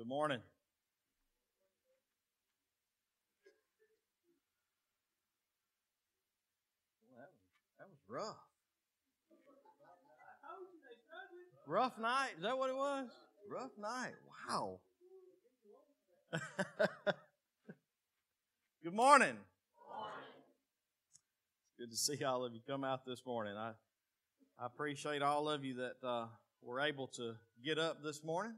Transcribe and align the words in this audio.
Good 0.00 0.08
morning. 0.08 0.40
That 7.78 7.86
was 7.86 7.98
rough. 8.08 8.36
Rough 11.66 11.98
night. 11.98 12.30
Is 12.38 12.44
that 12.44 12.56
what 12.56 12.70
it 12.70 12.76
was? 12.76 13.08
Rough 13.52 13.72
night. 13.78 14.14
Wow. 14.48 14.80
Good 18.82 18.94
morning. 18.94 19.36
It's 21.66 21.78
good 21.78 21.90
to 21.90 21.96
see 21.98 22.24
all 22.24 22.42
of 22.46 22.54
you 22.54 22.60
come 22.66 22.84
out 22.84 23.04
this 23.04 23.26
morning. 23.26 23.54
I 23.54 23.72
I 24.58 24.64
appreciate 24.64 25.20
all 25.20 25.50
of 25.50 25.62
you 25.62 25.74
that 25.74 25.96
uh, 26.02 26.24
were 26.62 26.80
able 26.80 27.08
to 27.08 27.34
get 27.62 27.78
up 27.78 28.02
this 28.02 28.24
morning, 28.24 28.54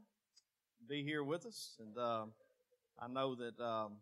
be 0.87 1.03
here 1.03 1.23
with 1.23 1.45
us, 1.45 1.75
and 1.79 1.97
um, 1.97 2.31
I 2.99 3.07
know 3.07 3.35
that 3.35 3.59
um, 3.63 3.93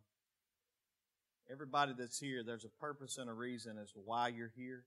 everybody 1.51 1.93
that's 1.97 2.19
here, 2.19 2.43
there's 2.43 2.65
a 2.65 2.79
purpose 2.79 3.17
and 3.17 3.29
a 3.29 3.33
reason 3.33 3.77
as 3.81 3.91
to 3.91 3.99
why 3.99 4.29
you're 4.29 4.51
here. 4.55 4.83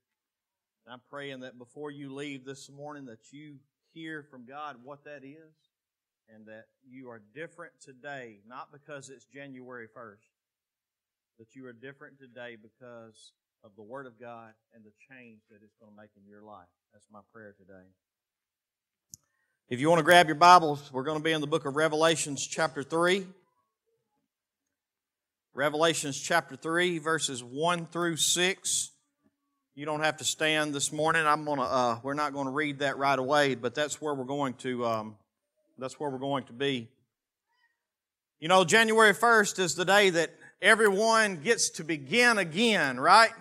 And 0.85 0.93
I'm 0.93 1.01
praying 1.09 1.41
that 1.41 1.57
before 1.57 1.91
you 1.91 2.13
leave 2.13 2.45
this 2.45 2.69
morning, 2.69 3.05
that 3.05 3.31
you 3.31 3.55
hear 3.93 4.23
from 4.23 4.45
God 4.45 4.77
what 4.83 5.03
that 5.05 5.23
is, 5.23 5.55
and 6.33 6.45
that 6.47 6.65
you 6.87 7.09
are 7.09 7.21
different 7.33 7.73
today, 7.81 8.39
not 8.47 8.71
because 8.71 9.09
it's 9.09 9.25
January 9.25 9.87
1st, 9.87 10.29
but 11.37 11.55
you 11.55 11.65
are 11.67 11.73
different 11.73 12.19
today 12.19 12.57
because 12.61 13.33
of 13.63 13.71
the 13.75 13.83
Word 13.83 14.05
of 14.05 14.19
God 14.19 14.53
and 14.73 14.83
the 14.83 14.93
change 15.09 15.41
that 15.49 15.59
it's 15.63 15.75
going 15.79 15.91
to 15.91 15.97
make 15.97 16.11
in 16.17 16.27
your 16.29 16.43
life. 16.43 16.69
That's 16.93 17.07
my 17.11 17.21
prayer 17.33 17.55
today. 17.57 17.87
If 19.67 19.79
you 19.79 19.89
want 19.89 19.97
to 19.97 20.03
grab 20.03 20.27
your 20.27 20.35
Bibles, 20.35 20.93
we're 20.93 21.01
going 21.01 21.17
to 21.17 21.23
be 21.23 21.31
in 21.31 21.41
the 21.41 21.47
book 21.47 21.65
of 21.65 21.75
Revelations, 21.75 22.45
chapter 22.45 22.83
3. 22.83 23.25
Revelations 25.55 26.21
chapter 26.21 26.55
3, 26.55 26.99
verses 26.99 27.43
1 27.43 27.87
through 27.87 28.17
6. 28.17 28.91
You 29.73 29.85
don't 29.87 30.03
have 30.03 30.17
to 30.17 30.23
stand 30.23 30.75
this 30.75 30.91
morning. 30.91 31.25
I'm 31.25 31.45
gonna. 31.45 31.63
Uh, 31.63 31.99
we're 32.03 32.13
not 32.13 32.31
going 32.31 32.45
to 32.45 32.51
read 32.51 32.77
that 32.79 32.99
right 32.99 33.17
away, 33.17 33.55
but 33.55 33.73
that's 33.73 33.99
where 33.99 34.13
we're 34.13 34.25
going 34.25 34.53
to. 34.53 34.85
Um, 34.85 35.15
that's 35.79 35.99
where 35.99 36.11
we're 36.11 36.19
going 36.19 36.43
to 36.43 36.53
be. 36.53 36.87
You 38.39 38.47
know, 38.47 38.65
January 38.65 39.15
1st 39.15 39.57
is 39.57 39.73
the 39.73 39.83
day 39.83 40.11
that 40.11 40.29
everyone 40.61 41.37
gets 41.37 41.71
to 41.71 41.83
begin 41.83 42.37
again, 42.37 42.99
right? 42.99 43.31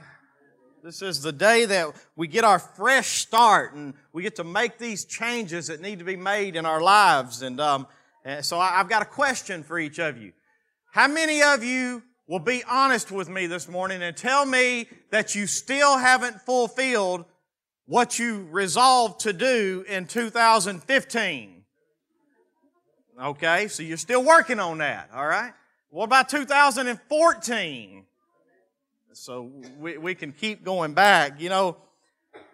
This 0.84 1.00
is 1.00 1.22
the 1.22 1.32
day 1.32 1.64
that 1.64 1.94
we 2.14 2.28
get 2.28 2.44
our 2.44 2.58
fresh 2.58 3.22
start 3.22 3.72
and 3.72 3.94
we 4.12 4.22
get 4.22 4.36
to 4.36 4.44
make 4.44 4.76
these 4.76 5.06
changes 5.06 5.68
that 5.68 5.80
need 5.80 6.00
to 6.00 6.04
be 6.04 6.14
made 6.14 6.56
in 6.56 6.66
our 6.66 6.82
lives. 6.82 7.40
And, 7.40 7.58
um, 7.58 7.86
and 8.22 8.44
so 8.44 8.58
I, 8.58 8.80
I've 8.80 8.88
got 8.90 9.00
a 9.00 9.06
question 9.06 9.62
for 9.62 9.78
each 9.78 9.98
of 9.98 10.18
you. 10.18 10.32
How 10.92 11.08
many 11.08 11.42
of 11.42 11.64
you 11.64 12.02
will 12.26 12.38
be 12.38 12.62
honest 12.68 13.10
with 13.10 13.30
me 13.30 13.46
this 13.46 13.66
morning 13.66 14.02
and 14.02 14.14
tell 14.14 14.44
me 14.44 14.86
that 15.08 15.34
you 15.34 15.46
still 15.46 15.96
haven't 15.96 16.42
fulfilled 16.42 17.24
what 17.86 18.18
you 18.18 18.46
resolved 18.50 19.20
to 19.20 19.32
do 19.32 19.86
in 19.88 20.04
2015? 20.04 21.64
Okay, 23.22 23.68
so 23.68 23.82
you're 23.82 23.96
still 23.96 24.22
working 24.22 24.60
on 24.60 24.76
that, 24.78 25.08
all 25.14 25.26
right? 25.26 25.54
What 25.88 26.04
about 26.04 26.28
2014? 26.28 28.04
So 29.16 29.48
we, 29.78 29.96
we 29.96 30.16
can 30.16 30.32
keep 30.32 30.64
going 30.64 30.92
back. 30.92 31.40
You 31.40 31.48
know, 31.48 31.76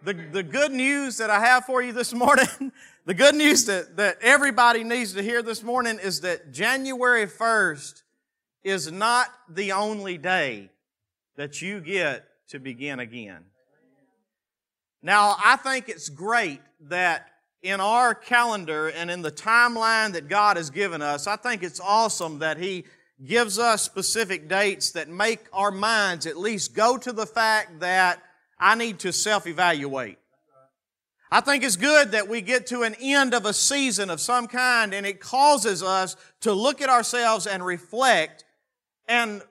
the, 0.03 0.13
the 0.13 0.43
good 0.43 0.73
news 0.73 1.17
that 1.17 1.31
I 1.31 1.41
have 1.41 1.65
for 1.65 1.81
you 1.81 1.93
this 1.93 2.13
morning, 2.15 2.73
the 3.07 3.15
good 3.15 3.35
news 3.35 3.65
that, 3.65 3.97
that 3.97 4.19
everybody 4.21 4.85
needs 4.85 5.15
to 5.15 5.23
hear 5.23 5.43
this 5.43 5.63
morning 5.63 5.99
is 5.99 6.21
that 6.21 6.53
January 6.53 7.27
1st 7.27 8.03
is 8.63 8.93
not 8.93 9.29
the 9.49 9.73
only 9.73 10.19
day 10.19 10.69
that 11.37 11.63
you 11.63 11.81
get 11.81 12.27
to 12.49 12.59
begin 12.59 13.01
again. 13.01 13.45
Now, 15.03 15.37
I 15.43 15.57
think 15.57 15.89
it's 15.89 16.11
great 16.11 16.61
that 16.89 17.27
in 17.63 17.81
our 17.81 18.15
calendar 18.15 18.89
and 18.89 19.11
in 19.11 19.23
the 19.23 19.33
timeline 19.33 20.13
that 20.13 20.29
God 20.29 20.59
has 20.59 20.69
given 20.69 21.01
us, 21.01 21.27
I 21.27 21.37
think 21.37 21.63
it's 21.63 21.81
awesome 21.81 22.41
that 22.41 22.59
He 22.59 22.85
gives 23.25 23.59
us 23.59 23.83
specific 23.83 24.49
dates 24.49 24.93
that 24.93 25.09
make 25.09 25.41
our 25.53 25.71
minds 25.71 26.27
at 26.27 26.37
least 26.37 26.75
go 26.75 26.97
to 26.97 27.13
the 27.13 27.27
fact 27.27 27.81
that 27.81 28.23
I 28.59 28.75
need 28.75 28.99
to 29.01 29.13
self-evaluate. 29.13 30.19
I 31.33 31.41
think 31.41 31.63
it's 31.63 31.77
good 31.77 32.13
that 32.13 32.29
we 32.29 32.41
get 32.41 32.67
to 32.69 32.83
an 32.83 32.97
end 33.01 33.35
of 33.35 33.47
a 33.47 33.53
season 33.53 34.11
of 34.11 34.21
some 34.21 34.49
kind 34.49 34.93
and 34.93 35.07
it 35.07 35.21
causes 35.21 35.83
us 35.83 36.17
to 36.41 36.53
look 36.53 36.81
at 36.81 36.89
ourselves 36.89 37.47
and 37.47 37.65
reflect 37.65 38.45
and 39.07 39.43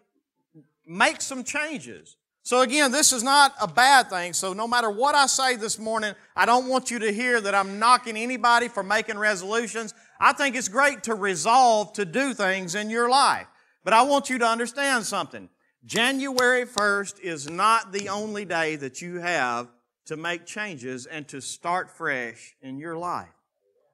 make 0.85 1.21
some 1.21 1.43
changes. 1.43 2.17
So 2.43 2.61
again, 2.61 2.91
this 2.91 3.13
is 3.13 3.23
not 3.23 3.53
a 3.61 3.67
bad 3.67 4.09
thing. 4.09 4.33
So 4.33 4.53
no 4.53 4.67
matter 4.67 4.89
what 4.89 5.13
I 5.13 5.27
say 5.27 5.55
this 5.55 5.77
morning, 5.77 6.15
I 6.35 6.45
don't 6.45 6.67
want 6.67 6.89
you 6.89 6.99
to 6.99 7.13
hear 7.13 7.39
that 7.39 7.53
I'm 7.53 7.77
knocking 7.79 8.17
anybody 8.17 8.67
for 8.67 8.81
making 8.81 9.19
resolutions. 9.19 9.93
I 10.19 10.33
think 10.33 10.55
it's 10.55 10.67
great 10.67 11.03
to 11.03 11.15
resolve 11.15 11.93
to 11.93 12.05
do 12.05 12.33
things 12.33 12.75
in 12.75 12.89
your 12.89 13.09
life. 13.09 13.45
But 13.83 13.93
I 13.93 14.01
want 14.03 14.29
you 14.29 14.37
to 14.39 14.45
understand 14.45 15.05
something. 15.05 15.49
January 15.85 16.65
1st 16.65 17.21
is 17.21 17.49
not 17.49 17.93
the 17.93 18.09
only 18.09 18.45
day 18.45 18.75
that 18.75 19.01
you 19.01 19.19
have 19.19 19.67
to 20.05 20.17
make 20.17 20.45
changes 20.45 21.05
and 21.05 21.27
to 21.29 21.41
start 21.41 21.89
fresh 21.89 22.55
in 22.61 22.77
your 22.77 22.97
life. 22.97 23.29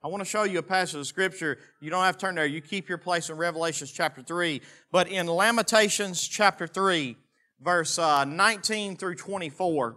I 0.03 0.07
want 0.07 0.21
to 0.21 0.29
show 0.29 0.43
you 0.43 0.59
a 0.59 0.63
passage 0.63 0.99
of 0.99 1.07
scripture. 1.07 1.57
You 1.79 1.89
don't 1.89 2.03
have 2.03 2.17
to 2.17 2.25
turn 2.25 2.35
there. 2.35 2.45
You 2.45 2.61
keep 2.61 2.87
your 2.87 2.97
place 2.97 3.29
in 3.29 3.37
Revelations 3.37 3.91
chapter 3.91 4.21
3. 4.21 4.61
But 4.91 5.07
in 5.07 5.27
Lamentations 5.27 6.27
chapter 6.27 6.67
3, 6.67 7.17
verse 7.59 7.97
uh, 7.97 8.23
19 8.23 8.97
through 8.97 9.15
24, 9.15 9.95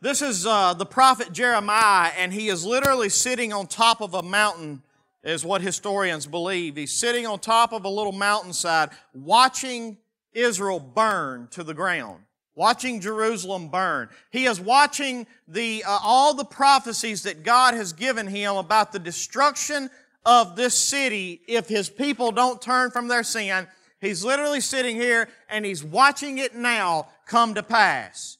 this 0.00 0.22
is 0.22 0.46
uh, 0.46 0.74
the 0.74 0.86
prophet 0.86 1.32
Jeremiah, 1.32 2.12
and 2.16 2.32
he 2.32 2.48
is 2.48 2.64
literally 2.64 3.08
sitting 3.08 3.52
on 3.52 3.66
top 3.66 4.00
of 4.00 4.14
a 4.14 4.22
mountain 4.22 4.82
is 5.22 5.44
what 5.44 5.60
historians 5.60 6.26
believe. 6.26 6.76
He's 6.76 6.92
sitting 6.92 7.26
on 7.26 7.38
top 7.38 7.72
of 7.72 7.84
a 7.84 7.88
little 7.88 8.12
mountainside 8.12 8.90
watching 9.14 9.98
Israel 10.32 10.80
burn 10.80 11.48
to 11.52 11.64
the 11.64 11.74
ground, 11.74 12.22
watching 12.54 13.00
Jerusalem 13.00 13.68
burn. 13.68 14.08
He 14.30 14.46
is 14.46 14.60
watching 14.60 15.26
the, 15.46 15.84
uh, 15.84 15.98
all 16.02 16.34
the 16.34 16.44
prophecies 16.44 17.24
that 17.24 17.42
God 17.42 17.74
has 17.74 17.92
given 17.92 18.26
him 18.26 18.56
about 18.56 18.92
the 18.92 18.98
destruction 18.98 19.90
of 20.24 20.56
this 20.56 20.76
city 20.76 21.40
if 21.48 21.68
his 21.68 21.88
people 21.88 22.32
don't 22.32 22.60
turn 22.60 22.90
from 22.90 23.08
their 23.08 23.22
sin. 23.22 23.66
He's 24.00 24.24
literally 24.24 24.60
sitting 24.60 24.96
here 24.96 25.28
and 25.48 25.64
he's 25.64 25.82
watching 25.82 26.38
it 26.38 26.54
now 26.54 27.08
come 27.26 27.54
to 27.54 27.62
pass. 27.62 28.37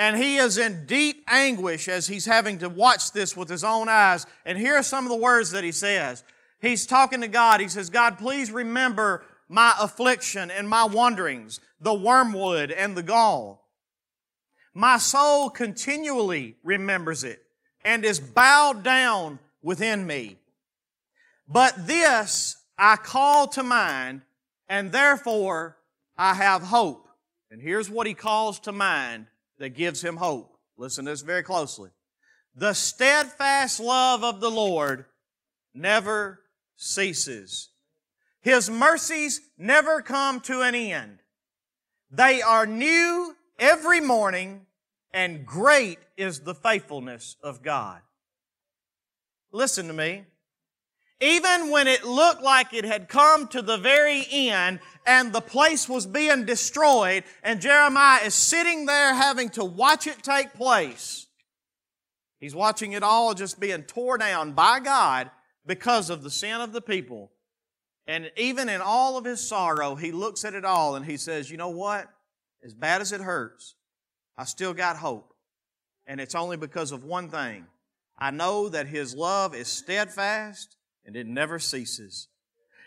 And 0.00 0.16
he 0.16 0.38
is 0.38 0.56
in 0.56 0.86
deep 0.86 1.22
anguish 1.28 1.86
as 1.86 2.06
he's 2.06 2.24
having 2.24 2.56
to 2.60 2.70
watch 2.70 3.12
this 3.12 3.36
with 3.36 3.50
his 3.50 3.62
own 3.62 3.86
eyes. 3.86 4.24
And 4.46 4.56
here 4.56 4.76
are 4.76 4.82
some 4.82 5.04
of 5.04 5.10
the 5.10 5.16
words 5.16 5.50
that 5.50 5.62
he 5.62 5.72
says. 5.72 6.24
He's 6.58 6.86
talking 6.86 7.20
to 7.20 7.28
God. 7.28 7.60
He 7.60 7.68
says, 7.68 7.90
God, 7.90 8.16
please 8.16 8.50
remember 8.50 9.22
my 9.46 9.74
affliction 9.78 10.50
and 10.50 10.66
my 10.66 10.84
wanderings, 10.84 11.60
the 11.82 11.92
wormwood 11.92 12.70
and 12.70 12.96
the 12.96 13.02
gall. 13.02 13.68
My 14.72 14.96
soul 14.96 15.50
continually 15.50 16.56
remembers 16.64 17.22
it 17.22 17.42
and 17.84 18.02
is 18.02 18.20
bowed 18.20 18.82
down 18.82 19.38
within 19.62 20.06
me. 20.06 20.38
But 21.46 21.86
this 21.86 22.56
I 22.78 22.96
call 22.96 23.48
to 23.48 23.62
mind, 23.62 24.22
and 24.66 24.92
therefore 24.92 25.76
I 26.16 26.32
have 26.32 26.62
hope. 26.62 27.06
And 27.50 27.60
here's 27.60 27.90
what 27.90 28.06
he 28.06 28.14
calls 28.14 28.60
to 28.60 28.72
mind 28.72 29.26
that 29.60 29.76
gives 29.76 30.02
him 30.02 30.16
hope. 30.16 30.58
Listen 30.76 31.04
to 31.04 31.12
this 31.12 31.20
very 31.20 31.44
closely. 31.44 31.90
The 32.56 32.72
steadfast 32.72 33.78
love 33.78 34.24
of 34.24 34.40
the 34.40 34.50
Lord 34.50 35.04
never 35.72 36.40
ceases. 36.76 37.68
His 38.40 38.68
mercies 38.68 39.40
never 39.56 40.00
come 40.02 40.40
to 40.40 40.62
an 40.62 40.74
end. 40.74 41.18
They 42.10 42.42
are 42.42 42.66
new 42.66 43.36
every 43.58 44.00
morning 44.00 44.66
and 45.12 45.46
great 45.46 45.98
is 46.16 46.40
the 46.40 46.54
faithfulness 46.54 47.36
of 47.42 47.62
God. 47.62 48.00
Listen 49.52 49.86
to 49.88 49.92
me. 49.92 50.24
Even 51.20 51.70
when 51.70 51.86
it 51.86 52.04
looked 52.04 52.42
like 52.42 52.72
it 52.72 52.86
had 52.86 53.08
come 53.08 53.46
to 53.48 53.60
the 53.60 53.76
very 53.76 54.24
end 54.30 54.80
and 55.06 55.32
the 55.32 55.40
place 55.40 55.88
was 55.88 56.06
being 56.06 56.44
destroyed 56.44 57.24
and 57.42 57.60
Jeremiah 57.60 58.24
is 58.24 58.34
sitting 58.34 58.86
there 58.86 59.14
having 59.14 59.48
to 59.50 59.64
watch 59.64 60.06
it 60.06 60.22
take 60.22 60.54
place, 60.54 61.26
he's 62.38 62.54
watching 62.54 62.92
it 62.92 63.02
all 63.02 63.34
just 63.34 63.60
being 63.60 63.82
torn 63.82 64.20
down 64.20 64.52
by 64.52 64.80
God 64.80 65.30
because 65.66 66.10
of 66.10 66.22
the 66.22 66.30
sin 66.30 66.60
of 66.60 66.72
the 66.72 66.80
people. 66.80 67.30
And 68.06 68.30
even 68.36 68.68
in 68.68 68.80
all 68.80 69.16
of 69.16 69.24
his 69.24 69.46
sorrow, 69.46 69.94
he 69.94 70.10
looks 70.10 70.44
at 70.44 70.54
it 70.54 70.64
all 70.64 70.96
and 70.96 71.06
he 71.06 71.16
says, 71.16 71.50
you 71.50 71.56
know 71.56 71.68
what? 71.68 72.08
As 72.64 72.74
bad 72.74 73.00
as 73.00 73.12
it 73.12 73.20
hurts, 73.20 73.76
I 74.36 74.44
still 74.44 74.74
got 74.74 74.96
hope. 74.96 75.32
And 76.06 76.20
it's 76.20 76.34
only 76.34 76.56
because 76.56 76.92
of 76.92 77.04
one 77.04 77.28
thing. 77.28 77.66
I 78.18 78.32
know 78.32 78.68
that 78.68 78.88
his 78.88 79.14
love 79.14 79.54
is 79.54 79.68
steadfast 79.68 80.76
and 81.04 81.14
it 81.16 81.26
never 81.26 81.58
ceases. 81.58 82.28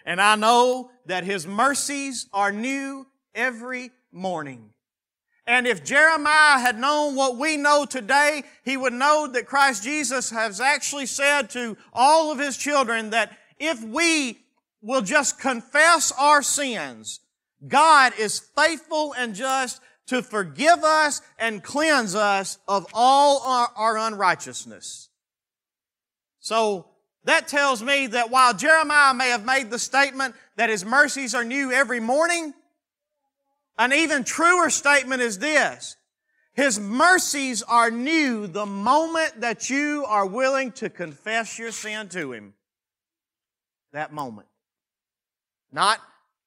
And 0.05 0.21
I 0.21 0.35
know 0.35 0.91
that 1.05 1.23
His 1.23 1.47
mercies 1.47 2.27
are 2.33 2.51
new 2.51 3.07
every 3.33 3.91
morning. 4.11 4.73
And 5.45 5.67
if 5.67 5.83
Jeremiah 5.83 6.59
had 6.59 6.79
known 6.79 7.15
what 7.15 7.37
we 7.37 7.57
know 7.57 7.85
today, 7.85 8.43
he 8.63 8.77
would 8.77 8.93
know 8.93 9.27
that 9.27 9.45
Christ 9.45 9.83
Jesus 9.83 10.29
has 10.29 10.61
actually 10.61 11.05
said 11.05 11.49
to 11.51 11.75
all 11.91 12.31
of 12.31 12.39
his 12.39 12.55
children 12.55 13.09
that 13.09 13.37
if 13.59 13.83
we 13.83 14.39
will 14.81 15.01
just 15.01 15.39
confess 15.39 16.13
our 16.17 16.41
sins, 16.41 17.19
God 17.67 18.13
is 18.17 18.39
faithful 18.39 19.13
and 19.17 19.35
just 19.35 19.81
to 20.07 20.21
forgive 20.21 20.83
us 20.83 21.21
and 21.37 21.63
cleanse 21.63 22.15
us 22.15 22.57
of 22.67 22.85
all 22.93 23.41
our, 23.41 23.69
our 23.75 23.97
unrighteousness. 23.97 25.09
So 26.39 26.87
that 27.25 27.47
tells 27.47 27.81
me 27.81 28.07
that 28.07 28.29
while 28.29 28.53
Jeremiah 28.53 29.13
may 29.13 29.29
have 29.29 29.45
made 29.45 29.71
the 29.71 29.79
statement 29.79 30.35
that 30.55 30.69
his 30.69 30.83
mercies 30.83 31.33
are 31.33 31.43
new 31.43 31.71
every 31.71 31.99
morning, 31.99 32.53
an 33.77 33.93
even 33.93 34.23
truer 34.23 34.69
statement 34.69 35.21
is 35.21 35.39
this. 35.39 35.95
His 36.53 36.79
mercies 36.79 37.63
are 37.63 37.89
new 37.89 38.45
the 38.45 38.65
moment 38.65 39.41
that 39.41 39.69
you 39.69 40.05
are 40.07 40.25
willing 40.25 40.71
to 40.73 40.89
confess 40.89 41.57
your 41.57 41.71
sin 41.71 42.09
to 42.09 42.31
Him. 42.31 42.53
That 43.91 44.13
moment. 44.13 44.47
Not 45.71 45.99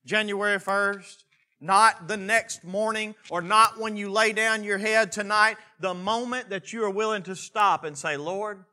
January 0.04 0.58
1st, 0.58 1.24
not 1.60 2.06
the 2.06 2.16
next 2.16 2.62
morning, 2.62 3.16
or 3.30 3.42
not 3.42 3.80
when 3.80 3.96
you 3.96 4.10
lay 4.10 4.32
down 4.32 4.62
your 4.62 4.78
head 4.78 5.10
tonight. 5.10 5.56
The 5.80 5.94
moment 5.94 6.50
that 6.50 6.72
you 6.72 6.84
are 6.84 6.90
willing 6.90 7.24
to 7.24 7.34
stop 7.34 7.82
and 7.82 7.98
say, 7.98 8.16
Lord, 8.16 8.64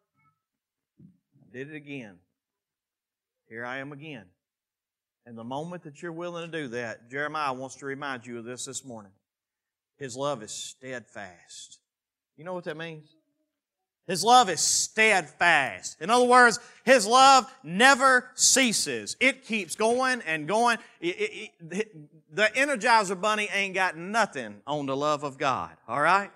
did 1.54 1.72
it 1.72 1.76
again. 1.76 2.16
Here 3.48 3.64
I 3.64 3.78
am 3.78 3.92
again. 3.92 4.26
And 5.26 5.38
the 5.38 5.44
moment 5.44 5.84
that 5.84 6.02
you're 6.02 6.12
willing 6.12 6.50
to 6.50 6.58
do 6.58 6.68
that, 6.70 7.10
Jeremiah 7.10 7.54
wants 7.54 7.76
to 7.76 7.86
remind 7.86 8.26
you 8.26 8.40
of 8.40 8.46
this 8.46 8.66
this 8.66 8.84
morning. 8.84 9.12
His 9.98 10.18
love 10.18 10.42
is 10.42 10.52
steadfast. 10.52 11.80
You 12.36 12.44
know 12.44 12.54
what 12.54 12.64
that 12.64 12.76
means? 12.76 13.16
His 14.08 14.24
love 14.24 14.50
is 14.50 14.60
steadfast. 14.60 16.02
In 16.02 16.10
other 16.10 16.26
words, 16.26 16.60
His 16.84 17.06
love 17.08 17.50
never 17.64 18.30
ceases. 18.34 19.16
It 19.20 19.46
keeps 19.46 19.76
going 19.76 20.22
and 20.24 20.46
going. 20.48 20.78
It, 21.00 21.08
it, 21.08 21.52
it, 21.72 22.36
the 22.36 22.52
Energizer 22.56 23.20
Bunny 23.20 23.48
ain't 23.54 23.76
got 23.76 23.96
nothing 23.96 24.56
on 24.68 24.88
the 24.88 24.98
love 24.98 25.24
of 25.24 25.38
God, 25.38 25.72
all 25.88 26.02
right? 26.02 26.32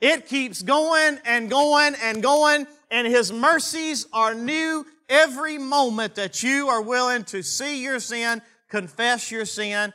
It 0.00 0.26
keeps 0.26 0.62
going 0.62 1.18
and 1.24 1.48
going 1.50 1.94
and 2.02 2.22
going, 2.22 2.66
and 2.90 3.06
His 3.06 3.32
mercies 3.32 4.06
are 4.12 4.34
new 4.34 4.86
every 5.08 5.58
moment 5.58 6.14
that 6.16 6.42
you 6.42 6.68
are 6.68 6.82
willing 6.82 7.24
to 7.24 7.42
see 7.42 7.82
your 7.82 8.00
sin, 8.00 8.42
confess 8.68 9.30
your 9.30 9.44
sin, 9.44 9.92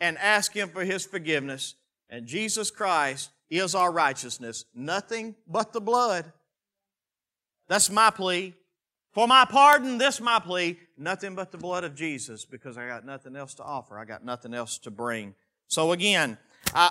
and 0.00 0.18
ask 0.18 0.52
Him 0.52 0.68
for 0.68 0.84
His 0.84 1.04
forgiveness. 1.04 1.74
And 2.10 2.26
Jesus 2.26 2.70
Christ 2.70 3.30
is 3.50 3.74
our 3.74 3.92
righteousness, 3.92 4.64
nothing 4.74 5.34
but 5.46 5.72
the 5.72 5.80
blood. 5.80 6.32
That's 7.68 7.90
my 7.90 8.10
plea. 8.10 8.54
For 9.12 9.26
my 9.26 9.46
pardon, 9.46 9.98
this 9.98 10.20
my 10.20 10.38
plea, 10.38 10.78
nothing 10.96 11.34
but 11.34 11.50
the 11.50 11.58
blood 11.58 11.82
of 11.82 11.94
Jesus, 11.94 12.44
because 12.44 12.78
I 12.78 12.86
got 12.86 13.04
nothing 13.04 13.36
else 13.36 13.54
to 13.54 13.64
offer. 13.64 13.98
I 13.98 14.04
got 14.04 14.24
nothing 14.24 14.54
else 14.54 14.78
to 14.80 14.90
bring. 14.90 15.34
So 15.66 15.92
again, 15.92 16.38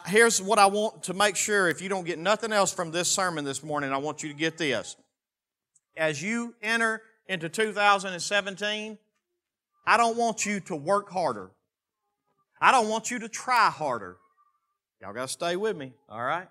here's 0.07 0.42
what 0.42 0.60
I 0.60 0.65
want 0.65 1.03
to 1.03 1.13
make 1.13 1.36
sure 1.36 1.69
if 1.69 1.81
you 1.81 1.89
don't 1.89 2.06
get 2.06 2.19
nothing 2.19 2.51
else 2.51 2.74
from 2.74 2.92
this 2.92 3.10
sermon 3.10 3.45
this 3.45 3.63
morning, 3.63 3.94
I 3.94 3.98
want 3.98 4.24
you 4.24 4.30
to 4.30 4.36
get 4.36 4.57
this. 4.57 4.95
As 5.97 6.21
you 6.21 6.55
enter 6.61 7.01
into 7.27 7.49
2017, 7.49 8.97
I 9.85 9.97
don't 9.97 10.15
want 10.15 10.45
you 10.45 10.59
to 10.61 10.75
work 10.75 11.09
harder. 11.09 11.51
I 12.61 12.71
don't 12.71 12.89
want 12.89 13.11
you 13.11 13.19
to 13.19 13.29
try 13.29 13.69
harder. 13.69 14.17
Y'all 15.01 15.13
got 15.13 15.23
to 15.23 15.27
stay 15.27 15.55
with 15.55 15.75
me, 15.75 15.94
all 16.09 16.23
right? 16.23 16.47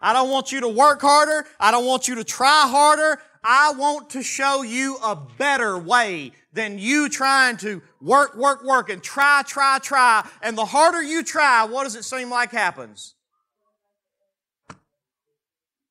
I 0.00 0.12
don't 0.12 0.30
want 0.30 0.52
you 0.52 0.60
to 0.60 0.68
work 0.68 1.00
harder. 1.00 1.44
I 1.58 1.70
don't 1.70 1.86
want 1.86 2.08
you 2.08 2.16
to 2.16 2.24
try 2.24 2.64
harder. 2.68 3.20
I 3.42 3.72
want 3.72 4.10
to 4.10 4.22
show 4.22 4.62
you 4.62 4.96
a 5.02 5.16
better 5.16 5.78
way 5.78 6.32
than 6.52 6.78
you 6.78 7.08
trying 7.08 7.56
to 7.58 7.82
work, 8.00 8.36
work, 8.36 8.64
work 8.64 8.90
and 8.90 9.02
try, 9.02 9.42
try, 9.46 9.78
try. 9.80 10.28
And 10.42 10.56
the 10.56 10.64
harder 10.64 11.02
you 11.02 11.22
try, 11.22 11.64
what 11.64 11.84
does 11.84 11.96
it 11.96 12.04
seem 12.04 12.30
like 12.30 12.50
happens? 12.52 13.14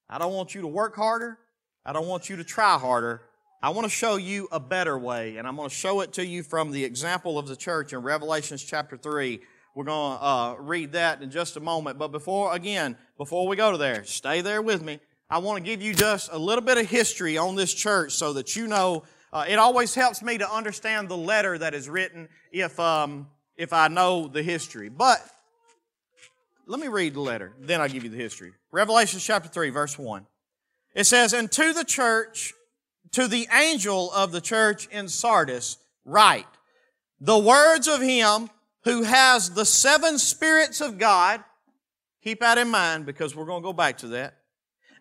I 0.10 0.18
don't 0.18 0.33
want 0.33 0.56
you 0.56 0.62
to 0.62 0.68
work 0.68 0.95
harder. 0.95 1.38
I 1.88 1.94
don't 1.94 2.07
want 2.07 2.30
you 2.30 2.36
to 2.36 2.44
try 2.44 2.78
harder. 2.78 3.22
I 3.63 3.69
want 3.69 3.86
to 3.86 3.89
show 3.89 4.18
you 4.18 4.50
a 4.51 4.60
better 4.60 5.00
way, 5.00 5.38
and 5.38 5.48
I'm 5.48 5.56
going 5.56 5.69
to 5.69 5.74
show 5.74 6.01
it 6.01 6.12
to 6.13 6.25
you 6.25 6.44
from 6.44 6.72
the 6.72 6.84
example 6.84 7.39
of 7.39 7.48
the 7.48 7.56
church 7.56 7.94
in 7.94 8.00
Revelations 8.00 8.62
chapter 8.62 8.98
3. 8.98 9.39
We're 9.74 9.86
going 9.86 10.18
to 10.18 10.24
uh, 10.24 10.56
read 10.60 10.92
that 10.92 11.22
in 11.22 11.31
just 11.31 11.56
a 11.56 11.62
moment. 11.62 11.98
But 11.98 12.10
before, 12.10 12.54
again, 12.54 12.98
before 13.18 13.48
we 13.48 13.56
go 13.56 13.72
to 13.72 13.78
there, 13.78 14.04
stay 14.04 14.42
there 14.42 14.62
with 14.62 14.84
me. 14.84 15.00
I 15.30 15.38
want 15.38 15.63
to 15.63 15.63
give 15.63 15.81
you 15.81 15.94
just 15.94 16.30
a 16.30 16.38
little 16.38 16.62
bit 16.63 16.78
of 16.78 16.89
history 16.89 17.38
on 17.38 17.56
this 17.56 17.74
church 17.74 18.12
so 18.12 18.33
that 18.33 18.57
you 18.57 18.68
know. 18.68 19.04
Uh, 19.31 19.45
it 19.48 19.57
always 19.57 19.95
helps 19.95 20.22
me 20.22 20.38
to 20.38 20.50
understand 20.50 21.07
the 21.07 21.18
letter 21.18 21.57
that 21.57 21.74
is 21.74 21.88
written 21.88 22.28
if, 22.51 22.78
um, 22.81 23.28
if 23.56 23.72
I 23.72 23.88
know 23.88 24.28
the 24.28 24.44
history. 24.44 24.90
But 24.90 25.22
let 26.66 26.81
me 26.81 26.90
read 26.90 27.13
the 27.13 27.22
letter, 27.22 27.54
then 27.62 27.80
I'll 27.80 27.90
give 27.90 28.04
you 28.04 28.10
the 28.10 28.18
history. 28.18 28.51
Revelation 28.72 29.22
chapter 29.22 29.48
3, 29.48 29.69
verse 29.69 29.98
1. 29.98 30.25
It 30.98 31.06
says, 31.06 31.32
And 31.32 31.50
to 31.54 31.72
the 31.72 31.86
church 31.86 32.54
to 33.12 33.28
the 33.28 33.48
angel 33.54 34.12
of 34.12 34.32
the 34.32 34.42
church 34.42 34.88
in 34.88 35.08
Sardis, 35.08 35.78
write, 36.06 36.46
the 37.20 37.38
words 37.38 37.88
of 37.88 38.02
him 38.02 38.50
who 38.84 39.04
has 39.04 39.52
the 39.52 39.66
seven 39.66 40.20
spirits 40.20 40.82
of 40.82 40.98
God, 40.98 41.44
keep 42.24 42.42
that 42.42 42.58
in 42.58 42.70
mind 42.70 43.06
because 43.06 43.36
we're 43.36 43.46
going 43.46 43.62
to 43.62 43.68
go 43.68 43.74
back 43.74 43.98
to 44.00 44.08
that, 44.10 44.36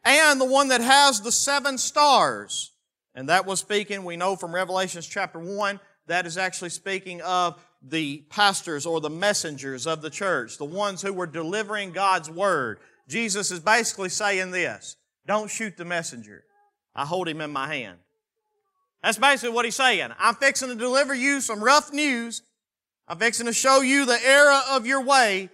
and 0.05 0.41
the 0.41 0.47
one 0.47 0.69
that 0.69 0.81
has 0.81 1.21
the 1.21 1.33
seven 1.33 1.79
stars. 1.79 2.73
And 3.15 3.29
that 3.29 3.47
was 3.47 3.61
speaking, 3.61 4.05
we 4.05 4.17
know 4.17 4.37
from 4.37 4.55
Revelations 4.55 5.07
chapter 5.07 5.39
1, 5.39 5.81
that 6.07 6.27
is 6.27 6.37
actually 6.37 6.71
speaking 6.71 7.23
of 7.23 7.63
the 7.83 8.25
pastors 8.29 8.85
or 8.85 9.01
the 9.01 9.11
messengers 9.11 9.87
of 9.87 10.03
the 10.03 10.11
church, 10.11 10.59
the 10.59 10.65
ones 10.65 11.01
who 11.01 11.13
were 11.13 11.27
delivering 11.27 11.93
God's 11.93 12.31
word. 12.31 12.79
Jesus 13.09 13.51
is 13.51 13.61
basically 13.61 14.11
saying 14.11 14.51
this, 14.51 14.97
don't 15.27 15.51
shoot 15.51 15.77
the 15.77 15.85
messenger. 15.85 16.45
I 16.95 17.05
hold 17.05 17.29
him 17.29 17.41
in 17.41 17.53
my 17.53 17.69
hand. 17.69 17.99
That's 19.03 19.19
basically 19.19 19.55
what 19.55 19.65
he's 19.65 19.77
saying. 19.77 20.11
I'm 20.19 20.35
fixing 20.35 20.69
to 20.69 20.75
deliver 20.75 21.15
you 21.15 21.41
some 21.41 21.63
rough 21.63 21.93
news. 21.93 22.43
I'm 23.07 23.19
fixing 23.19 23.47
to 23.47 23.53
show 23.53 23.83
you 23.83 24.05
the 24.05 24.19
error 24.25 24.61
of 24.71 24.87
your 24.87 25.03
way, 25.03 25.51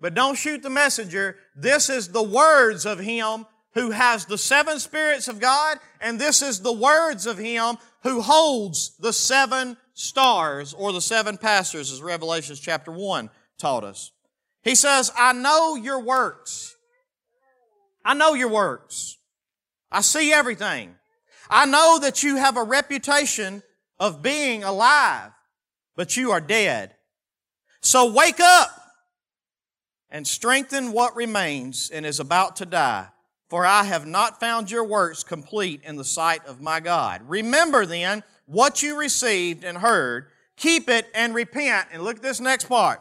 but 0.00 0.14
don't 0.14 0.36
shoot 0.36 0.62
the 0.62 0.70
messenger. 0.70 1.36
This 1.54 1.88
is 1.88 2.08
the 2.08 2.22
words 2.22 2.84
of 2.84 2.98
him 2.98 3.46
who 3.74 3.90
has 3.90 4.24
the 4.24 4.38
seven 4.38 4.78
spirits 4.80 5.28
of 5.28 5.38
God, 5.38 5.78
and 6.00 6.18
this 6.18 6.40
is 6.40 6.60
the 6.60 6.72
words 6.72 7.26
of 7.26 7.38
him 7.38 7.76
who 8.02 8.22
holds 8.22 8.96
the 8.96 9.12
seven 9.12 9.76
stars 9.92 10.72
or 10.72 10.92
the 10.92 11.00
seven 11.00 11.36
pastors, 11.36 11.92
as 11.92 12.02
Revelation 12.02 12.56
chapter 12.58 12.90
1 12.90 13.30
taught 13.58 13.84
us. 13.84 14.12
He 14.62 14.74
says, 14.74 15.12
I 15.16 15.32
know 15.32 15.76
your 15.76 16.00
works. 16.00 16.74
I 18.04 18.14
know 18.14 18.34
your 18.34 18.48
works. 18.48 19.15
I 19.96 20.02
see 20.02 20.30
everything. 20.30 20.94
I 21.48 21.64
know 21.64 21.98
that 22.02 22.22
you 22.22 22.36
have 22.36 22.58
a 22.58 22.62
reputation 22.62 23.62
of 23.98 24.20
being 24.20 24.62
alive, 24.62 25.30
but 25.96 26.18
you 26.18 26.32
are 26.32 26.40
dead. 26.40 26.94
So 27.80 28.12
wake 28.12 28.38
up 28.38 28.68
and 30.10 30.26
strengthen 30.26 30.92
what 30.92 31.16
remains 31.16 31.88
and 31.88 32.04
is 32.04 32.20
about 32.20 32.56
to 32.56 32.66
die. 32.66 33.06
For 33.48 33.64
I 33.64 33.84
have 33.84 34.04
not 34.06 34.38
found 34.38 34.70
your 34.70 34.84
works 34.84 35.24
complete 35.24 35.80
in 35.82 35.96
the 35.96 36.04
sight 36.04 36.44
of 36.44 36.60
my 36.60 36.78
God. 36.80 37.22
Remember 37.26 37.86
then 37.86 38.22
what 38.44 38.82
you 38.82 38.98
received 38.98 39.64
and 39.64 39.78
heard, 39.78 40.26
keep 40.58 40.90
it 40.90 41.06
and 41.14 41.34
repent. 41.34 41.88
And 41.90 42.02
look 42.02 42.16
at 42.16 42.22
this 42.22 42.38
next 42.38 42.64
part. 42.64 43.00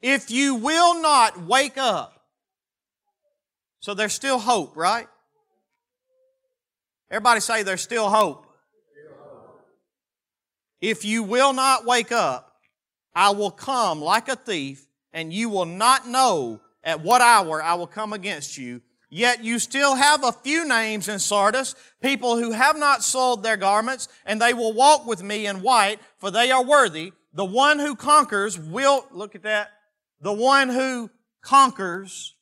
If 0.00 0.28
you 0.28 0.56
will 0.56 1.00
not 1.00 1.40
wake 1.40 1.78
up, 1.78 2.20
so 3.78 3.94
there's 3.94 4.12
still 4.12 4.40
hope, 4.40 4.76
right? 4.76 5.06
Everybody 7.12 7.40
say 7.40 7.62
there's 7.62 7.82
still 7.82 8.08
hope. 8.08 8.46
If 10.80 11.04
you 11.04 11.22
will 11.22 11.52
not 11.52 11.84
wake 11.84 12.10
up, 12.10 12.56
I 13.14 13.30
will 13.30 13.50
come 13.50 14.00
like 14.00 14.30
a 14.30 14.34
thief, 14.34 14.86
and 15.12 15.30
you 15.30 15.50
will 15.50 15.66
not 15.66 16.08
know 16.08 16.60
at 16.82 17.02
what 17.02 17.20
hour 17.20 17.62
I 17.62 17.74
will 17.74 17.86
come 17.86 18.14
against 18.14 18.56
you. 18.56 18.80
Yet 19.10 19.44
you 19.44 19.58
still 19.58 19.94
have 19.94 20.24
a 20.24 20.32
few 20.32 20.66
names 20.66 21.06
in 21.06 21.18
Sardis, 21.18 21.74
people 22.00 22.38
who 22.38 22.52
have 22.52 22.78
not 22.78 23.02
sold 23.02 23.42
their 23.42 23.58
garments, 23.58 24.08
and 24.24 24.40
they 24.40 24.54
will 24.54 24.72
walk 24.72 25.06
with 25.06 25.22
me 25.22 25.46
in 25.46 25.60
white, 25.60 26.00
for 26.16 26.30
they 26.30 26.50
are 26.50 26.64
worthy. 26.64 27.12
The 27.34 27.44
one 27.44 27.78
who 27.78 27.94
conquers 27.94 28.58
will, 28.58 29.06
look 29.10 29.34
at 29.34 29.42
that, 29.42 29.68
the 30.22 30.32
one 30.32 30.70
who 30.70 31.10
conquers 31.42 32.34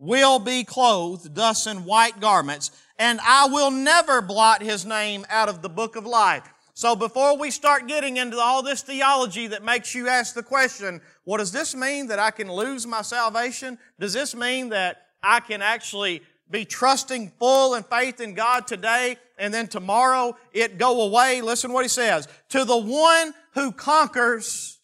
will 0.00 0.40
be 0.40 0.64
clothed 0.64 1.36
thus 1.36 1.68
in 1.68 1.84
white 1.84 2.18
garments, 2.18 2.72
and 2.98 3.20
I 3.22 3.46
will 3.46 3.70
never 3.70 4.20
blot 4.20 4.62
his 4.62 4.84
name 4.84 5.26
out 5.28 5.48
of 5.48 5.62
the 5.62 5.68
book 5.68 5.96
of 5.96 6.06
life. 6.06 6.48
So 6.76 6.96
before 6.96 7.38
we 7.38 7.52
start 7.52 7.86
getting 7.86 8.16
into 8.16 8.38
all 8.38 8.62
this 8.62 8.82
theology 8.82 9.46
that 9.48 9.62
makes 9.62 9.94
you 9.94 10.08
ask 10.08 10.34
the 10.34 10.42
question, 10.42 11.00
what 11.22 11.38
does 11.38 11.52
this 11.52 11.74
mean 11.74 12.08
that 12.08 12.18
I 12.18 12.32
can 12.32 12.50
lose 12.50 12.84
my 12.84 13.02
salvation? 13.02 13.78
Does 14.00 14.12
this 14.12 14.34
mean 14.34 14.70
that 14.70 15.02
I 15.22 15.38
can 15.38 15.62
actually 15.62 16.22
be 16.50 16.64
trusting 16.64 17.32
full 17.38 17.74
in 17.74 17.84
faith 17.84 18.20
in 18.20 18.34
God 18.34 18.66
today 18.66 19.16
and 19.38 19.54
then 19.54 19.68
tomorrow 19.68 20.36
it 20.52 20.76
go 20.76 21.02
away? 21.02 21.42
Listen 21.42 21.72
what 21.72 21.84
he 21.84 21.88
says. 21.88 22.26
To 22.50 22.64
the 22.64 22.76
one 22.76 23.32
who 23.54 23.70
conquers, 23.70 24.80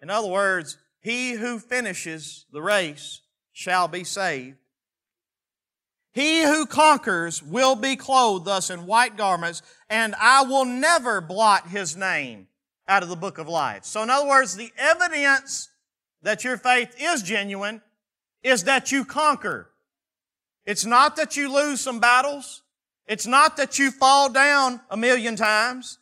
in 0.00 0.08
other 0.08 0.28
words, 0.28 0.78
he 1.00 1.32
who 1.32 1.58
finishes 1.58 2.46
the 2.52 2.62
race 2.62 3.22
shall 3.52 3.88
be 3.88 4.04
saved. 4.04 4.56
He 6.12 6.42
who 6.42 6.66
conquers 6.66 7.42
will 7.42 7.74
be 7.74 7.96
clothed 7.96 8.44
thus 8.44 8.68
in 8.68 8.86
white 8.86 9.16
garments, 9.16 9.62
and 9.88 10.14
I 10.20 10.44
will 10.44 10.66
never 10.66 11.20
blot 11.20 11.68
his 11.68 11.96
name 11.96 12.48
out 12.86 13.02
of 13.02 13.08
the 13.08 13.16
book 13.16 13.38
of 13.38 13.48
life. 13.48 13.84
So 13.84 14.02
in 14.02 14.10
other 14.10 14.28
words, 14.28 14.54
the 14.54 14.72
evidence 14.76 15.70
that 16.22 16.44
your 16.44 16.58
faith 16.58 16.94
is 16.98 17.22
genuine 17.22 17.80
is 18.42 18.64
that 18.64 18.92
you 18.92 19.04
conquer. 19.04 19.70
It's 20.66 20.84
not 20.84 21.16
that 21.16 21.36
you 21.36 21.52
lose 21.52 21.80
some 21.80 21.98
battles. 21.98 22.62
It's 23.06 23.26
not 23.26 23.56
that 23.56 23.78
you 23.78 23.90
fall 23.90 24.30
down 24.30 24.80
a 24.90 24.96
million 24.96 25.34
times. 25.34 25.98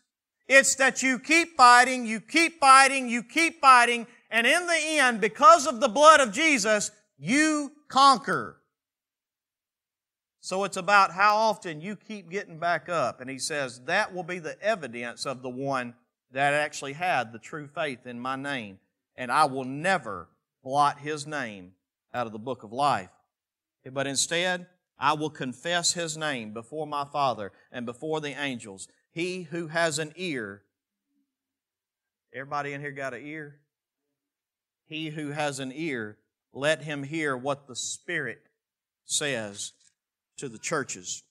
It's 0.48 0.74
that 0.76 1.02
you 1.02 1.20
keep 1.20 1.56
fighting, 1.56 2.04
you 2.06 2.20
keep 2.20 2.58
fighting, 2.58 3.08
you 3.08 3.22
keep 3.22 3.60
fighting, 3.60 4.08
and 4.30 4.46
in 4.46 4.66
the 4.66 4.78
end, 4.78 5.20
because 5.20 5.66
of 5.66 5.80
the 5.80 5.88
blood 5.88 6.20
of 6.20 6.32
Jesus, 6.32 6.90
you 7.16 7.72
conquer. 7.88 8.59
So 10.40 10.64
it's 10.64 10.78
about 10.78 11.12
how 11.12 11.36
often 11.36 11.80
you 11.80 11.96
keep 11.96 12.30
getting 12.30 12.58
back 12.58 12.88
up. 12.88 13.20
And 13.20 13.28
he 13.28 13.38
says 13.38 13.80
that 13.84 14.14
will 14.14 14.22
be 14.22 14.38
the 14.38 14.60
evidence 14.62 15.26
of 15.26 15.42
the 15.42 15.50
one 15.50 15.94
that 16.32 16.54
actually 16.54 16.94
had 16.94 17.32
the 17.32 17.38
true 17.38 17.68
faith 17.68 18.06
in 18.06 18.18
my 18.18 18.36
name. 18.36 18.78
And 19.16 19.30
I 19.30 19.44
will 19.44 19.64
never 19.64 20.28
blot 20.64 21.00
his 21.00 21.26
name 21.26 21.72
out 22.14 22.26
of 22.26 22.32
the 22.32 22.38
book 22.38 22.62
of 22.62 22.72
life. 22.72 23.10
But 23.92 24.06
instead, 24.06 24.66
I 24.98 25.12
will 25.12 25.30
confess 25.30 25.92
his 25.92 26.16
name 26.16 26.52
before 26.52 26.86
my 26.86 27.04
Father 27.04 27.52
and 27.70 27.84
before 27.84 28.20
the 28.20 28.40
angels. 28.40 28.88
He 29.10 29.42
who 29.42 29.66
has 29.68 29.98
an 29.98 30.12
ear, 30.16 30.62
everybody 32.32 32.72
in 32.72 32.80
here 32.80 32.92
got 32.92 33.14
an 33.14 33.26
ear? 33.26 33.56
He 34.86 35.10
who 35.10 35.30
has 35.30 35.58
an 35.58 35.72
ear, 35.74 36.18
let 36.52 36.82
him 36.82 37.02
hear 37.02 37.36
what 37.36 37.66
the 37.66 37.76
Spirit 37.76 38.42
says 39.04 39.72
to 40.40 40.48
the 40.48 40.58
churches. 40.58 41.22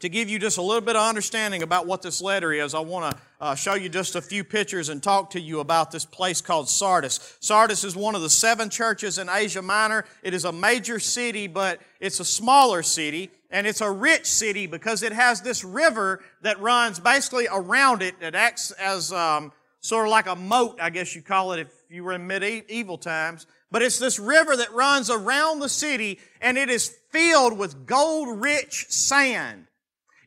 To 0.00 0.08
give 0.08 0.28
you 0.28 0.40
just 0.40 0.58
a 0.58 0.62
little 0.62 0.80
bit 0.80 0.96
of 0.96 1.08
understanding 1.08 1.62
about 1.62 1.86
what 1.86 2.02
this 2.02 2.20
letter 2.20 2.52
is, 2.52 2.74
I 2.74 2.80
want 2.80 3.14
to 3.14 3.22
uh, 3.40 3.54
show 3.54 3.74
you 3.74 3.88
just 3.88 4.16
a 4.16 4.22
few 4.22 4.42
pictures 4.42 4.88
and 4.88 5.00
talk 5.00 5.30
to 5.30 5.40
you 5.40 5.60
about 5.60 5.92
this 5.92 6.04
place 6.04 6.40
called 6.40 6.68
Sardis. 6.68 7.36
Sardis 7.38 7.84
is 7.84 7.94
one 7.94 8.16
of 8.16 8.22
the 8.22 8.30
seven 8.30 8.68
churches 8.68 9.18
in 9.18 9.28
Asia 9.28 9.62
Minor. 9.62 10.04
It 10.24 10.34
is 10.34 10.44
a 10.44 10.50
major 10.50 10.98
city, 10.98 11.46
but 11.46 11.80
it's 12.00 12.18
a 12.18 12.24
smaller 12.24 12.82
city, 12.82 13.30
and 13.50 13.64
it's 13.64 13.80
a 13.80 13.90
rich 13.90 14.26
city 14.26 14.66
because 14.66 15.04
it 15.04 15.12
has 15.12 15.40
this 15.40 15.62
river 15.62 16.20
that 16.42 16.60
runs 16.60 16.98
basically 16.98 17.46
around 17.48 18.02
it 18.02 18.18
that 18.20 18.34
acts 18.34 18.72
as 18.72 19.12
um, 19.12 19.52
sort 19.80 20.06
of 20.06 20.10
like 20.10 20.26
a 20.26 20.36
moat, 20.36 20.78
I 20.80 20.90
guess 20.90 21.14
you 21.14 21.22
call 21.22 21.52
it 21.52 21.60
if 21.60 21.68
you 21.88 22.02
were 22.02 22.12
in 22.12 22.26
medieval 22.26 22.98
times. 22.98 23.46
But 23.72 23.80
it's 23.80 23.98
this 23.98 24.18
river 24.18 24.54
that 24.54 24.72
runs 24.74 25.08
around 25.08 25.58
the 25.58 25.68
city 25.68 26.20
and 26.42 26.58
it 26.58 26.68
is 26.68 26.94
filled 27.10 27.56
with 27.56 27.86
gold 27.86 28.40
rich 28.40 28.86
sand. 28.90 29.66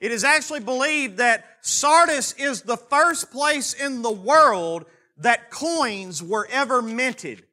It 0.01 0.11
is 0.11 0.23
actually 0.23 0.61
believed 0.61 1.17
that 1.17 1.45
Sardis 1.61 2.33
is 2.33 2.63
the 2.63 2.75
first 2.75 3.31
place 3.31 3.73
in 3.73 4.01
the 4.01 4.11
world 4.11 4.85
that 5.17 5.51
coins 5.51 6.23
were 6.23 6.47
ever 6.51 6.81
minted. 6.81 7.43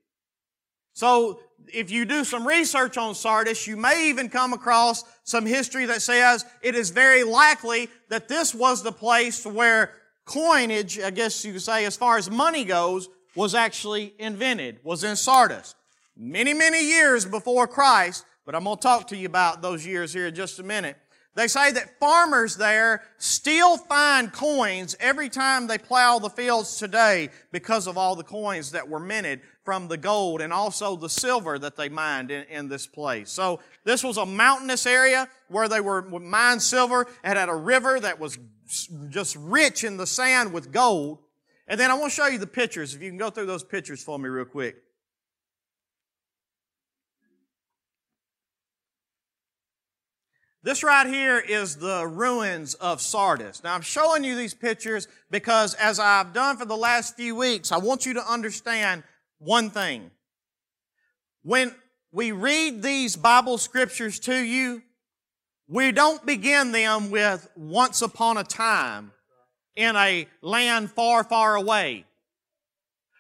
So 0.95 1.41
if 1.73 1.91
you 1.91 2.07
do 2.07 2.25
some 2.25 2.49
research 2.49 2.97
on 2.97 3.15
Sardis, 3.15 3.67
you 3.67 3.77
may 3.77 4.09
even 4.09 4.31
come 4.31 4.55
across 4.55 5.05
some 5.25 5.45
history 5.45 5.85
that 5.87 6.01
says 6.01 6.47
it 6.63 6.75
is 6.75 6.89
very 6.89 7.23
likely 7.23 7.91
that 8.09 8.29
this 8.29 8.55
was 8.55 8.83
the 8.83 8.93
place 8.93 9.45
where 9.45 9.93
coinage, 10.25 10.99
I 10.99 11.11
guess 11.11 11.45
you 11.45 11.53
could 11.53 11.63
say, 11.63 11.85
as 11.85 11.97
far 11.97 12.17
as 12.17 12.31
money 12.31 12.65
goes, 12.65 13.11
was 13.35 13.55
actually 13.55 14.15
invented, 14.19 14.81
was 14.83 15.05
in 15.05 15.17
Sardis. 15.17 15.75
Many, 16.25 16.55
many 16.55 16.87
years 16.87 17.25
before 17.25 17.67
Christ, 17.67 18.25
but 18.47 18.55
I'm 18.55 18.63
going 18.63 18.77
to 18.77 18.81
talk 18.81 19.09
to 19.09 19.17
you 19.17 19.27
about 19.27 19.61
those 19.61 19.85
years 19.85 20.13
here 20.13 20.29
in 20.29 20.35
just 20.37 20.61
a 20.61 20.63
minute. 20.63 20.97
They 21.35 21.49
say 21.49 21.73
that 21.73 21.99
farmers 21.99 22.57
there 22.57 23.03
still 23.19 23.77
find 23.77 24.33
coins 24.33 24.95
every 25.01 25.29
time 25.29 25.67
they 25.67 25.79
plow 25.79 26.21
the 26.21 26.31
fields 26.31 26.79
today 26.79 27.31
because 27.51 27.89
of 27.89 27.99
all 27.99 28.15
the 28.15 28.23
coins 28.23 28.71
that 28.71 28.89
were 28.89 29.01
minted 29.01 29.41
from 29.65 29.89
the 29.89 29.97
gold 29.97 30.41
and 30.41 30.53
also 30.53 30.95
the 30.95 31.09
silver 31.09 31.59
that 31.59 31.75
they 31.75 31.89
mined 31.89 32.31
in, 32.31 32.45
in 32.45 32.69
this 32.69 32.87
place. 32.87 33.29
So 33.29 33.59
this 33.83 34.05
was 34.05 34.17
a 34.17 34.25
mountainous 34.25 34.87
area 34.87 35.29
where 35.49 35.69
they 35.69 35.81
were 35.81 36.03
mined 36.03 36.63
silver 36.63 37.09
and 37.25 37.37
had 37.37 37.49
a 37.49 37.57
river 37.57 37.99
that 37.99 38.21
was 38.21 38.39
just 39.09 39.35
rich 39.41 39.83
in 39.83 39.97
the 39.97 40.07
sand 40.07 40.53
with 40.53 40.71
gold. 40.71 41.19
And 41.67 41.81
then 41.81 41.91
I 41.91 41.95
want 41.95 42.13
to 42.13 42.15
show 42.15 42.29
you 42.29 42.39
the 42.39 42.47
pictures. 42.47 42.95
If 42.95 43.03
you 43.03 43.11
can 43.11 43.19
go 43.19 43.31
through 43.31 43.47
those 43.47 43.65
pictures 43.65 44.05
for 44.05 44.21
me 44.21 44.29
real 44.29 44.45
quick. 44.45 44.77
This 50.65 50.85
right 50.85 51.09
here 51.09 51.41
is 51.41 51.77
the 51.77 52.07
ruins 52.07 52.75
of 52.75 53.01
Sardis. 53.01 53.65
Now 53.65 53.75
I'm 53.75 53.81
showing 53.81 54.23
you 54.23 54.37
these 54.37 54.55
pictures 54.55 55.09
because 55.29 55.75
as 55.75 55.99
I've 55.99 56.33
done 56.33 56.57
for 56.57 56.65
the 56.65 56.77
last 56.77 57.17
few 57.17 57.35
weeks, 57.35 57.73
I 57.73 57.79
want 57.79 58.07
you 58.07 58.15
to 58.15 58.31
understand 58.31 59.03
one 59.39 59.71
thing. 59.71 60.13
When 61.43 61.75
we 62.13 62.31
read 62.31 62.81
these 62.81 63.17
Bible 63.17 63.59
scriptures 63.59 64.21
to 64.21 64.37
you, 64.37 64.83
we 65.67 65.91
don't 65.91 66.25
begin 66.25 66.71
them 66.71 67.11
with 67.11 67.49
once 67.57 68.01
upon 68.01 68.37
a 68.37 68.45
time 68.45 69.11
in 69.75 69.97
a 69.97 70.29
land 70.43 70.93
far, 70.93 71.25
far 71.25 71.57
away. 71.57 72.05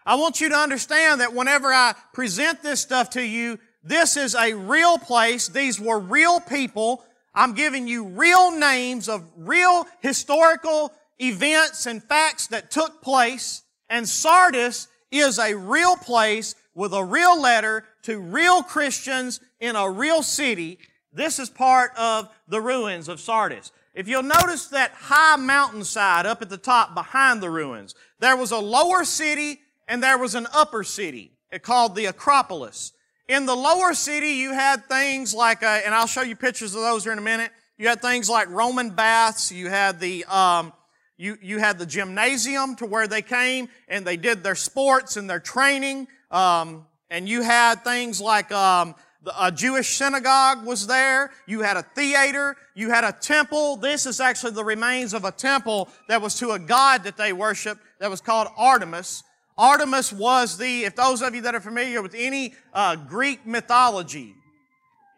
I 0.07 0.15
want 0.15 0.41
you 0.41 0.49
to 0.51 0.57
understand 0.57 1.21
that 1.21 1.35
whenever 1.35 1.73
I 1.73 1.95
present 2.13 2.63
this 2.63 2.81
stuff 2.81 3.11
to 3.11 3.23
you, 3.23 3.59
this 3.83 4.17
is 4.17 4.37
a 4.37 4.55
real 4.55 4.97
place. 4.97 5.49
These 5.49 5.81
were 5.81 5.99
real 5.99 6.39
people 6.39 7.05
I'm 7.35 7.55
giving 7.55 7.87
you 7.89 8.05
real 8.05 8.51
names 8.51 9.09
of 9.09 9.25
real 9.37 9.87
historical 10.01 10.93
events 11.19 11.87
and 11.87 12.03
facts 12.03 12.49
that 12.49 12.71
took 12.71 13.03
place. 13.03 13.63
And 13.89 14.09
Sardis 14.09 14.89
is 15.11 15.39
a 15.39 15.55
real 15.55 15.97
place 15.97 16.55
with 16.75 16.93
a 16.93 17.05
real 17.05 17.41
letter 17.41 17.85
to 18.03 18.19
real 18.19 18.63
Christians 18.63 19.41
in 19.61 19.77
a 19.77 19.91
real 19.91 20.23
city. 20.23 20.79
This 21.13 21.39
is 21.39 21.51
part 21.51 21.93
of 21.97 22.29
the 22.49 22.61
ruins 22.61 23.09
of 23.09 23.21
Sardis. 23.21 23.71
If 23.95 24.09
you'll 24.09 24.23
notice 24.23 24.67
that 24.69 24.93
high 24.93 25.37
mountainside 25.37 26.25
up 26.25 26.41
at 26.41 26.49
the 26.49 26.57
top 26.57 26.95
behind 26.95 27.43
the 27.43 27.51
ruins, 27.51 27.95
there 28.21 28.37
was 28.37 28.51
a 28.51 28.59
lower 28.59 29.05
city 29.05 29.61
and 29.87 30.03
there 30.03 30.17
was 30.17 30.35
an 30.35 30.47
upper 30.55 30.83
city 30.83 31.33
called 31.61 31.95
the 31.95 32.07
Acropolis. 32.07 32.93
In 33.33 33.47
the 33.47 33.57
lower 33.57 33.95
city, 33.95 34.33
you 34.33 34.53
had 34.53 34.85
things 34.91 35.33
like, 35.33 35.63
uh, 35.63 35.81
and 35.87 35.95
I'll 35.95 36.07
show 36.07 36.21
you 36.21 36.37
pictures 36.37 36.75
of 36.75 36.83
those 36.83 37.05
here 37.05 37.15
in 37.15 37.19
a 37.19 37.23
minute. 37.23 37.51
You 37.79 37.89
had 37.89 38.03
things 38.03 38.29
like 38.29 38.51
Roman 38.51 38.91
baths. 38.91 39.51
You 39.51 39.71
had 39.71 40.01
the, 40.01 40.27
um, 40.27 40.71
you, 41.17 41.39
you 41.41 41.59
had 41.59 41.79
the 41.79 41.87
gymnasium 41.87 42.77
to 42.77 42.85
where 42.85 43.07
they 43.07 43.23
came 43.23 43.71
and 43.89 44.07
they 44.07 44.19
did 44.19 44.43
their 44.43 44.55
sports 44.55 45.17
and 45.17 45.31
their 45.31 45.41
training. 45.41 46.09
Um, 46.31 46.85
and 47.09 47.27
you 47.27 47.41
had 47.41 47.83
things 47.85 48.21
like, 48.21 48.53
um, 48.53 48.95
a 49.41 49.51
Jewish 49.51 49.97
synagogue 49.97 50.67
was 50.67 50.87
there. 50.87 51.31
You 51.47 51.63
had 51.63 51.79
a 51.79 51.83
theater. 51.83 52.55
You 52.75 52.91
had 52.91 53.03
a 53.03 53.13
temple. 53.13 53.77
This 53.77 54.05
is 54.05 54.21
actually 54.21 54.53
the 54.53 54.65
remains 54.65 55.15
of 55.15 55.25
a 55.25 55.33
temple 55.33 55.89
that 56.09 56.21
was 56.21 56.35
to 56.41 56.51
a 56.51 56.59
god 56.59 57.05
that 57.05 57.17
they 57.17 57.33
worshiped 57.33 57.81
that 57.99 58.11
was 58.11 58.21
called 58.21 58.49
Artemis. 58.59 59.25
Artemis 59.57 60.13
was 60.13 60.57
the, 60.57 60.85
if 60.85 60.97
those 60.97 61.23
of 61.23 61.35
you 61.35 61.43
that 61.43 61.55
are 61.55 61.61
familiar 61.61 62.01
with 62.03 62.15
any 62.17 62.55
uh, 62.73 62.97
Greek 62.97 63.47
mythology, 63.47 64.35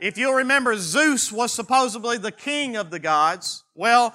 if 0.01 0.19
you'll 0.19 0.35
remember, 0.35 0.77
Zeus 0.77 1.33
was 1.33 1.53
supposedly 1.53 2.19
the 2.19 2.33
king 2.33 2.77
of 2.77 2.91
the 2.91 2.99
gods. 2.99 3.63
Well, 3.75 4.15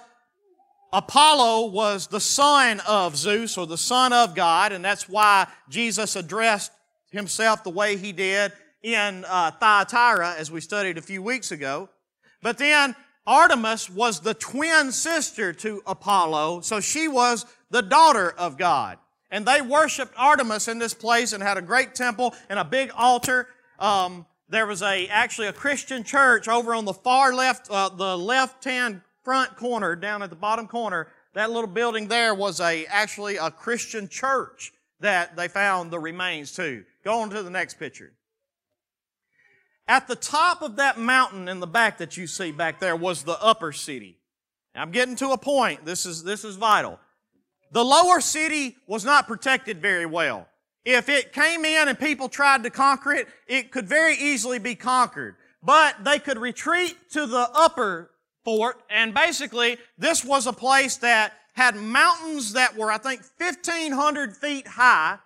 Apollo 0.92 1.68
was 1.70 2.08
the 2.08 2.20
son 2.20 2.82
of 2.88 3.16
Zeus 3.16 3.58
or 3.58 3.66
the 3.66 3.78
son 3.78 4.12
of 4.12 4.36
God, 4.36 4.72
and 4.72 4.84
that's 4.84 5.08
why 5.08 5.48
Jesus 5.70 6.16
addressed 6.16 6.72
himself 7.12 7.64
the 7.64 7.70
way 7.70 7.96
he 7.96 8.12
did 8.12 8.52
in 8.82 9.26
uh, 9.28 9.52
Thyatira, 9.52 10.36
as 10.38 10.52
we 10.52 10.62
studied 10.62 10.98
a 10.98 11.02
few 11.02 11.22
weeks 11.22 11.52
ago. 11.52 11.90
But 12.42 12.58
then 12.58 12.96
Artemis 13.26 13.90
was 13.90 14.20
the 14.20 14.34
twin 14.34 14.92
sister 14.92 15.54
to 15.54 15.82
Apollo, 15.86 16.62
so 16.62 16.80
she 16.80 17.08
was 17.08 17.46
the 17.70 17.82
daughter 17.82 18.32
of 18.32 18.58
God. 18.58 18.98
And 19.32 19.46
they 19.46 19.62
worshiped 19.62 20.14
Artemis 20.18 20.68
in 20.68 20.80
this 20.80 20.94
place 20.94 21.34
and 21.34 21.44
had 21.44 21.58
a 21.58 21.62
great 21.62 21.94
temple 21.94 22.34
and 22.50 22.58
a 22.58 22.66
big 22.66 22.92
altar. 22.96 23.48
Um, 23.78 24.26
there 24.50 24.66
was 24.66 24.82
a 24.82 25.08
actually 25.08 25.48
a 25.48 25.54
Christian 25.54 26.04
church 26.04 26.48
over 26.48 26.74
on 26.74 26.86
the 26.86 26.94
far 26.94 27.34
left, 27.34 27.70
uh, 27.70 27.90
the 27.90 28.18
left 28.18 28.64
hand 28.64 29.02
front 29.24 29.56
corner, 29.56 29.96
down 29.96 30.24
at 30.24 30.30
the 30.30 30.36
bottom 30.36 30.68
corner. 30.68 31.08
that 31.34 31.52
little 31.52 31.68
building 31.68 32.08
there 32.08 32.34
was 32.34 32.60
a 32.60 32.86
actually 32.88 33.38
a 33.38 33.52
Christian 33.52 34.08
church 34.08 34.74
that 35.00 35.36
they 35.36 35.48
found 35.48 35.92
the 35.92 36.00
remains 36.00 36.54
to. 36.54 36.84
Go 37.04 37.20
on 37.20 37.30
to 37.30 37.44
the 37.44 37.50
next 37.50 37.76
picture. 37.76 38.14
At 39.88 40.08
the 40.08 40.16
top 40.16 40.62
of 40.62 40.76
that 40.76 41.00
mountain 41.00 41.48
in 41.48 41.60
the 41.60 41.68
back 41.68 41.98
that 42.00 42.18
you 42.18 42.28
see 42.28 42.52
back 42.52 42.80
there 42.80 42.96
was 42.96 43.24
the 43.24 43.42
upper 43.42 43.72
city. 43.72 44.18
I'm 44.76 44.92
getting 44.92 45.16
to 45.18 45.32
a 45.32 45.38
point. 45.38 45.84
This 45.84 46.06
is, 46.06 46.24
this 46.24 46.44
is 46.44 46.56
vital. 46.56 47.00
The 47.72 47.84
lower 47.84 48.20
city 48.22 48.78
was 48.88 49.06
not 49.06 49.28
protected 49.28 49.82
very 49.82 50.06
well. 50.06 50.48
If 50.86 51.10
it 51.10 51.34
came 51.34 51.66
in 51.66 51.88
and 51.88 52.00
people 52.00 52.30
tried 52.30 52.64
to 52.64 52.70
conquer 52.70 53.12
it, 53.14 53.28
it 53.48 53.72
could 53.72 53.88
very 53.88 54.16
easily 54.16 54.60
be 54.60 54.76
conquered. 54.76 55.36
But 55.62 56.04
they 56.04 56.20
could 56.20 56.38
retreat 56.40 56.96
to 57.12 57.26
the 57.28 57.50
upper 57.54 58.12
fort, 58.46 58.82
and 58.90 59.14
basically, 59.14 59.78
this 59.98 60.24
was 60.24 60.48
a 60.48 60.54
place 60.54 60.98
that 60.98 61.34
had 61.54 61.76
mountains 61.76 62.54
that 62.54 62.78
were, 62.78 62.92
I 62.92 62.98
think, 62.98 63.22
1,500 63.38 64.38
feet 64.38 64.66
high, 64.66 65.20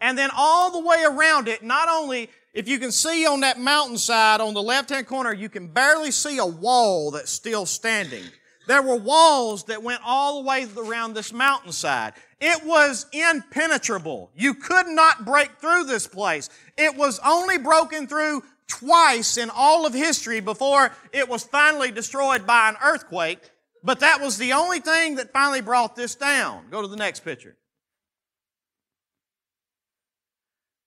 and 0.00 0.16
then 0.16 0.30
all 0.34 0.70
the 0.70 0.86
way 0.86 1.04
around 1.04 1.48
it, 1.48 1.62
not 1.62 1.88
only, 1.88 2.30
if 2.52 2.68
you 2.68 2.78
can 2.78 2.92
see 2.92 3.26
on 3.26 3.40
that 3.40 3.58
mountainside 3.58 4.40
on 4.40 4.54
the 4.54 4.62
left-hand 4.62 5.08
corner, 5.08 5.32
you 5.32 5.48
can 5.48 5.66
barely 5.66 6.12
see 6.12 6.38
a 6.38 6.46
wall 6.46 7.10
that's 7.10 7.32
still 7.32 7.66
standing. 7.66 8.24
There 8.66 8.82
were 8.82 8.96
walls 8.96 9.64
that 9.64 9.82
went 9.82 10.00
all 10.04 10.42
the 10.42 10.48
way 10.48 10.66
around 10.76 11.14
this 11.14 11.32
mountainside. 11.32 12.14
It 12.40 12.64
was 12.64 13.06
impenetrable. 13.12 14.30
You 14.34 14.54
could 14.54 14.86
not 14.86 15.24
break 15.24 15.58
through 15.60 15.84
this 15.84 16.06
place. 16.06 16.48
It 16.76 16.96
was 16.96 17.20
only 17.24 17.58
broken 17.58 18.06
through 18.06 18.42
twice 18.66 19.36
in 19.36 19.50
all 19.54 19.86
of 19.86 19.92
history 19.92 20.40
before 20.40 20.92
it 21.12 21.28
was 21.28 21.44
finally 21.44 21.90
destroyed 21.90 22.46
by 22.46 22.70
an 22.70 22.76
earthquake. 22.82 23.40
But 23.82 24.00
that 24.00 24.20
was 24.22 24.38
the 24.38 24.54
only 24.54 24.80
thing 24.80 25.16
that 25.16 25.32
finally 25.32 25.60
brought 25.60 25.94
this 25.94 26.14
down. 26.14 26.64
Go 26.70 26.80
to 26.80 26.88
the 26.88 26.96
next 26.96 27.20
picture. 27.20 27.56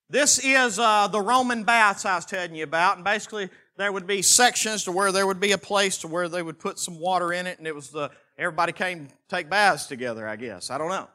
This 0.10 0.40
is 0.44 0.80
uh, 0.80 1.08
the 1.08 1.22
Roman 1.22 1.64
baths 1.64 2.06
I 2.06 2.16
was 2.16 2.26
telling 2.26 2.56
you 2.56 2.64
about, 2.64 2.96
and 2.96 3.04
basically 3.04 3.50
there 3.78 3.92
would 3.92 4.08
be 4.08 4.22
sections 4.22 4.84
to 4.86 4.92
where 4.92 5.12
there 5.12 5.26
would 5.26 5.40
be 5.40 5.52
a 5.52 5.58
place 5.58 6.00
to 6.00 6.08
where 6.08 6.28
they 6.28 6.42
would 6.42 6.60
put 6.60 6.80
some 6.80 7.00
water 7.00 7.32
in 7.32 7.48
it, 7.48 7.58
and 7.60 7.68
it 7.68 7.74
was 7.74 7.90
the 7.90 8.10
everybody 8.38 8.74
came 8.74 9.08
take 9.30 9.50
baths 9.50 9.86
together. 9.86 10.28
I 10.28 10.36
guess 10.36 10.70
I 10.70 10.78
don't 10.78 10.90
know. 10.90 11.08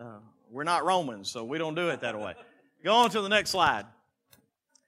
Uh, 0.00 0.18
we're 0.50 0.64
not 0.64 0.84
Romans, 0.84 1.30
so 1.30 1.44
we 1.44 1.58
don't 1.58 1.74
do 1.74 1.88
it 1.88 2.00
that 2.00 2.18
way. 2.18 2.34
Go 2.84 2.94
on 2.94 3.10
to 3.10 3.20
the 3.20 3.28
next 3.28 3.50
slide. 3.50 3.86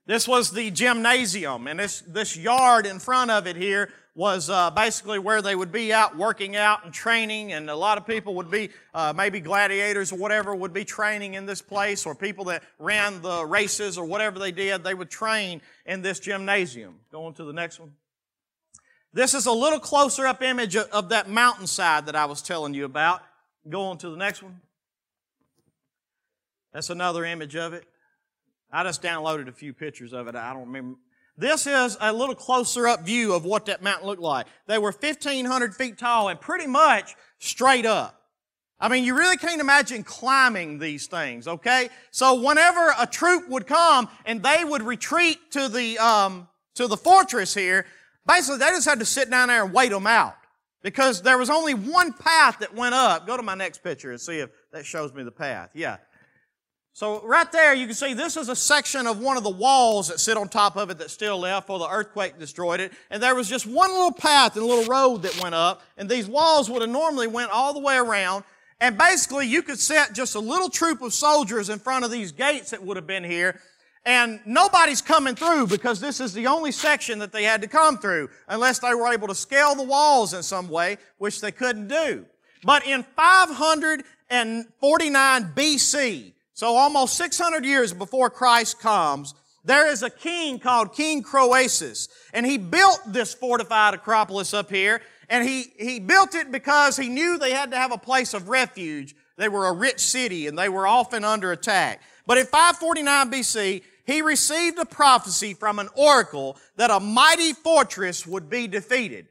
This 0.06 0.28
was 0.28 0.52
the 0.52 0.70
gymnasium, 0.70 1.66
and 1.66 1.80
this 1.80 2.00
this 2.02 2.36
yard 2.36 2.86
in 2.86 3.00
front 3.00 3.30
of 3.32 3.46
it 3.46 3.56
here 3.56 3.90
was 4.14 4.48
uh, 4.48 4.70
basically 4.70 5.18
where 5.18 5.42
they 5.42 5.54
would 5.54 5.70
be 5.70 5.92
out 5.92 6.16
working 6.16 6.56
out 6.56 6.84
and 6.84 6.94
training, 6.94 7.52
and 7.52 7.68
a 7.68 7.76
lot 7.76 7.98
of 7.98 8.06
people 8.06 8.34
would 8.36 8.50
be, 8.50 8.70
uh, 8.94 9.12
maybe 9.14 9.40
gladiators 9.40 10.10
or 10.10 10.16
whatever, 10.16 10.54
would 10.54 10.72
be 10.72 10.84
training 10.84 11.34
in 11.34 11.44
this 11.44 11.60
place, 11.60 12.06
or 12.06 12.14
people 12.14 12.46
that 12.46 12.62
ran 12.78 13.20
the 13.20 13.44
races 13.44 13.98
or 13.98 14.06
whatever 14.06 14.38
they 14.38 14.52
did, 14.52 14.82
they 14.82 14.94
would 14.94 15.10
train 15.10 15.60
in 15.84 16.00
this 16.00 16.18
gymnasium. 16.18 16.94
Go 17.12 17.26
on 17.26 17.34
to 17.34 17.44
the 17.44 17.52
next 17.52 17.78
one. 17.78 17.92
This 19.12 19.34
is 19.34 19.46
a 19.46 19.52
little 19.52 19.80
closer 19.80 20.26
up 20.26 20.42
image 20.42 20.76
of, 20.76 20.88
of 20.90 21.08
that 21.10 21.28
mountainside 21.28 22.06
that 22.06 22.16
I 22.16 22.24
was 22.24 22.40
telling 22.40 22.74
you 22.74 22.84
about. 22.84 23.22
Go 23.68 23.82
on 23.82 23.98
to 23.98 24.08
the 24.08 24.16
next 24.16 24.42
one. 24.42 24.60
That's 26.72 26.90
another 26.90 27.24
image 27.24 27.56
of 27.56 27.74
it. 27.74 27.84
I 28.72 28.82
just 28.82 29.02
downloaded 29.02 29.48
a 29.48 29.52
few 29.52 29.72
pictures 29.72 30.12
of 30.12 30.28
it. 30.28 30.34
I 30.34 30.52
don't 30.52 30.66
remember 30.66 30.96
this 31.38 31.66
is 31.66 31.98
a 32.00 32.12
little 32.12 32.34
closer 32.34 32.88
up 32.88 33.04
view 33.04 33.34
of 33.34 33.44
what 33.44 33.66
that 33.66 33.82
mountain 33.82 34.06
looked 34.06 34.22
like. 34.22 34.46
They 34.66 34.78
were 34.78 34.92
1,500 34.92 35.74
feet 35.74 35.98
tall 35.98 36.28
and 36.28 36.40
pretty 36.40 36.66
much 36.66 37.14
straight 37.38 37.84
up. 37.84 38.14
I 38.78 38.88
mean, 38.88 39.04
you 39.04 39.16
really 39.16 39.36
can't 39.36 39.60
imagine 39.60 40.02
climbing 40.02 40.78
these 40.78 41.06
things, 41.06 41.48
okay? 41.48 41.88
So 42.10 42.40
whenever 42.40 42.94
a 42.98 43.06
troop 43.06 43.48
would 43.48 43.66
come 43.66 44.08
and 44.24 44.42
they 44.42 44.64
would 44.64 44.82
retreat 44.82 45.38
to 45.52 45.68
the, 45.68 45.98
um, 45.98 46.48
to 46.74 46.86
the 46.86 46.96
fortress 46.96 47.54
here, 47.54 47.86
basically 48.26 48.58
they 48.58 48.68
just 48.70 48.86
had 48.86 48.98
to 48.98 49.06
sit 49.06 49.30
down 49.30 49.48
there 49.48 49.64
and 49.64 49.72
wait 49.72 49.90
them 49.90 50.06
out. 50.06 50.36
Because 50.82 51.22
there 51.22 51.38
was 51.38 51.50
only 51.50 51.74
one 51.74 52.12
path 52.12 52.58
that 52.60 52.74
went 52.74 52.94
up. 52.94 53.26
Go 53.26 53.36
to 53.36 53.42
my 53.42 53.54
next 53.54 53.82
picture 53.82 54.10
and 54.10 54.20
see 54.20 54.38
if 54.38 54.50
that 54.72 54.86
shows 54.86 55.12
me 55.12 55.24
the 55.24 55.32
path. 55.32 55.70
Yeah. 55.74 55.96
So 56.96 57.20
right 57.26 57.52
there, 57.52 57.74
you 57.74 57.84
can 57.84 57.94
see 57.94 58.14
this 58.14 58.38
is 58.38 58.48
a 58.48 58.56
section 58.56 59.06
of 59.06 59.20
one 59.20 59.36
of 59.36 59.42
the 59.42 59.50
walls 59.50 60.08
that 60.08 60.18
sit 60.18 60.38
on 60.38 60.48
top 60.48 60.76
of 60.76 60.88
it 60.88 60.96
that's 60.96 61.12
still 61.12 61.38
left 61.38 61.66
for 61.66 61.78
the 61.78 61.86
earthquake 61.86 62.38
destroyed 62.38 62.80
it. 62.80 62.90
And 63.10 63.22
there 63.22 63.34
was 63.34 63.50
just 63.50 63.66
one 63.66 63.90
little 63.90 64.12
path 64.12 64.56
and 64.56 64.64
a 64.64 64.66
little 64.66 64.86
road 64.86 65.20
that 65.24 65.38
went 65.42 65.54
up. 65.54 65.82
And 65.98 66.08
these 66.08 66.26
walls 66.26 66.70
would 66.70 66.80
have 66.80 66.90
normally 66.90 67.26
went 67.26 67.50
all 67.50 67.74
the 67.74 67.80
way 67.80 67.98
around. 67.98 68.44
And 68.80 68.96
basically, 68.96 69.46
you 69.46 69.60
could 69.60 69.78
set 69.78 70.14
just 70.14 70.36
a 70.36 70.40
little 70.40 70.70
troop 70.70 71.02
of 71.02 71.12
soldiers 71.12 71.68
in 71.68 71.80
front 71.80 72.06
of 72.06 72.10
these 72.10 72.32
gates 72.32 72.70
that 72.70 72.82
would 72.82 72.96
have 72.96 73.06
been 73.06 73.24
here. 73.24 73.60
And 74.06 74.40
nobody's 74.46 75.02
coming 75.02 75.34
through 75.34 75.66
because 75.66 76.00
this 76.00 76.18
is 76.18 76.32
the 76.32 76.46
only 76.46 76.72
section 76.72 77.18
that 77.18 77.30
they 77.30 77.44
had 77.44 77.60
to 77.60 77.68
come 77.68 77.98
through 77.98 78.30
unless 78.48 78.78
they 78.78 78.94
were 78.94 79.12
able 79.12 79.28
to 79.28 79.34
scale 79.34 79.74
the 79.74 79.82
walls 79.82 80.32
in 80.32 80.42
some 80.42 80.70
way, 80.70 80.96
which 81.18 81.42
they 81.42 81.52
couldn't 81.52 81.88
do. 81.88 82.24
But 82.64 82.86
in 82.86 83.02
549 83.02 85.52
BC, 85.54 86.32
so 86.56 86.74
almost 86.74 87.18
600 87.18 87.66
years 87.66 87.92
before 87.92 88.30
Christ 88.30 88.80
comes, 88.80 89.34
there 89.62 89.86
is 89.90 90.02
a 90.02 90.08
king 90.08 90.58
called 90.58 90.94
King 90.94 91.22
Croesus, 91.22 92.08
and 92.32 92.46
he 92.46 92.56
built 92.56 92.98
this 93.06 93.34
fortified 93.34 93.92
Acropolis 93.92 94.54
up 94.54 94.70
here, 94.70 95.02
and 95.28 95.46
he, 95.46 95.66
he 95.78 96.00
built 96.00 96.34
it 96.34 96.50
because 96.50 96.96
he 96.96 97.10
knew 97.10 97.36
they 97.36 97.52
had 97.52 97.72
to 97.72 97.76
have 97.76 97.92
a 97.92 97.98
place 97.98 98.32
of 98.32 98.48
refuge. 98.48 99.14
They 99.36 99.50
were 99.50 99.66
a 99.66 99.72
rich 99.74 100.00
city, 100.00 100.46
and 100.46 100.58
they 100.58 100.70
were 100.70 100.86
often 100.86 101.24
under 101.24 101.52
attack. 101.52 102.00
But 102.26 102.38
in 102.38 102.46
549 102.46 103.30
BC, 103.30 103.82
he 104.06 104.22
received 104.22 104.78
a 104.78 104.86
prophecy 104.86 105.52
from 105.52 105.78
an 105.78 105.90
oracle 105.94 106.56
that 106.76 106.90
a 106.90 107.00
mighty 107.00 107.52
fortress 107.52 108.26
would 108.26 108.48
be 108.48 108.66
defeated. 108.66 109.26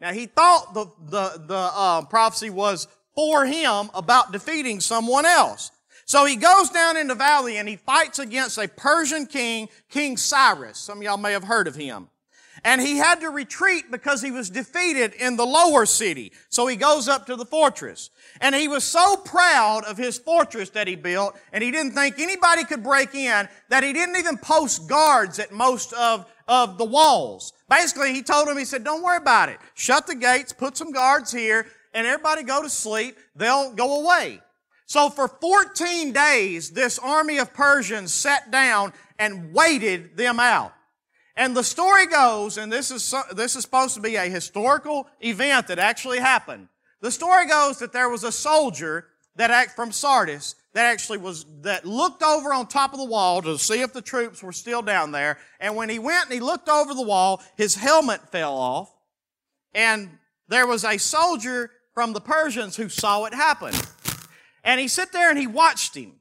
Now 0.00 0.12
he 0.12 0.26
thought 0.26 0.74
the, 0.74 0.86
the, 1.06 1.44
the 1.44 1.70
uh, 1.74 2.02
prophecy 2.02 2.50
was 2.50 2.86
for 3.16 3.46
him 3.46 3.90
about 3.94 4.30
defeating 4.30 4.78
someone 4.78 5.26
else. 5.26 5.72
So 6.04 6.24
he 6.24 6.36
goes 6.36 6.70
down 6.70 6.96
in 6.96 7.06
the 7.06 7.14
valley 7.14 7.58
and 7.58 7.68
he 7.68 7.76
fights 7.76 8.18
against 8.18 8.58
a 8.58 8.68
Persian 8.68 9.26
king, 9.26 9.68
King 9.88 10.16
Cyrus. 10.16 10.78
Some 10.78 10.98
of 10.98 11.04
y'all 11.04 11.16
may 11.16 11.32
have 11.32 11.44
heard 11.44 11.68
of 11.68 11.74
him. 11.74 12.08
And 12.64 12.80
he 12.80 12.98
had 12.98 13.20
to 13.22 13.30
retreat 13.30 13.90
because 13.90 14.22
he 14.22 14.30
was 14.30 14.48
defeated 14.48 15.14
in 15.14 15.36
the 15.36 15.44
lower 15.44 15.84
city. 15.84 16.32
So 16.48 16.68
he 16.68 16.76
goes 16.76 17.08
up 17.08 17.26
to 17.26 17.34
the 17.34 17.44
fortress. 17.44 18.10
And 18.40 18.54
he 18.54 18.68
was 18.68 18.84
so 18.84 19.16
proud 19.16 19.84
of 19.84 19.98
his 19.98 20.16
fortress 20.18 20.70
that 20.70 20.86
he 20.86 20.94
built, 20.94 21.36
and 21.52 21.64
he 21.64 21.72
didn't 21.72 21.92
think 21.92 22.20
anybody 22.20 22.62
could 22.64 22.84
break 22.84 23.14
in, 23.16 23.48
that 23.68 23.82
he 23.82 23.92
didn't 23.92 24.16
even 24.16 24.36
post 24.36 24.88
guards 24.88 25.40
at 25.40 25.50
most 25.50 25.92
of, 25.94 26.24
of 26.46 26.78
the 26.78 26.84
walls. 26.84 27.52
Basically, 27.68 28.12
he 28.12 28.22
told 28.22 28.46
him, 28.46 28.56
he 28.56 28.64
said, 28.64 28.84
don't 28.84 29.02
worry 29.02 29.16
about 29.16 29.48
it. 29.48 29.58
Shut 29.74 30.06
the 30.06 30.14
gates, 30.14 30.52
put 30.52 30.76
some 30.76 30.92
guards 30.92 31.32
here, 31.32 31.66
and 31.94 32.06
everybody 32.06 32.44
go 32.44 32.62
to 32.62 32.70
sleep. 32.70 33.16
They'll 33.34 33.72
go 33.72 34.04
away. 34.04 34.40
So 34.86 35.08
for 35.08 35.28
14 35.28 36.12
days, 36.12 36.70
this 36.70 36.98
army 36.98 37.38
of 37.38 37.54
Persians 37.54 38.12
sat 38.12 38.50
down 38.50 38.92
and 39.18 39.54
waited 39.54 40.16
them 40.16 40.40
out. 40.40 40.72
And 41.36 41.56
the 41.56 41.64
story 41.64 42.06
goes, 42.06 42.58
and 42.58 42.70
this 42.70 42.90
is, 42.90 43.14
this 43.34 43.56
is 43.56 43.62
supposed 43.62 43.94
to 43.94 44.00
be 44.00 44.16
a 44.16 44.26
historical 44.26 45.06
event 45.20 45.68
that 45.68 45.78
actually 45.78 46.18
happened. 46.18 46.68
The 47.00 47.10
story 47.10 47.46
goes 47.46 47.78
that 47.78 47.92
there 47.92 48.10
was 48.10 48.22
a 48.22 48.32
soldier 48.32 49.06
that 49.36 49.50
act 49.50 49.74
from 49.74 49.92
Sardis 49.92 50.56
that 50.74 50.86
actually 50.86 51.18
was, 51.18 51.44
that 51.62 51.84
looked 51.84 52.22
over 52.22 52.52
on 52.52 52.66
top 52.66 52.92
of 52.92 52.98
the 52.98 53.04
wall 53.04 53.42
to 53.42 53.58
see 53.58 53.80
if 53.80 53.92
the 53.92 54.02
troops 54.02 54.42
were 54.42 54.52
still 54.52 54.82
down 54.82 55.12
there. 55.12 55.38
And 55.60 55.76
when 55.76 55.88
he 55.88 55.98
went 55.98 56.24
and 56.24 56.34
he 56.34 56.40
looked 56.40 56.68
over 56.68 56.94
the 56.94 57.02
wall, 57.02 57.42
his 57.56 57.74
helmet 57.74 58.30
fell 58.30 58.54
off. 58.54 58.94
And 59.74 60.18
there 60.48 60.66
was 60.66 60.84
a 60.84 60.98
soldier 60.98 61.70
from 61.94 62.12
the 62.12 62.20
Persians 62.20 62.76
who 62.76 62.88
saw 62.88 63.24
it 63.24 63.34
happen. 63.34 63.74
And 64.64 64.80
he 64.80 64.88
sat 64.88 65.12
there 65.12 65.30
and 65.30 65.38
he 65.38 65.46
watched 65.46 65.96
him. 65.96 66.14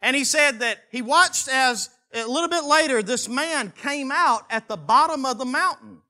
And 0.00 0.14
he 0.14 0.24
said 0.24 0.60
that 0.60 0.78
he 0.90 1.02
watched 1.02 1.48
as 1.48 1.90
a 2.12 2.26
little 2.26 2.48
bit 2.48 2.64
later 2.64 3.02
this 3.02 3.28
man 3.28 3.72
came 3.76 4.12
out 4.12 4.42
at 4.50 4.68
the 4.68 4.76
bottom 4.76 5.24
of 5.26 5.38
the 5.38 5.44
mountain. 5.44 6.02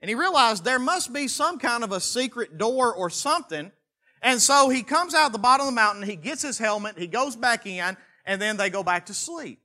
And 0.00 0.08
he 0.08 0.14
realized 0.14 0.64
there 0.64 0.78
must 0.78 1.12
be 1.12 1.28
some 1.28 1.58
kind 1.58 1.84
of 1.84 1.92
a 1.92 2.00
secret 2.00 2.58
door 2.58 2.92
or 2.92 3.08
something. 3.08 3.70
And 4.20 4.40
so 4.40 4.68
he 4.68 4.82
comes 4.82 5.14
out 5.14 5.32
the 5.32 5.38
bottom 5.38 5.66
of 5.66 5.72
the 5.72 5.76
mountain, 5.76 6.02
he 6.02 6.16
gets 6.16 6.42
his 6.42 6.58
helmet, 6.58 6.98
he 6.98 7.06
goes 7.06 7.36
back 7.36 7.66
in, 7.66 7.96
and 8.24 8.40
then 8.40 8.56
they 8.56 8.70
go 8.70 8.82
back 8.82 9.06
to 9.06 9.14
sleep. 9.14 9.60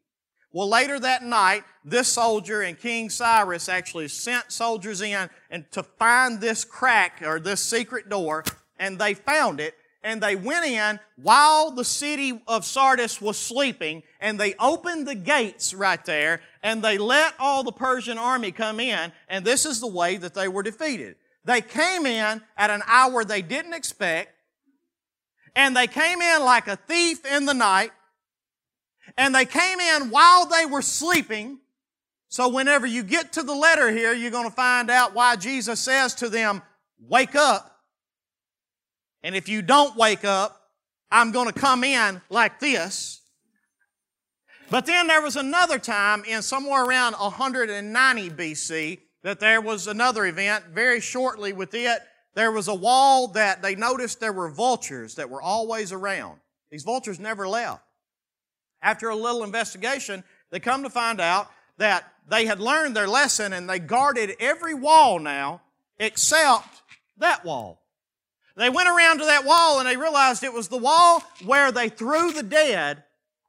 Well, 0.51 0.69
later 0.69 0.99
that 0.99 1.23
night, 1.23 1.63
this 1.83 2.07
soldier 2.07 2.61
and 2.61 2.77
King 2.77 3.09
Cyrus 3.09 3.69
actually 3.69 4.07
sent 4.07 4.51
soldiers 4.51 5.01
in 5.01 5.29
and 5.49 5.69
to 5.71 5.83
find 5.83 6.39
this 6.39 6.65
crack 6.65 7.21
or 7.23 7.39
this 7.39 7.61
secret 7.61 8.09
door, 8.09 8.43
and 8.79 8.97
they 8.97 9.13
found 9.13 9.59
it, 9.59 9.75
and 10.07 10.23
they 10.23 10.37
went 10.37 10.65
in 10.65 10.99
while 11.17 11.71
the 11.71 11.83
city 11.83 12.41
of 12.47 12.63
Sardis 12.63 13.19
was 13.19 13.37
sleeping 13.37 14.03
and 14.21 14.39
they 14.39 14.55
opened 14.55 15.05
the 15.05 15.15
gates 15.15 15.73
right 15.73 16.03
there 16.05 16.39
and 16.63 16.81
they 16.81 16.97
let 16.97 17.33
all 17.39 17.63
the 17.63 17.73
Persian 17.73 18.17
army 18.17 18.53
come 18.53 18.79
in 18.79 19.11
and 19.27 19.43
this 19.43 19.65
is 19.65 19.81
the 19.81 19.87
way 19.87 20.15
that 20.15 20.33
they 20.33 20.47
were 20.47 20.63
defeated. 20.63 21.17
They 21.43 21.59
came 21.59 22.05
in 22.05 22.41
at 22.55 22.69
an 22.69 22.83
hour 22.87 23.25
they 23.25 23.41
didn't 23.41 23.73
expect 23.73 24.33
And 25.57 25.75
they 25.75 25.87
came 25.87 26.21
in 26.21 26.41
like 26.41 26.67
a 26.67 26.75
thief 26.75 27.25
in 27.25 27.45
the 27.45 27.53
night. 27.53 27.91
And 29.17 29.33
they 29.33 29.45
came 29.45 29.79
in 29.79 30.09
while 30.11 30.45
they 30.45 30.65
were 30.67 30.83
sleeping. 30.83 31.59
So 32.29 32.47
whenever 32.47 32.85
you 32.85 33.03
get 33.03 33.33
to 33.33 33.43
the 33.43 33.55
letter 33.55 33.91
here, 33.91 34.13
you're 34.13 34.31
going 34.31 34.47
to 34.47 34.55
find 34.55 34.89
out 34.89 35.15
why 35.15 35.35
Jesus 35.35 35.79
says 35.79 36.13
to 36.15 36.29
them, 36.29 36.61
wake 36.99 37.35
up. 37.35 37.76
And 39.23 39.35
if 39.35 39.49
you 39.49 39.61
don't 39.61 39.95
wake 39.95 40.23
up, 40.23 40.61
I'm 41.11 41.31
going 41.31 41.47
to 41.47 41.57
come 41.57 41.83
in 41.83 42.21
like 42.29 42.59
this. 42.59 43.21
But 44.69 44.85
then 44.85 45.07
there 45.07 45.21
was 45.21 45.37
another 45.37 45.79
time 45.79 46.25
in 46.25 46.41
somewhere 46.41 46.83
around 46.83 47.13
190 47.13 48.29
BC 48.31 48.99
that 49.23 49.39
there 49.39 49.61
was 49.61 49.87
another 49.87 50.25
event. 50.25 50.65
Very 50.73 50.99
shortly 50.99 51.53
with 51.53 51.73
it, 51.73 51.99
there 52.35 52.51
was 52.51 52.67
a 52.67 52.75
wall 52.75 53.29
that 53.29 53.61
they 53.61 53.75
noticed 53.75 54.19
there 54.19 54.33
were 54.33 54.49
vultures 54.49 55.15
that 55.15 55.29
were 55.29 55.41
always 55.41 55.91
around. 55.91 56.39
These 56.69 56.83
vultures 56.83 57.19
never 57.19 57.47
left. 57.47 57.81
After 58.81 59.09
a 59.09 59.15
little 59.15 59.43
investigation, 59.43 60.23
they 60.51 60.59
come 60.59 60.83
to 60.83 60.89
find 60.89 61.19
out 61.19 61.49
that 61.77 62.05
they 62.29 62.45
had 62.45 62.59
learned 62.59 62.95
their 62.95 63.07
lesson 63.07 63.53
and 63.53 63.69
they 63.69 63.79
guarded 63.79 64.35
every 64.39 64.73
wall 64.73 65.19
now 65.19 65.61
except 65.97 66.67
that 67.17 67.43
wall. 67.45 67.81
They 68.57 68.71
went 68.71 68.89
around 68.89 69.19
to 69.19 69.25
that 69.25 69.45
wall 69.45 69.79
and 69.79 69.87
they 69.87 69.97
realized 69.97 70.43
it 70.43 70.51
was 70.51 70.67
the 70.67 70.77
wall 70.77 71.23
where 71.45 71.71
they 71.71 71.89
threw 71.89 72.31
the 72.31 72.41
dead 72.41 73.03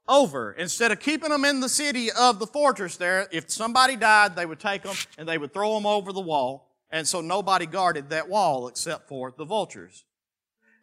over. 0.06 0.52
Instead 0.52 0.92
of 0.92 1.00
keeping 1.00 1.30
them 1.30 1.46
in 1.46 1.60
the 1.60 1.68
city 1.68 2.12
of 2.12 2.38
the 2.38 2.46
fortress 2.46 2.98
there, 2.98 3.26
if 3.32 3.50
somebody 3.50 3.96
died, 3.96 4.36
they 4.36 4.44
would 4.44 4.60
take 4.60 4.82
them 4.82 4.94
and 5.16 5.26
they 5.26 5.38
would 5.38 5.54
throw 5.54 5.74
them 5.74 5.86
over 5.86 6.12
the 6.12 6.20
wall. 6.20 6.68
And 6.90 7.08
so 7.08 7.22
nobody 7.22 7.64
guarded 7.64 8.10
that 8.10 8.28
wall 8.28 8.68
except 8.68 9.08
for 9.08 9.32
the 9.36 9.46
vultures. 9.46 10.04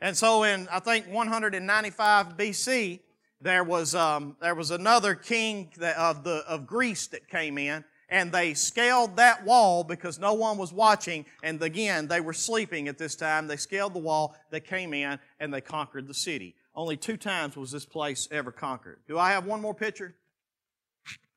And 0.02 0.18
so 0.18 0.44
in, 0.44 0.68
I 0.72 0.80
think, 0.80 1.08
195 1.08 2.36
BC, 2.36 3.02
there 3.42 3.64
was, 3.64 3.94
um, 3.94 4.38
there 4.42 4.56
was 4.56 4.72
another 4.72 5.14
king 5.14 5.70
of, 5.98 6.24
the, 6.24 6.44
of 6.48 6.66
Greece 6.66 7.06
that 7.08 7.30
came 7.30 7.60
in 7.60 7.84
and 8.10 8.32
they 8.32 8.54
scaled 8.54 9.18
that 9.18 9.44
wall 9.46 9.84
because 9.84 10.20
no 10.20 10.34
one 10.34 10.58
was 10.58 10.72
watching. 10.72 11.26
And 11.44 11.62
again, 11.62 12.08
they 12.08 12.22
were 12.22 12.34
sleeping 12.34 12.88
at 12.88 12.98
this 12.98 13.16
time. 13.16 13.48
They 13.48 13.58
scaled 13.58 13.94
the 13.94 14.00
wall, 14.00 14.36
they 14.52 14.60
came 14.60 14.94
in, 14.94 15.20
and 15.40 15.54
they 15.54 15.62
conquered 15.62 16.08
the 16.08 16.14
city. 16.14 16.56
Only 16.76 16.98
two 16.98 17.18
times 17.18 17.56
was 17.56 17.72
this 17.72 17.86
place 17.86 18.28
ever 18.32 18.52
conquered. 18.52 19.00
Do 19.08 19.18
I 19.18 19.32
have 19.32 19.46
one 19.46 19.62
more 19.62 19.74
picture? 19.74 20.14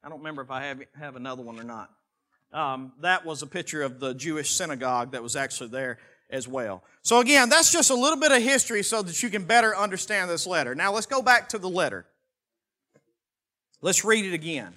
I 0.02 0.08
don't 0.08 0.18
remember 0.18 0.42
if 0.42 0.50
I 0.50 0.64
have, 0.64 0.82
have 0.98 1.16
another 1.16 1.42
one 1.42 1.58
or 1.58 1.64
not. 1.64 1.90
Um, 2.52 2.92
that 3.00 3.24
was 3.24 3.42
a 3.42 3.46
picture 3.46 3.82
of 3.82 4.00
the 4.00 4.14
Jewish 4.14 4.50
synagogue 4.50 5.12
that 5.12 5.22
was 5.22 5.36
actually 5.36 5.70
there 5.70 5.98
as 6.30 6.48
well. 6.48 6.82
So 7.02 7.20
again, 7.20 7.48
that's 7.48 7.72
just 7.72 7.90
a 7.90 7.94
little 7.94 8.18
bit 8.18 8.32
of 8.32 8.42
history 8.42 8.82
so 8.82 9.02
that 9.02 9.22
you 9.22 9.30
can 9.30 9.44
better 9.44 9.76
understand 9.76 10.30
this 10.30 10.46
letter. 10.46 10.74
Now 10.74 10.92
let's 10.92 11.06
go 11.06 11.22
back 11.22 11.48
to 11.50 11.58
the 11.58 11.68
letter. 11.68 12.06
Let's 13.80 14.04
read 14.04 14.24
it 14.24 14.34
again. 14.34 14.74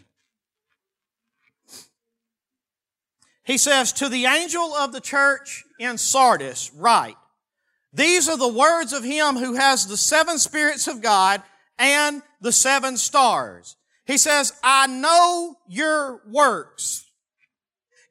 He 3.43 3.57
says, 3.57 3.93
To 3.93 4.09
the 4.09 4.25
angel 4.25 4.73
of 4.75 4.91
the 4.91 5.01
church 5.01 5.63
in 5.79 5.97
Sardis, 5.97 6.71
write, 6.75 7.17
These 7.93 8.29
are 8.29 8.37
the 8.37 8.47
words 8.47 8.93
of 8.93 9.03
him 9.03 9.35
who 9.35 9.55
has 9.55 9.87
the 9.87 9.97
seven 9.97 10.37
spirits 10.37 10.87
of 10.87 11.01
God 11.01 11.41
and 11.77 12.21
the 12.39 12.51
seven 12.51 12.97
stars. 12.97 13.75
He 14.05 14.17
says, 14.17 14.53
I 14.63 14.87
know 14.87 15.55
your 15.67 16.21
works. 16.27 17.05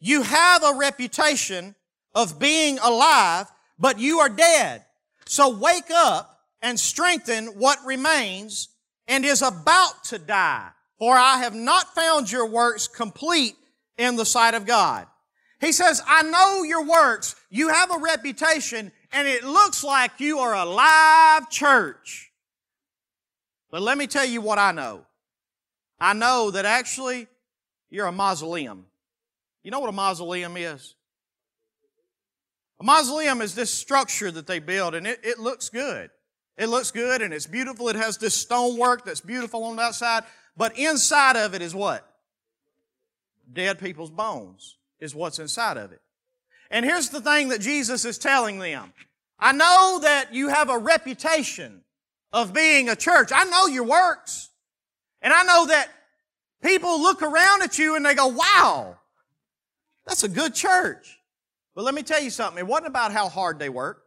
You 0.00 0.22
have 0.22 0.64
a 0.64 0.76
reputation 0.76 1.74
of 2.14 2.38
being 2.38 2.78
alive, 2.78 3.46
but 3.78 3.98
you 3.98 4.20
are 4.20 4.28
dead. 4.28 4.84
So 5.26 5.56
wake 5.56 5.90
up 5.92 6.40
and 6.62 6.78
strengthen 6.78 7.48
what 7.48 7.78
remains 7.84 8.68
and 9.06 9.24
is 9.24 9.42
about 9.42 10.04
to 10.04 10.18
die. 10.18 10.70
For 10.98 11.16
I 11.16 11.38
have 11.38 11.54
not 11.54 11.94
found 11.94 12.30
your 12.30 12.46
works 12.46 12.88
complete 12.88 13.56
in 13.96 14.16
the 14.16 14.26
sight 14.26 14.54
of 14.54 14.66
God. 14.66 15.06
He 15.60 15.72
says, 15.72 16.02
I 16.06 16.22
know 16.22 16.62
your 16.62 16.84
works. 16.84 17.36
You 17.50 17.68
have 17.68 17.90
a 17.90 17.98
reputation 17.98 18.90
and 19.12 19.28
it 19.28 19.44
looks 19.44 19.84
like 19.84 20.18
you 20.18 20.38
are 20.38 20.54
a 20.54 20.64
live 20.64 21.50
church. 21.50 22.32
But 23.70 23.82
let 23.82 23.98
me 23.98 24.06
tell 24.06 24.24
you 24.24 24.40
what 24.40 24.58
I 24.58 24.72
know. 24.72 25.04
I 26.00 26.14
know 26.14 26.50
that 26.50 26.64
actually 26.64 27.26
you're 27.90 28.06
a 28.06 28.12
mausoleum. 28.12 28.86
You 29.62 29.70
know 29.70 29.80
what 29.80 29.90
a 29.90 29.92
mausoleum 29.92 30.56
is? 30.56 30.94
A 32.80 32.84
mausoleum 32.84 33.42
is 33.42 33.54
this 33.54 33.70
structure 33.70 34.30
that 34.30 34.46
they 34.46 34.60
build 34.60 34.94
and 34.94 35.06
it, 35.06 35.20
it 35.22 35.38
looks 35.38 35.68
good. 35.68 36.08
It 36.56 36.68
looks 36.68 36.90
good 36.90 37.20
and 37.20 37.34
it's 37.34 37.46
beautiful. 37.46 37.90
It 37.90 37.96
has 37.96 38.16
this 38.16 38.34
stonework 38.34 39.04
that's 39.04 39.20
beautiful 39.20 39.64
on 39.64 39.76
the 39.76 39.82
outside. 39.82 40.24
But 40.56 40.78
inside 40.78 41.36
of 41.36 41.54
it 41.54 41.60
is 41.60 41.74
what? 41.74 42.06
Dead 43.52 43.78
people's 43.78 44.10
bones 44.10 44.78
is 45.00 45.14
what's 45.14 45.38
inside 45.38 45.76
of 45.76 45.92
it. 45.92 46.00
And 46.70 46.84
here's 46.84 47.08
the 47.08 47.20
thing 47.20 47.48
that 47.48 47.60
Jesus 47.60 48.04
is 48.04 48.18
telling 48.18 48.58
them. 48.58 48.92
I 49.38 49.52
know 49.52 50.00
that 50.02 50.34
you 50.34 50.48
have 50.48 50.70
a 50.70 50.78
reputation 50.78 51.82
of 52.32 52.52
being 52.52 52.88
a 52.88 52.96
church. 52.96 53.30
I 53.34 53.44
know 53.44 53.66
your 53.66 53.84
works. 53.84 54.50
And 55.22 55.32
I 55.32 55.42
know 55.42 55.66
that 55.66 55.88
people 56.62 57.00
look 57.00 57.22
around 57.22 57.62
at 57.62 57.78
you 57.78 57.96
and 57.96 58.04
they 58.04 58.14
go, 58.14 58.28
wow, 58.28 58.96
that's 60.06 60.22
a 60.22 60.28
good 60.28 60.54
church. 60.54 61.18
But 61.74 61.84
let 61.84 61.94
me 61.94 62.02
tell 62.02 62.22
you 62.22 62.30
something. 62.30 62.58
It 62.58 62.66
wasn't 62.66 62.88
about 62.88 63.12
how 63.12 63.28
hard 63.28 63.58
they 63.58 63.68
worked. 63.68 64.02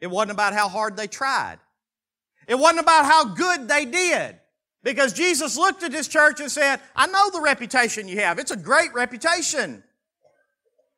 It 0.00 0.06
wasn't 0.06 0.32
about 0.32 0.52
how 0.52 0.68
hard 0.68 0.96
they 0.96 1.06
tried. 1.06 1.58
It 2.46 2.58
wasn't 2.58 2.80
about 2.80 3.04
how 3.04 3.24
good 3.34 3.68
they 3.68 3.84
did. 3.84 4.36
Because 4.82 5.12
Jesus 5.12 5.56
looked 5.56 5.82
at 5.82 5.90
this 5.90 6.08
church 6.08 6.40
and 6.40 6.50
said, 6.50 6.80
I 6.94 7.06
know 7.08 7.30
the 7.30 7.40
reputation 7.40 8.08
you 8.08 8.20
have. 8.20 8.38
It's 8.38 8.52
a 8.52 8.56
great 8.56 8.94
reputation 8.94 9.82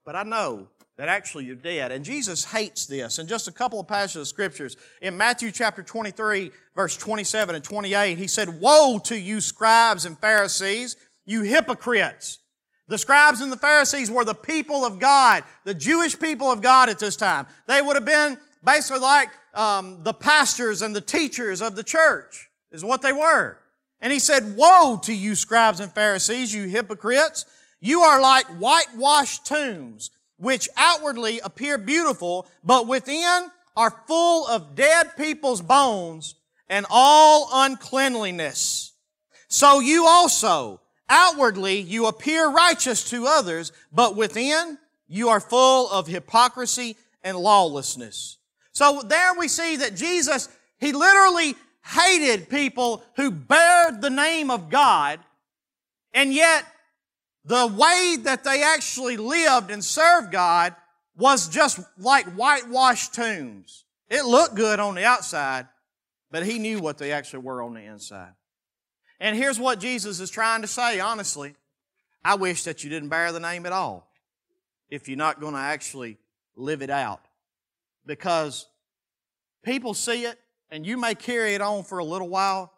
but 0.05 0.17
I 0.17 0.23
know 0.23 0.69
that 1.01 1.09
actually 1.09 1.47
you're 1.47 1.57
dead. 1.57 1.93
And 1.93 2.05
Jesus 2.05 2.45
hates 2.45 2.85
this. 2.87 3.19
In 3.19 3.27
just 3.27 3.49
a 3.49 3.53
couple 3.53 3.81
of 3.81 3.89
passages 3.89 4.21
of 4.21 4.29
scriptures, 4.29 4.77
in 5.01 5.17
Matthew 5.17 5.51
chapter 5.51 5.83
23, 5.83 6.51
verse 6.77 6.97
27 6.97 7.55
and 7.55 7.65
28, 7.65 8.19
he 8.19 8.27
said, 8.27 8.61
Woe 8.61 9.01
to 9.05 9.19
you 9.19 9.41
scribes 9.41 10.05
and 10.05 10.19
Pharisees, 10.19 10.97
you 11.25 11.43
hypocrites! 11.43 12.39
The 12.89 12.99
scribes 12.99 13.41
and 13.41 13.51
the 13.51 13.57
Pharisees 13.57 14.11
were 14.11 14.25
the 14.25 14.35
people 14.35 14.85
of 14.85 14.99
God, 14.99 15.45
the 15.65 15.75
Jewish 15.75 16.19
people 16.19 16.51
of 16.51 16.61
God 16.61 16.89
at 16.89 16.99
this 16.99 17.17
time. 17.17 17.47
They 17.67 17.81
would 17.81 17.97
have 17.97 18.05
been 18.05 18.37
basically 18.65 19.01
like 19.01 19.31
um, 19.55 20.03
the 20.03 20.13
pastors 20.13 20.83
and 20.83 20.95
the 20.95 21.01
teachers 21.01 21.63
of 21.63 21.77
the 21.77 21.85
church, 21.85 22.51
is 22.73 22.85
what 22.85 23.01
they 23.01 23.13
were. 23.13 23.59
And 24.01 24.13
he 24.13 24.19
said, 24.19 24.57
Woe 24.57 24.99
to 25.05 25.15
you 25.15 25.35
scribes 25.35 25.81
and 25.81 25.91
Pharisees, 25.93 26.53
you 26.55 26.69
hypocrites! 26.69 27.47
You 27.81 28.03
are 28.03 28.21
like 28.21 28.47
whitewashed 28.47 29.47
tombs, 29.47 30.11
which 30.37 30.69
outwardly 30.77 31.41
appear 31.41 31.79
beautiful, 31.79 32.47
but 32.63 32.87
within 32.87 33.51
are 33.77 33.91
full 34.07 34.47
of 34.47 34.75
dead 34.75 35.17
people's 35.17 35.63
bones 35.63 36.35
and 36.69 36.87
all 36.91 37.49
uncleanliness. 37.53 38.93
So 39.49 39.81
you 39.81 40.07
also, 40.07 40.81
outwardly, 41.09 41.81
you 41.81 42.07
appear 42.07 42.49
righteous 42.49 43.09
to 43.11 43.27
others, 43.27 43.73
but 43.93 44.17
within 44.17 44.79
you 45.09 45.29
are 45.29 45.41
full 45.41 45.91
of 45.91 46.07
hypocrisy 46.07 46.97
and 47.23 47.37
lawlessness. 47.37 48.39
So 48.73 49.03
there 49.05 49.35
we 49.35 49.49
see 49.49 49.77
that 49.77 49.97
Jesus, 49.97 50.49
He 50.79 50.93
literally 50.93 51.57
hated 51.85 52.49
people 52.49 53.03
who 53.17 53.31
bared 53.31 54.01
the 54.01 54.11
name 54.11 54.51
of 54.51 54.71
God, 54.71 55.19
and 56.15 56.33
yet 56.33 56.65
the 57.51 57.67
way 57.67 58.17
that 58.23 58.45
they 58.45 58.63
actually 58.63 59.17
lived 59.17 59.73
and 59.73 59.85
served 59.85 60.31
God 60.31 60.73
was 61.17 61.49
just 61.49 61.81
like 61.99 62.25
whitewashed 62.27 63.13
tombs. 63.13 63.85
It 64.09 64.25
looked 64.25 64.55
good 64.55 64.79
on 64.79 64.95
the 64.95 65.05
outside, 65.05 65.67
but 66.31 66.47
he 66.47 66.61
knew 66.61 66.79
what 66.79 66.99
they 66.99 67.11
actually 67.11 67.41
were 67.41 67.61
on 67.61 67.75
the 67.75 67.81
inside. 67.81 68.35
And 69.19 69.37
here's 69.37 69.59
what 69.59 69.81
Jesus 69.81 70.21
is 70.21 70.31
trying 70.31 70.63
to 70.63 70.69
say, 70.69 71.01
honestly. 71.01 71.57
I 72.25 72.37
wish 72.37 72.63
that 72.65 72.85
you 72.85 72.91
didn't 72.91 73.09
bear 73.09 73.33
the 73.33 73.41
name 73.41 73.67
at 73.67 73.73
all 73.73 74.09
if 74.89 75.09
you're 75.09 75.19
not 75.19 75.41
going 75.41 75.55
to 75.55 75.61
actually 75.61 76.19
live 76.55 76.83
it 76.83 76.91
out. 76.91 77.23
Because 78.07 78.69
people 79.65 79.93
see 79.93 80.25
it 80.25 80.39
and 80.71 80.87
you 80.87 80.97
may 80.97 81.17
carry 81.17 81.55
it 81.55 81.61
on 81.61 81.83
for 81.83 81.99
a 81.99 82.05
little 82.05 82.29
while, 82.29 82.73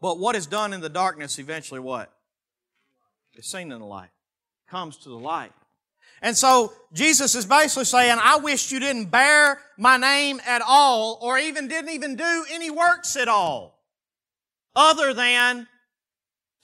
but 0.00 0.18
what 0.18 0.34
is 0.34 0.48
done 0.48 0.72
in 0.72 0.80
the 0.80 0.88
darkness 0.88 1.38
eventually 1.38 1.78
what? 1.78 2.12
Is 3.34 3.46
seen 3.46 3.72
in 3.72 3.78
the 3.80 3.86
light, 3.86 4.10
comes 4.68 4.96
to 4.98 5.08
the 5.08 5.18
light. 5.18 5.52
And 6.20 6.36
so 6.36 6.72
Jesus 6.92 7.34
is 7.34 7.46
basically 7.46 7.84
saying, 7.84 8.18
I 8.20 8.36
wish 8.36 8.70
you 8.70 8.78
didn't 8.78 9.06
bear 9.06 9.60
my 9.76 9.96
name 9.96 10.40
at 10.46 10.62
all, 10.66 11.18
or 11.20 11.38
even 11.38 11.68
didn't 11.68 11.90
even 11.90 12.14
do 12.16 12.44
any 12.50 12.70
works 12.70 13.16
at 13.16 13.28
all, 13.28 13.78
other 14.76 15.12
than 15.12 15.66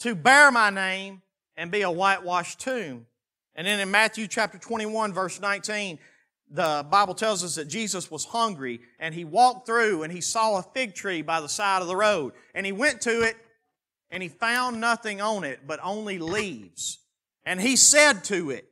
to 0.00 0.14
bear 0.14 0.52
my 0.52 0.70
name 0.70 1.22
and 1.56 1.70
be 1.72 1.82
a 1.82 1.90
whitewashed 1.90 2.60
tomb. 2.60 3.06
And 3.56 3.66
then 3.66 3.80
in 3.80 3.90
Matthew 3.90 4.28
chapter 4.28 4.58
21 4.58 5.12
verse 5.12 5.40
19, 5.40 5.98
the 6.50 6.86
Bible 6.90 7.14
tells 7.14 7.44
us 7.44 7.56
that 7.56 7.68
Jesus 7.68 8.10
was 8.10 8.24
hungry 8.24 8.80
and 9.00 9.14
he 9.14 9.24
walked 9.24 9.66
through 9.66 10.04
and 10.04 10.12
he 10.12 10.20
saw 10.20 10.58
a 10.58 10.62
fig 10.62 10.94
tree 10.94 11.20
by 11.20 11.40
the 11.40 11.48
side 11.48 11.82
of 11.82 11.88
the 11.88 11.96
road 11.96 12.32
and 12.54 12.64
he 12.64 12.72
went 12.72 13.00
to 13.02 13.22
it 13.22 13.36
and 14.10 14.22
he 14.22 14.28
found 14.28 14.80
nothing 14.80 15.20
on 15.20 15.44
it 15.44 15.60
but 15.66 15.80
only 15.82 16.18
leaves. 16.18 16.98
And 17.44 17.60
he 17.60 17.76
said 17.76 18.24
to 18.24 18.50
it, 18.50 18.68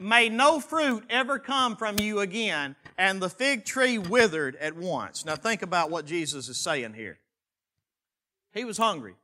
May 0.00 0.28
no 0.28 0.58
fruit 0.58 1.04
ever 1.08 1.38
come 1.38 1.76
from 1.76 1.98
you 1.98 2.20
again. 2.20 2.74
And 2.98 3.22
the 3.22 3.30
fig 3.30 3.64
tree 3.64 3.96
withered 3.96 4.56
at 4.56 4.76
once. 4.76 5.24
Now 5.24 5.36
think 5.36 5.62
about 5.62 5.90
what 5.90 6.04
Jesus 6.04 6.48
is 6.48 6.58
saying 6.58 6.94
here. 6.94 7.18
He 8.52 8.64
was 8.64 8.76
hungry. 8.76 9.14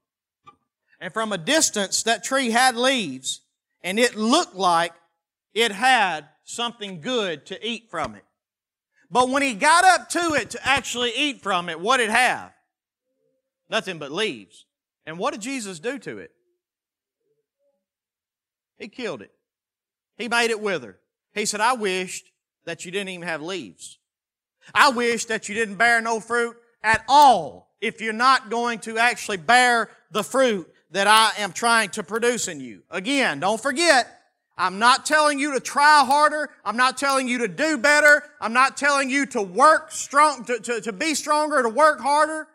And 1.00 1.12
from 1.12 1.32
a 1.32 1.38
distance, 1.38 2.02
that 2.04 2.24
tree 2.24 2.50
had 2.50 2.76
leaves, 2.76 3.42
and 3.82 3.98
it 3.98 4.16
looked 4.16 4.54
like 4.54 4.92
it 5.54 5.70
had 5.70 6.26
something 6.44 7.00
good 7.00 7.46
to 7.46 7.66
eat 7.66 7.88
from 7.90 8.14
it. 8.14 8.24
But 9.10 9.28
when 9.28 9.42
he 9.42 9.54
got 9.54 9.84
up 9.84 10.08
to 10.10 10.34
it 10.34 10.50
to 10.50 10.66
actually 10.66 11.12
eat 11.16 11.42
from 11.42 11.68
it, 11.68 11.80
what 11.80 11.98
did 11.98 12.10
it 12.10 12.12
have? 12.12 12.52
Nothing 13.70 13.98
but 13.98 14.12
leaves. 14.12 14.66
And 15.07 15.18
what 15.18 15.33
did 15.33 15.40
Jesus 15.40 15.78
do 15.78 15.98
to 15.98 16.18
it? 16.18 16.33
He 18.78 18.88
killed 18.88 19.22
it. 19.22 19.33
He 20.16 20.28
made 20.28 20.50
it 20.50 20.61
wither. 20.61 20.98
He 21.35 21.46
said, 21.46 21.61
I 21.61 21.74
wished 21.74 22.31
that 22.64 22.85
you 22.85 22.90
didn't 22.90 23.11
even 23.11 23.26
have 23.26 23.42
leaves. 23.42 23.98
I 24.74 24.90
wish 24.90 25.26
that 25.26 25.48
you 25.48 25.54
didn't 25.54 25.76
bear 25.76 26.00
no 26.00 26.20
fruit 26.20 26.57
at 26.83 27.04
all 27.09 27.74
if 27.81 28.00
you're 28.00 28.12
not 28.12 28.50
going 28.50 28.81
to 28.81 28.98
actually 28.98 29.37
bear 29.37 29.90
the 30.11 30.22
fruit 30.22 30.72
that 30.90 31.07
I 31.07 31.33
am 31.42 31.52
trying 31.52 31.90
to 31.90 32.02
produce 32.02 32.48
in 32.48 32.61
you. 32.61 32.83
Again, 32.90 33.40
don't 33.40 33.61
forget, 33.61 34.09
I'm 34.57 34.78
not 34.78 35.07
telling 35.07 35.38
you 35.38 35.54
to 35.54 35.61
try 35.61 36.04
harder. 36.04 36.50
I'm 36.64 36.76
not 36.76 36.98
telling 36.98 37.28
you 37.28 37.38
to 37.38 37.48
do 37.48 37.78
better. 37.78 38.22
I'm 38.40 38.52
not 38.52 38.76
telling 38.76 39.09
you 39.09 39.26
to 39.26 39.42
work 39.42 39.92
strong, 39.92 40.44
to, 40.46 40.59
to, 40.59 40.81
to 40.81 40.92
be 40.92 41.14
stronger, 41.14 41.62
to 41.62 41.68
work 41.68 42.00
harder. 42.00 42.48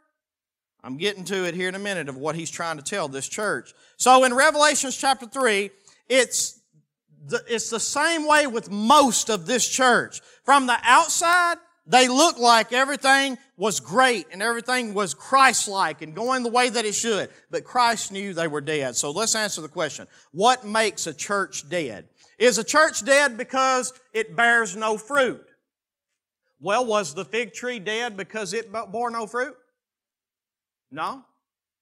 I'm 0.84 0.98
getting 0.98 1.24
to 1.26 1.46
it 1.46 1.56
here 1.56 1.70
in 1.70 1.76
a 1.76 1.80
minute 1.80 2.10
of 2.10 2.18
what 2.18 2.36
he's 2.36 2.52
trying 2.52 2.78
to 2.78 2.84
tell 2.84 3.08
this 3.08 3.28
church. 3.28 3.74
So 3.98 4.26
in 4.26 4.34
Revelations 4.34 4.98
chapter 4.98 5.26
3, 5.26 5.70
it's 6.10 6.60
the, 7.26 7.42
it's 7.48 7.70
the 7.70 7.80
same 7.80 8.28
way 8.28 8.48
with 8.48 8.70
most 8.70 9.30
of 9.30 9.46
this 9.46 9.68
church. 9.68 10.20
From 10.44 10.68
the 10.68 10.78
outside, 10.84 11.56
they 11.88 12.10
look 12.10 12.38
like 12.38 12.74
everything 12.74 13.38
was 13.56 13.80
great 13.80 14.28
and 14.32 14.42
everything 14.42 14.94
was 14.94 15.14
Christ-like 15.14 16.02
and 16.02 16.14
going 16.14 16.44
the 16.44 16.50
way 16.50 16.70
that 16.70 16.86
it 16.86 16.96
should. 16.96 17.30
But 17.50 17.64
Christ 17.64 18.12
knew 18.12 18.34
they 18.34 18.48
were 18.50 18.62
dead. 18.62 18.98
So 18.98 19.12
let's 19.12 19.36
answer 19.36 19.62
the 19.62 19.70
question. 19.70 20.08
What 20.32 20.66
makes 20.66 21.08
a 21.08 21.14
church 21.14 21.70
dead? 21.70 22.10
Is 22.38 22.58
a 22.58 22.64
church 22.64 23.06
dead 23.06 23.38
because 23.38 23.94
it 24.12 24.36
bears 24.36 24.76
no 24.76 24.98
fruit? 24.98 25.46
Well, 26.60 26.86
was 26.86 27.14
the 27.14 27.26
fig 27.26 27.54
tree 27.54 27.80
dead 27.80 28.18
because 28.18 28.54
it 28.54 28.72
bore 28.92 29.10
no 29.10 29.28
fruit? 29.28 29.56
No. 30.94 31.26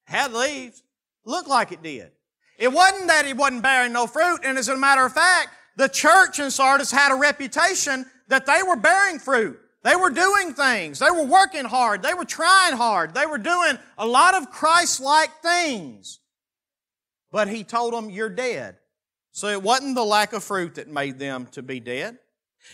Had 0.06 0.34
leaves. 0.34 0.82
Looked 1.26 1.50
like 1.50 1.72
it 1.72 1.84
did. 1.84 2.12
It 2.58 2.72
wasn't 2.72 3.08
that 3.08 3.26
it 3.26 3.38
wasn't 3.38 3.62
bearing 3.62 3.94
no 3.94 4.08
fruit, 4.08 4.40
and 4.44 4.58
as 4.58 4.68
a 4.70 4.78
matter 4.78 5.06
of 5.06 5.14
fact, 5.14 5.50
the 5.76 5.90
church 5.90 6.40
in 6.40 6.50
Sardis 6.50 6.92
had 6.92 7.12
a 7.12 7.16
reputation 7.16 8.06
that 8.28 8.46
they 8.46 8.62
were 8.68 8.76
bearing 8.76 9.20
fruit. 9.20 9.60
They 9.84 9.96
were 9.96 10.12
doing 10.12 10.54
things. 10.54 11.00
They 11.00 11.10
were 11.10 11.26
working 11.26 11.66
hard. 11.66 12.04
They 12.04 12.14
were 12.14 12.26
trying 12.26 12.76
hard. 12.76 13.14
They 13.14 13.26
were 13.26 13.40
doing 13.40 13.78
a 13.98 14.06
lot 14.06 14.36
of 14.36 14.52
Christ-like 14.52 15.42
things. 15.42 16.20
But 17.32 17.48
he 17.48 17.64
told 17.64 17.94
them, 17.94 18.10
you're 18.10 18.30
dead. 18.30 18.78
So 19.32 19.48
it 19.48 19.64
wasn't 19.64 19.96
the 19.96 20.04
lack 20.04 20.34
of 20.34 20.44
fruit 20.44 20.76
that 20.76 20.88
made 20.88 21.18
them 21.18 21.48
to 21.54 21.64
be 21.64 21.80
dead. 21.80 22.20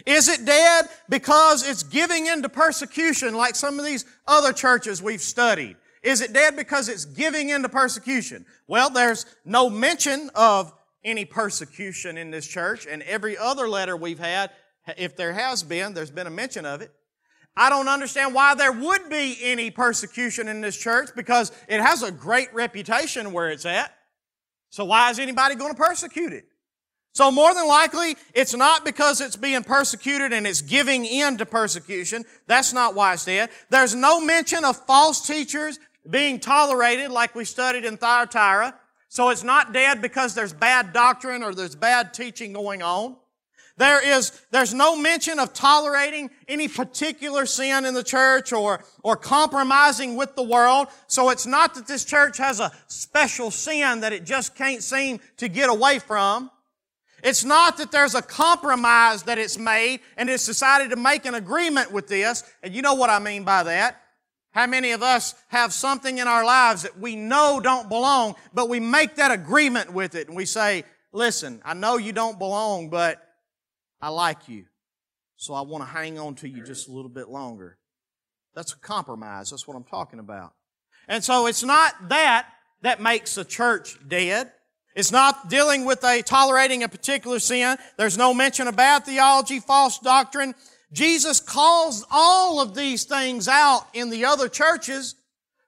Is 0.05 0.27
it 0.27 0.43
dead 0.43 0.89
because 1.07 1.67
it's 1.67 1.83
giving 1.83 2.27
into 2.27 2.49
persecution 2.49 3.35
like 3.35 3.55
some 3.55 3.79
of 3.79 3.85
these 3.85 4.03
other 4.27 4.51
churches 4.51 5.01
we've 5.01 5.21
studied? 5.21 5.77
Is 6.07 6.21
it 6.21 6.31
dead 6.31 6.55
because 6.55 6.87
it's 6.87 7.03
giving 7.03 7.49
in 7.49 7.63
to 7.63 7.69
persecution? 7.69 8.45
Well, 8.65 8.89
there's 8.89 9.25
no 9.43 9.69
mention 9.69 10.31
of 10.35 10.71
any 11.03 11.25
persecution 11.25 12.17
in 12.17 12.31
this 12.31 12.47
church, 12.47 12.87
and 12.89 13.01
every 13.03 13.37
other 13.37 13.67
letter 13.67 13.97
we've 13.97 14.17
had, 14.17 14.51
if 14.95 15.17
there 15.17 15.33
has 15.33 15.63
been, 15.63 15.93
there's 15.93 16.09
been 16.09 16.25
a 16.25 16.29
mention 16.29 16.65
of 16.65 16.81
it. 16.81 16.93
I 17.57 17.69
don't 17.69 17.89
understand 17.89 18.33
why 18.33 18.55
there 18.55 18.71
would 18.71 19.09
be 19.09 19.35
any 19.43 19.69
persecution 19.69 20.47
in 20.47 20.61
this 20.61 20.77
church 20.77 21.09
because 21.13 21.51
it 21.67 21.81
has 21.81 22.03
a 22.03 22.11
great 22.11 22.53
reputation 22.53 23.33
where 23.33 23.49
it's 23.49 23.65
at. 23.65 23.93
So 24.69 24.85
why 24.85 25.09
is 25.09 25.19
anybody 25.19 25.55
going 25.55 25.73
to 25.73 25.77
persecute 25.77 26.31
it? 26.31 26.45
So 27.17 27.31
more 27.31 27.51
than 27.51 27.67
likely, 27.67 28.15
it's 28.35 28.55
not 28.55 28.85
because 28.85 29.21
it's 29.21 29.35
being 29.35 29.63
persecuted 29.63 30.33
and 30.33 30.45
it's 30.45 30.61
giving 30.61 31.03
in 31.03 31.37
to 31.37 31.47
persecution. 31.47 32.23
That's 32.45 32.73
not 32.73 32.93
why 32.93 33.13
it's 33.13 33.25
dead. 33.25 33.49
There's 33.71 33.95
no 33.95 34.21
mention 34.21 34.63
of 34.63 34.77
false 34.85 35.25
teachers 35.25 35.79
being 36.09 36.39
tolerated 36.39 37.11
like 37.11 37.35
we 37.35 37.45
studied 37.45 37.85
in 37.85 37.97
Thyatira. 37.97 38.75
So 39.09 39.29
it's 39.29 39.43
not 39.43 39.73
dead 39.73 40.01
because 40.01 40.35
there's 40.35 40.53
bad 40.53 40.93
doctrine 40.93 41.43
or 41.43 41.53
there's 41.53 41.75
bad 41.75 42.13
teaching 42.13 42.53
going 42.53 42.81
on. 42.81 43.15
There 43.77 44.03
is, 44.03 44.31
there's 44.49 44.73
no 44.73 44.95
mention 44.95 45.37
of 45.37 45.53
tolerating 45.53 46.31
any 46.47 46.67
particular 46.67 47.45
sin 47.45 47.85
in 47.85 47.93
the 47.93 48.03
church 48.03 48.51
or, 48.51 48.83
or 49.03 49.15
compromising 49.15 50.15
with 50.15 50.35
the 50.35 50.41
world. 50.41 50.87
So 51.05 51.29
it's 51.29 51.45
not 51.45 51.75
that 51.75 51.85
this 51.85 52.03
church 52.03 52.37
has 52.37 52.59
a 52.59 52.71
special 52.87 53.51
sin 53.51 53.99
that 53.99 54.13
it 54.13 54.25
just 54.25 54.55
can't 54.55 54.81
seem 54.81 55.19
to 55.37 55.47
get 55.47 55.69
away 55.69 55.99
from. 55.99 56.49
It's 57.23 57.43
not 57.43 57.77
that 57.77 57.91
there's 57.91 58.15
a 58.15 58.21
compromise 58.21 59.23
that 59.23 59.37
it's 59.37 59.59
made 59.59 59.99
and 60.17 60.27
it's 60.27 60.45
decided 60.45 60.89
to 60.89 60.95
make 60.95 61.25
an 61.25 61.35
agreement 61.35 61.91
with 61.91 62.07
this. 62.07 62.43
And 62.63 62.73
you 62.73 62.81
know 62.81 62.95
what 62.95 63.11
I 63.11 63.19
mean 63.19 63.43
by 63.43 63.61
that. 63.63 64.01
How 64.57 64.65
many 64.65 64.89
of 64.89 65.03
us 65.03 65.35
have 65.49 65.71
something 65.71 66.17
in 66.17 66.27
our 66.27 66.43
lives 66.43 66.81
that 66.81 66.97
we 66.97 67.15
know 67.15 67.59
don't 67.61 67.87
belong, 67.89 68.33
but 68.55 68.69
we 68.69 68.79
make 68.79 69.17
that 69.17 69.29
agreement 69.29 69.93
with 69.93 70.15
it 70.15 70.29
and 70.29 70.35
we 70.35 70.45
say, 70.45 70.83
listen, 71.11 71.61
I 71.63 71.75
know 71.75 71.97
you 71.97 72.11
don't 72.11 72.39
belong, 72.39 72.89
but 72.89 73.21
I 74.01 74.09
like 74.09 74.49
you. 74.49 74.65
So 75.35 75.53
I 75.53 75.61
want 75.61 75.83
to 75.83 75.87
hang 75.87 76.17
on 76.17 76.33
to 76.37 76.49
you 76.49 76.63
just 76.63 76.87
a 76.87 76.91
little 76.91 77.11
bit 77.11 77.29
longer. 77.29 77.77
That's 78.55 78.73
a 78.73 78.77
compromise. 78.77 79.51
That's 79.51 79.67
what 79.67 79.77
I'm 79.77 79.83
talking 79.83 80.17
about. 80.17 80.53
And 81.07 81.23
so 81.23 81.45
it's 81.45 81.63
not 81.63 82.09
that 82.09 82.47
that 82.81 82.99
makes 82.99 83.37
a 83.37 83.45
church 83.45 83.95
dead. 84.07 84.51
It's 84.95 85.11
not 85.11 85.51
dealing 85.51 85.85
with 85.85 86.03
a 86.03 86.23
tolerating 86.23 86.81
a 86.81 86.89
particular 86.89 87.37
sin. 87.37 87.77
There's 87.97 88.17
no 88.17 88.33
mention 88.33 88.67
of 88.67 88.75
bad 88.75 89.05
theology, 89.05 89.59
false 89.59 89.99
doctrine. 89.99 90.55
Jesus 90.91 91.39
calls 91.39 92.05
all 92.09 92.61
of 92.61 92.75
these 92.75 93.03
things 93.03 93.47
out 93.47 93.85
in 93.93 94.09
the 94.09 94.25
other 94.25 94.47
churches. 94.47 95.15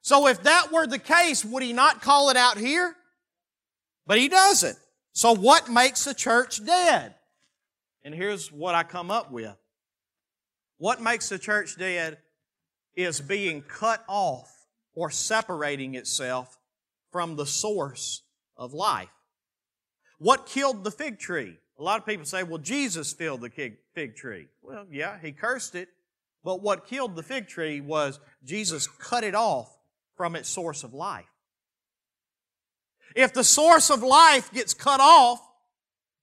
So 0.01 0.27
if 0.27 0.43
that 0.43 0.71
were 0.71 0.87
the 0.87 0.99
case, 0.99 1.43
would 1.43 1.61
he 1.61 1.73
not 1.73 2.01
call 2.01 2.29
it 2.29 2.37
out 2.37 2.57
here? 2.57 2.95
But 4.07 4.17
he 4.17 4.29
doesn't. 4.29 4.77
So 5.13 5.35
what 5.35 5.69
makes 5.69 6.07
a 6.07 6.13
church 6.13 6.65
dead? 6.65 7.15
And 8.03 8.15
here's 8.15 8.51
what 8.51 8.75
I 8.75 8.83
come 8.83 9.11
up 9.11 9.31
with. 9.31 9.55
What 10.77 11.01
makes 11.01 11.27
the 11.27 11.37
church 11.37 11.77
dead 11.77 12.17
is 12.95 13.19
being 13.19 13.61
cut 13.61 14.03
off 14.07 14.49
or 14.93 15.09
separating 15.09 15.95
itself 15.95 16.57
from 17.11 17.35
the 17.35 17.45
source 17.45 18.21
of 18.57 18.73
life. 18.73 19.09
What 20.17 20.45
killed 20.45 20.83
the 20.83 20.91
fig 20.91 21.19
tree? 21.19 21.57
A 21.79 21.83
lot 21.83 21.99
of 21.99 22.05
people 22.05 22.25
say, 22.25 22.43
well, 22.43 22.57
Jesus 22.57 23.13
filled 23.13 23.41
the 23.41 23.49
fig 23.93 24.15
tree. 24.15 24.47
Well, 24.61 24.85
yeah, 24.91 25.17
he 25.21 25.31
cursed 25.31 25.75
it. 25.75 25.87
But 26.43 26.61
what 26.61 26.87
killed 26.87 27.15
the 27.15 27.23
fig 27.23 27.47
tree 27.47 27.79
was 27.79 28.19
Jesus 28.43 28.87
cut 28.87 29.23
it 29.23 29.33
off 29.33 29.73
from 30.15 30.35
its 30.35 30.49
source 30.49 30.83
of 30.83 30.93
life. 30.93 31.25
If 33.15 33.33
the 33.33 33.43
source 33.43 33.89
of 33.89 34.03
life 34.03 34.51
gets 34.51 34.73
cut 34.73 34.99
off, 34.99 35.41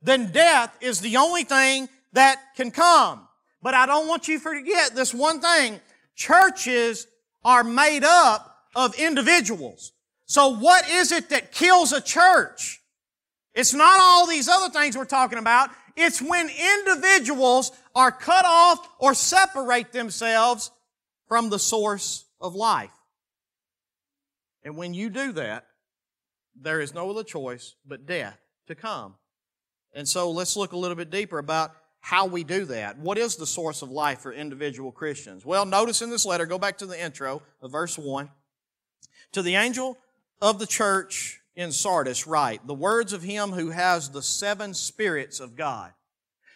then 0.02 0.30
death 0.30 0.76
is 0.80 1.00
the 1.00 1.16
only 1.16 1.44
thing 1.44 1.88
that 2.12 2.40
can 2.56 2.70
come. 2.70 3.26
But 3.62 3.74
I 3.74 3.86
don't 3.86 4.06
want 4.06 4.28
you 4.28 4.38
to 4.38 4.42
forget 4.42 4.94
this 4.94 5.12
one 5.12 5.40
thing. 5.40 5.80
Churches 6.14 7.06
are 7.44 7.64
made 7.64 8.04
up 8.04 8.58
of 8.74 8.94
individuals. 8.98 9.92
So 10.26 10.48
what 10.58 10.88
is 10.88 11.12
it 11.12 11.30
that 11.30 11.52
kills 11.52 11.92
a 11.92 12.00
church? 12.00 12.82
It's 13.56 13.72
not 13.72 13.98
all 13.98 14.26
these 14.26 14.48
other 14.48 14.68
things 14.68 14.96
we're 14.96 15.06
talking 15.06 15.38
about. 15.38 15.70
It's 15.96 16.20
when 16.20 16.50
individuals 16.50 17.72
are 17.94 18.12
cut 18.12 18.44
off 18.44 18.86
or 18.98 19.14
separate 19.14 19.92
themselves 19.92 20.70
from 21.26 21.48
the 21.48 21.58
source 21.58 22.26
of 22.38 22.54
life. 22.54 22.90
And 24.62 24.76
when 24.76 24.92
you 24.92 25.08
do 25.08 25.32
that, 25.32 25.66
there 26.54 26.82
is 26.82 26.92
no 26.92 27.08
other 27.10 27.24
choice 27.24 27.74
but 27.86 28.04
death 28.04 28.38
to 28.66 28.74
come. 28.74 29.14
And 29.94 30.06
so 30.06 30.30
let's 30.30 30.56
look 30.56 30.72
a 30.72 30.76
little 30.76 30.96
bit 30.96 31.10
deeper 31.10 31.38
about 31.38 31.72
how 32.00 32.26
we 32.26 32.44
do 32.44 32.66
that. 32.66 32.98
What 32.98 33.16
is 33.16 33.36
the 33.36 33.46
source 33.46 33.80
of 33.80 33.90
life 33.90 34.20
for 34.20 34.32
individual 34.32 34.92
Christians? 34.92 35.46
Well, 35.46 35.64
notice 35.64 36.02
in 36.02 36.10
this 36.10 36.26
letter, 36.26 36.44
go 36.44 36.58
back 36.58 36.76
to 36.78 36.86
the 36.86 37.02
intro 37.02 37.42
of 37.62 37.72
verse 37.72 37.96
1. 37.96 38.28
To 39.32 39.42
the 39.42 39.54
angel 39.54 39.96
of 40.42 40.58
the 40.58 40.66
church 40.66 41.40
in 41.56 41.72
Sardis, 41.72 42.26
write 42.26 42.66
the 42.66 42.74
words 42.74 43.12
of 43.12 43.22
him 43.22 43.50
who 43.50 43.70
has 43.70 44.10
the 44.10 44.22
seven 44.22 44.74
spirits 44.74 45.40
of 45.40 45.56
God. 45.56 45.92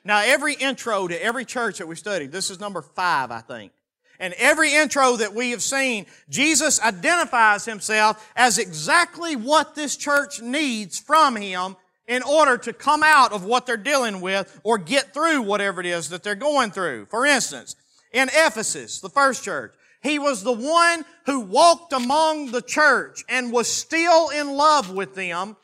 Now, 0.04 0.22
every 0.24 0.54
intro 0.54 1.08
to 1.08 1.24
every 1.24 1.44
church 1.44 1.78
that 1.78 1.88
we 1.88 1.96
studied, 1.96 2.32
this 2.32 2.50
is 2.50 2.60
number 2.60 2.82
five, 2.82 3.30
I 3.30 3.40
think. 3.40 3.72
And 4.18 4.34
every 4.34 4.74
intro 4.74 5.16
that 5.16 5.34
we 5.34 5.50
have 5.50 5.62
seen, 5.62 6.04
Jesus 6.28 6.80
identifies 6.80 7.64
himself 7.64 8.30
as 8.36 8.58
exactly 8.58 9.34
what 9.34 9.74
this 9.74 9.96
church 9.96 10.42
needs 10.42 10.98
from 10.98 11.36
him 11.36 11.76
in 12.06 12.22
order 12.22 12.58
to 12.58 12.72
come 12.72 13.02
out 13.02 13.32
of 13.32 13.44
what 13.44 13.66
they're 13.66 13.78
dealing 13.78 14.20
with 14.20 14.60
or 14.62 14.76
get 14.76 15.14
through 15.14 15.42
whatever 15.42 15.80
it 15.80 15.86
is 15.86 16.10
that 16.10 16.22
they're 16.22 16.34
going 16.34 16.70
through. 16.70 17.06
For 17.06 17.24
instance, 17.24 17.76
in 18.12 18.28
Ephesus, 18.28 19.00
the 19.00 19.08
first 19.08 19.42
church, 19.42 19.72
he 20.02 20.18
was 20.18 20.42
the 20.42 20.52
one 20.52 21.04
who 21.26 21.40
walked 21.40 21.92
among 21.92 22.52
the 22.52 22.62
church 22.62 23.22
and 23.28 23.52
was 23.52 23.68
still 23.68 24.30
in 24.30 24.50
love 24.50 24.90
with 24.92 25.14
them, 25.14 25.56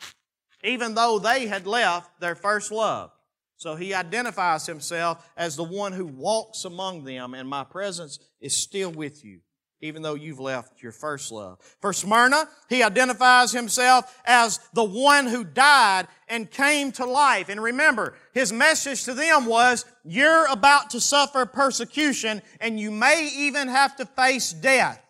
even 0.63 0.95
though 0.95 1.19
they 1.19 1.47
had 1.47 1.67
left 1.67 2.21
their 2.21 2.35
first 2.35 2.71
love. 2.71 3.11
So 3.57 3.75
he 3.75 3.95
identifies 3.95 4.67
himself 4.67 5.27
as 5.37 5.57
the 5.57 5.65
one 5.65 5.93
who 5.93 6.05
walks 6.05 6.67
among 6.67 7.05
them, 7.05 7.33
and 7.33 7.49
my 7.49 7.65
presence 7.65 8.19
is 8.41 8.55
still 8.55 8.91
with 8.91 9.25
you, 9.25 9.41
even 9.87 10.03
though 10.03 10.15
you've 10.15 10.41
left 10.41 10.83
your 10.83 10.93
first 10.93 11.33
love. 11.33 11.59
For 11.81 11.93
Smyrna, 11.93 12.49
he 12.69 12.83
identifies 12.83 13.53
himself 13.53 14.21
as 14.27 14.61
the 14.75 14.85
one 14.85 15.27
who 15.27 15.45
died 15.45 16.07
and 16.29 16.51
came 16.51 16.93
to 16.93 17.07
life. 17.07 17.49
And 17.49 17.63
remember, 17.63 18.15
his 18.35 18.53
message 18.53 19.05
to 19.05 19.15
them 19.15 19.47
was, 19.47 19.85
you're 20.05 20.47
about 20.47 20.91
to 20.91 21.01
suffer 21.01 21.47
persecution, 21.47 22.43
and 22.61 22.79
you 22.79 22.91
may 22.91 23.31
even 23.35 23.69
have 23.69 23.97
to 23.97 24.07
face 24.07 24.53
death. 24.53 25.03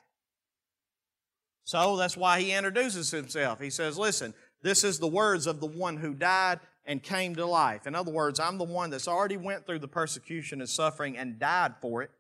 So 1.64 1.96
that's 1.96 2.16
why 2.16 2.40
he 2.40 2.52
introduces 2.52 3.10
himself. 3.10 3.60
He 3.60 3.70
says, 3.70 3.98
listen, 3.98 4.34
this 4.62 4.84
is 4.84 4.98
the 4.98 5.08
words 5.08 5.46
of 5.46 5.60
the 5.60 5.66
one 5.66 5.96
who 5.96 6.14
died 6.14 6.60
and 6.84 7.02
came 7.02 7.34
to 7.34 7.44
life. 7.44 7.88
In 7.88 7.96
other 7.96 8.12
words, 8.12 8.38
I'm 8.38 8.58
the 8.58 8.64
one 8.64 8.90
that's 8.90 9.08
already 9.08 9.36
went 9.36 9.66
through 9.66 9.80
the 9.80 9.88
persecution 9.88 10.60
and 10.60 10.70
suffering 10.70 11.18
and 11.18 11.40
died 11.40 11.74
for 11.80 12.02
it, 12.02 12.12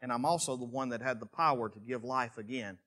and 0.00 0.12
I'm 0.12 0.24
also 0.24 0.56
the 0.56 0.64
one 0.64 0.90
that 0.90 1.02
had 1.02 1.20
the 1.20 1.26
power 1.26 1.68
to 1.68 1.78
give 1.80 2.04
life 2.04 2.38
again. 2.38 2.78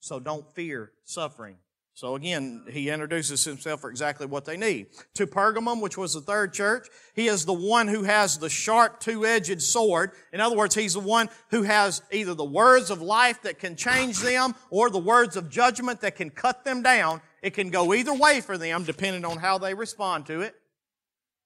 So 0.00 0.20
don't 0.20 0.50
fear 0.54 0.92
suffering. 1.04 1.56
So 1.98 2.14
again, 2.14 2.64
he 2.70 2.90
introduces 2.90 3.42
himself 3.42 3.80
for 3.80 3.90
exactly 3.90 4.24
what 4.24 4.44
they 4.44 4.56
need. 4.56 4.86
To 5.14 5.26
Pergamum, 5.26 5.82
which 5.82 5.98
was 5.98 6.14
the 6.14 6.20
third 6.20 6.52
church, 6.52 6.86
he 7.12 7.26
is 7.26 7.44
the 7.44 7.52
one 7.52 7.88
who 7.88 8.04
has 8.04 8.38
the 8.38 8.48
sharp 8.48 9.00
two-edged 9.00 9.60
sword. 9.60 10.12
In 10.32 10.40
other 10.40 10.56
words, 10.56 10.76
he's 10.76 10.94
the 10.94 11.00
one 11.00 11.28
who 11.50 11.64
has 11.64 12.02
either 12.12 12.34
the 12.34 12.44
words 12.44 12.90
of 12.90 13.02
life 13.02 13.42
that 13.42 13.58
can 13.58 13.74
change 13.74 14.20
them 14.20 14.54
or 14.70 14.90
the 14.90 14.98
words 15.00 15.36
of 15.36 15.50
judgment 15.50 16.00
that 16.02 16.14
can 16.14 16.30
cut 16.30 16.64
them 16.64 16.82
down. 16.82 17.20
It 17.42 17.54
can 17.54 17.68
go 17.68 17.92
either 17.92 18.14
way 18.14 18.42
for 18.42 18.56
them 18.56 18.84
depending 18.84 19.24
on 19.24 19.38
how 19.38 19.58
they 19.58 19.74
respond 19.74 20.26
to 20.26 20.42
it. 20.42 20.54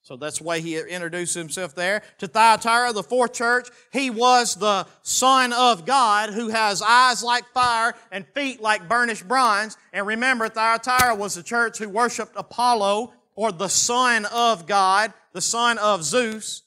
So 0.04 0.16
that's 0.16 0.38
the 0.38 0.44
way 0.44 0.60
he 0.60 0.76
introduced 0.78 1.34
himself 1.34 1.76
there. 1.76 2.02
To 2.18 2.26
Thyatira, 2.26 2.92
the 2.92 3.04
fourth 3.04 3.32
church, 3.32 3.68
he 3.92 4.10
was 4.10 4.56
the 4.56 4.84
Son 5.02 5.52
of 5.52 5.86
God 5.86 6.30
who 6.30 6.48
has 6.48 6.82
eyes 6.82 7.22
like 7.22 7.44
fire 7.54 7.94
and 8.10 8.26
feet 8.34 8.60
like 8.60 8.88
burnished 8.88 9.28
bronze. 9.28 9.76
And 9.92 10.04
remember, 10.04 10.48
Thyatira 10.48 11.14
was 11.14 11.36
the 11.36 11.42
church 11.44 11.78
who 11.78 11.88
worshiped 11.88 12.32
Apollo 12.36 13.12
or 13.36 13.52
the 13.52 13.68
Son 13.68 14.26
of 14.32 14.66
God, 14.66 15.12
the 15.32 15.40
Son 15.40 15.78
of 15.78 16.02
Zeus. 16.02 16.62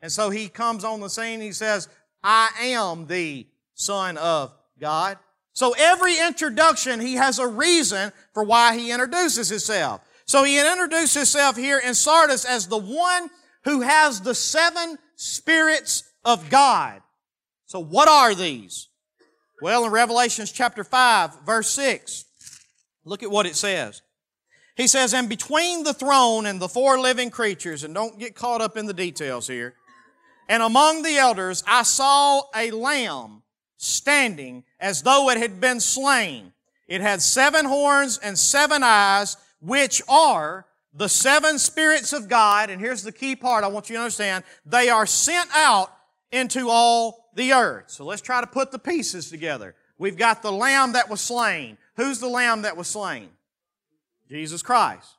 And 0.00 0.10
so 0.10 0.30
he 0.30 0.48
comes 0.48 0.82
on 0.82 1.00
the 1.00 1.10
scene, 1.10 1.42
he 1.42 1.52
says, 1.52 1.86
I 2.24 2.50
am 2.60 3.06
the 3.06 3.46
Son 3.74 4.16
of 4.16 4.54
God. 4.80 5.18
So 5.52 5.74
every 5.78 6.18
introduction, 6.18 7.00
he 7.00 7.16
has 7.16 7.38
a 7.38 7.46
reason 7.46 8.12
for 8.32 8.42
why 8.42 8.78
he 8.78 8.90
introduces 8.90 9.50
himself. 9.50 10.00
So 10.30 10.44
he 10.44 10.60
introduced 10.60 11.16
himself 11.16 11.56
here 11.56 11.80
in 11.80 11.92
Sardis 11.92 12.44
as 12.44 12.68
the 12.68 12.78
one 12.78 13.30
who 13.64 13.80
has 13.80 14.20
the 14.20 14.36
seven 14.36 14.96
spirits 15.16 16.04
of 16.24 16.48
God. 16.48 17.02
So 17.66 17.80
what 17.80 18.08
are 18.08 18.32
these? 18.32 18.90
Well, 19.60 19.84
in 19.84 19.90
Revelations 19.90 20.52
chapter 20.52 20.84
5, 20.84 21.40
verse 21.44 21.68
6, 21.70 22.26
look 23.04 23.24
at 23.24 23.30
what 23.32 23.44
it 23.44 23.56
says. 23.56 24.02
He 24.76 24.86
says, 24.86 25.14
And 25.14 25.28
between 25.28 25.82
the 25.82 25.94
throne 25.94 26.46
and 26.46 26.60
the 26.60 26.68
four 26.68 27.00
living 27.00 27.30
creatures, 27.30 27.82
and 27.82 27.92
don't 27.92 28.16
get 28.16 28.36
caught 28.36 28.60
up 28.60 28.76
in 28.76 28.86
the 28.86 28.94
details 28.94 29.48
here, 29.48 29.74
and 30.48 30.62
among 30.62 31.02
the 31.02 31.18
elders 31.18 31.64
I 31.66 31.82
saw 31.82 32.42
a 32.54 32.70
lamb 32.70 33.42
standing 33.78 34.62
as 34.78 35.02
though 35.02 35.28
it 35.30 35.38
had 35.38 35.60
been 35.60 35.80
slain. 35.80 36.52
It 36.86 37.00
had 37.00 37.20
seven 37.20 37.64
horns 37.64 38.16
and 38.18 38.38
seven 38.38 38.84
eyes, 38.84 39.36
which 39.60 40.02
are 40.08 40.66
the 40.92 41.08
seven 41.08 41.58
spirits 41.58 42.12
of 42.12 42.28
God. 42.28 42.70
And 42.70 42.80
here's 42.80 43.02
the 43.02 43.12
key 43.12 43.36
part 43.36 43.64
I 43.64 43.68
want 43.68 43.88
you 43.88 43.96
to 43.96 44.02
understand. 44.02 44.44
They 44.66 44.88
are 44.88 45.06
sent 45.06 45.48
out 45.54 45.92
into 46.32 46.68
all 46.68 47.30
the 47.34 47.52
earth. 47.52 47.90
So 47.90 48.04
let's 48.04 48.22
try 48.22 48.40
to 48.40 48.46
put 48.46 48.72
the 48.72 48.78
pieces 48.78 49.30
together. 49.30 49.74
We've 49.98 50.16
got 50.16 50.42
the 50.42 50.52
lamb 50.52 50.92
that 50.92 51.10
was 51.10 51.20
slain. 51.20 51.76
Who's 51.96 52.20
the 52.20 52.28
lamb 52.28 52.62
that 52.62 52.76
was 52.76 52.88
slain? 52.88 53.28
Jesus 54.28 54.62
Christ. 54.62 55.16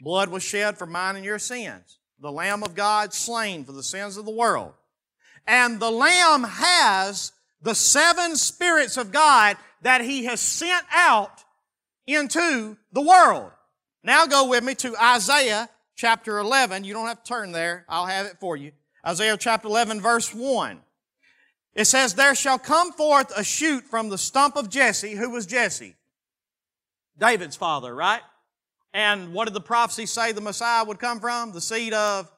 Blood 0.00 0.28
was 0.28 0.42
shed 0.42 0.78
for 0.78 0.86
mine 0.86 1.16
and 1.16 1.24
your 1.24 1.38
sins. 1.38 1.98
The 2.20 2.32
lamb 2.32 2.62
of 2.62 2.74
God 2.74 3.12
slain 3.12 3.64
for 3.64 3.72
the 3.72 3.82
sins 3.82 4.16
of 4.16 4.24
the 4.24 4.30
world. 4.30 4.72
And 5.46 5.80
the 5.80 5.90
lamb 5.90 6.44
has 6.44 7.32
the 7.62 7.74
seven 7.74 8.36
spirits 8.36 8.96
of 8.96 9.12
God 9.12 9.56
that 9.82 10.02
he 10.02 10.24
has 10.26 10.40
sent 10.40 10.84
out 10.92 11.44
into 12.06 12.76
the 12.92 13.00
world. 13.00 13.50
Now 14.04 14.26
go 14.26 14.48
with 14.48 14.64
me 14.64 14.74
to 14.76 14.96
Isaiah 14.96 15.68
chapter 15.94 16.38
11. 16.38 16.84
You 16.84 16.94
don't 16.94 17.06
have 17.06 17.22
to 17.22 17.28
turn 17.28 17.52
there. 17.52 17.84
I'll 17.88 18.06
have 18.06 18.26
it 18.26 18.38
for 18.40 18.56
you. 18.56 18.72
Isaiah 19.06 19.36
chapter 19.36 19.68
11 19.68 20.00
verse 20.00 20.34
1. 20.34 20.80
It 21.74 21.86
says, 21.86 22.14
There 22.14 22.34
shall 22.34 22.58
come 22.58 22.92
forth 22.92 23.32
a 23.36 23.44
shoot 23.44 23.84
from 23.84 24.08
the 24.08 24.18
stump 24.18 24.56
of 24.56 24.68
Jesse. 24.68 25.14
Who 25.14 25.30
was 25.30 25.46
Jesse? 25.46 25.96
David's 27.18 27.56
father, 27.56 27.94
right? 27.94 28.20
And 28.92 29.32
what 29.32 29.46
did 29.46 29.54
the 29.54 29.60
prophecy 29.60 30.06
say 30.06 30.32
the 30.32 30.40
Messiah 30.40 30.84
would 30.84 30.98
come 30.98 31.20
from? 31.20 31.52
The 31.52 31.60
seed 31.60 31.94
of 31.94 32.30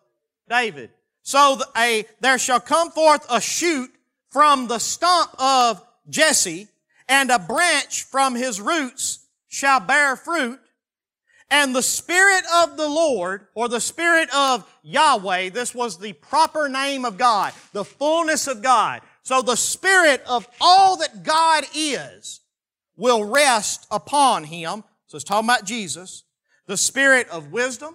David. 0.48 0.90
So 1.22 1.59
a, 1.77 2.05
there 2.20 2.38
shall 2.38 2.61
come 2.61 2.90
forth 2.90 3.27
a 3.31 3.40
shoot 3.40 3.90
from 4.31 4.68
the 4.68 4.79
stump 4.79 5.31
of 5.38 5.85
Jesse, 6.09 6.68
and 7.09 7.31
a 7.31 7.38
branch 7.38 8.05
from 8.05 8.35
his 8.35 8.61
roots 8.61 9.27
shall 9.48 9.81
bear 9.81 10.16
fruit. 10.16 10.61
And 11.51 11.75
the 11.75 11.83
Spirit 11.83 12.45
of 12.57 12.77
the 12.77 12.89
Lord, 12.89 13.47
or 13.55 13.69
the 13.69 13.81
Spirit 13.81 14.29
of 14.35 14.69
Yahweh, 14.83 15.51
this 15.51 15.75
was 15.75 15.99
the 15.99 16.15
proper 16.15 16.69
name 16.69 17.05
of 17.05 17.19
God, 17.19 17.53
the 17.73 17.85
fullness 17.85 18.47
of 18.47 18.63
God. 18.63 19.03
So 19.23 19.43
the 19.43 19.57
Spirit 19.57 20.23
of 20.27 20.49
all 20.61 20.97
that 20.99 21.23
God 21.23 21.65
is 21.75 22.41
will 22.97 23.25
rest 23.25 23.87
upon 23.91 24.45
him. 24.45 24.85
So 25.07 25.17
it's 25.17 25.25
talking 25.25 25.49
about 25.49 25.65
Jesus. 25.65 26.25
The 26.67 26.77
Spirit 26.77 27.29
of 27.29 27.53
wisdom, 27.53 27.95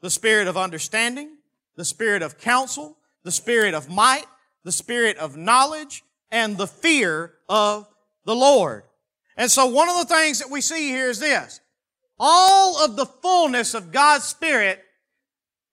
the 0.00 0.10
Spirit 0.10 0.46
of 0.46 0.56
understanding, 0.56 1.38
the 1.76 1.84
Spirit 1.84 2.22
of 2.22 2.38
counsel, 2.38 2.98
the 3.22 3.32
Spirit 3.32 3.74
of 3.74 3.88
might, 3.88 4.26
the 4.64 4.72
spirit 4.72 5.16
of 5.18 5.36
knowledge, 5.36 6.02
and 6.30 6.56
the 6.56 6.66
fear 6.66 7.34
of 7.48 7.86
the 8.24 8.34
Lord. 8.34 8.82
And 9.36 9.50
so 9.50 9.66
one 9.66 9.88
of 9.88 9.96
the 9.96 10.14
things 10.14 10.40
that 10.40 10.50
we 10.50 10.60
see 10.60 10.88
here 10.88 11.10
is 11.10 11.20
this. 11.20 11.60
All 12.26 12.82
of 12.82 12.96
the 12.96 13.04
fullness 13.04 13.74
of 13.74 13.92
God's 13.92 14.24
Spirit, 14.24 14.82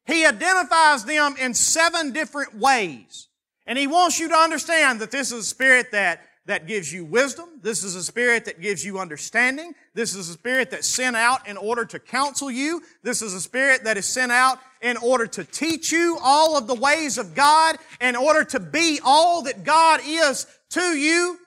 He 0.05 0.25
identifies 0.25 1.05
them 1.05 1.35
in 1.39 1.53
seven 1.53 2.11
different 2.11 2.57
ways. 2.57 3.29
And 3.65 3.79
He 3.79 3.87
wants 3.87 4.19
you 4.19 4.27
to 4.27 4.35
understand 4.35 4.99
that 4.99 5.11
this 5.11 5.31
is 5.31 5.45
a 5.45 5.47
Spirit 5.47 5.91
that 5.93 6.19
that 6.45 6.67
gives 6.67 6.91
you 6.91 7.05
wisdom. 7.05 7.47
This 7.61 7.83
is 7.83 7.95
a 7.95 8.03
spirit 8.03 8.45
that 8.45 8.59
gives 8.59 8.83
you 8.83 8.99
understanding. 8.99 9.73
This 9.93 10.15
is 10.15 10.27
a 10.27 10.33
spirit 10.33 10.71
that's 10.71 10.87
sent 10.87 11.15
out 11.15 11.47
in 11.47 11.55
order 11.55 11.85
to 11.85 11.99
counsel 11.99 12.49
you. 12.49 12.81
This 13.03 13.21
is 13.21 13.33
a 13.33 13.39
spirit 13.39 13.83
that 13.83 13.95
is 13.95 14.05
sent 14.05 14.31
out 14.31 14.59
in 14.81 14.97
order 14.97 15.27
to 15.27 15.43
teach 15.43 15.91
you 15.91 16.17
all 16.21 16.57
of 16.57 16.65
the 16.67 16.75
ways 16.75 17.17
of 17.17 17.35
God, 17.35 17.78
in 17.99 18.15
order 18.15 18.43
to 18.43 18.59
be 18.59 18.99
all 19.05 19.43
that 19.43 19.63
God 19.63 20.01
is 20.03 20.47
to 20.71 20.82
you. 20.82 21.38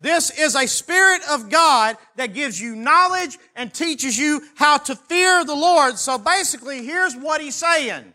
This 0.00 0.30
is 0.38 0.54
a 0.54 0.66
Spirit 0.68 1.22
of 1.28 1.50
God 1.50 1.96
that 2.16 2.34
gives 2.34 2.60
you 2.60 2.76
knowledge 2.76 3.36
and 3.56 3.72
teaches 3.72 4.16
you 4.16 4.42
how 4.54 4.78
to 4.78 4.94
fear 4.94 5.44
the 5.44 5.54
Lord. 5.54 5.98
So 5.98 6.18
basically, 6.18 6.84
here's 6.84 7.16
what 7.16 7.40
He's 7.40 7.56
saying. 7.56 8.14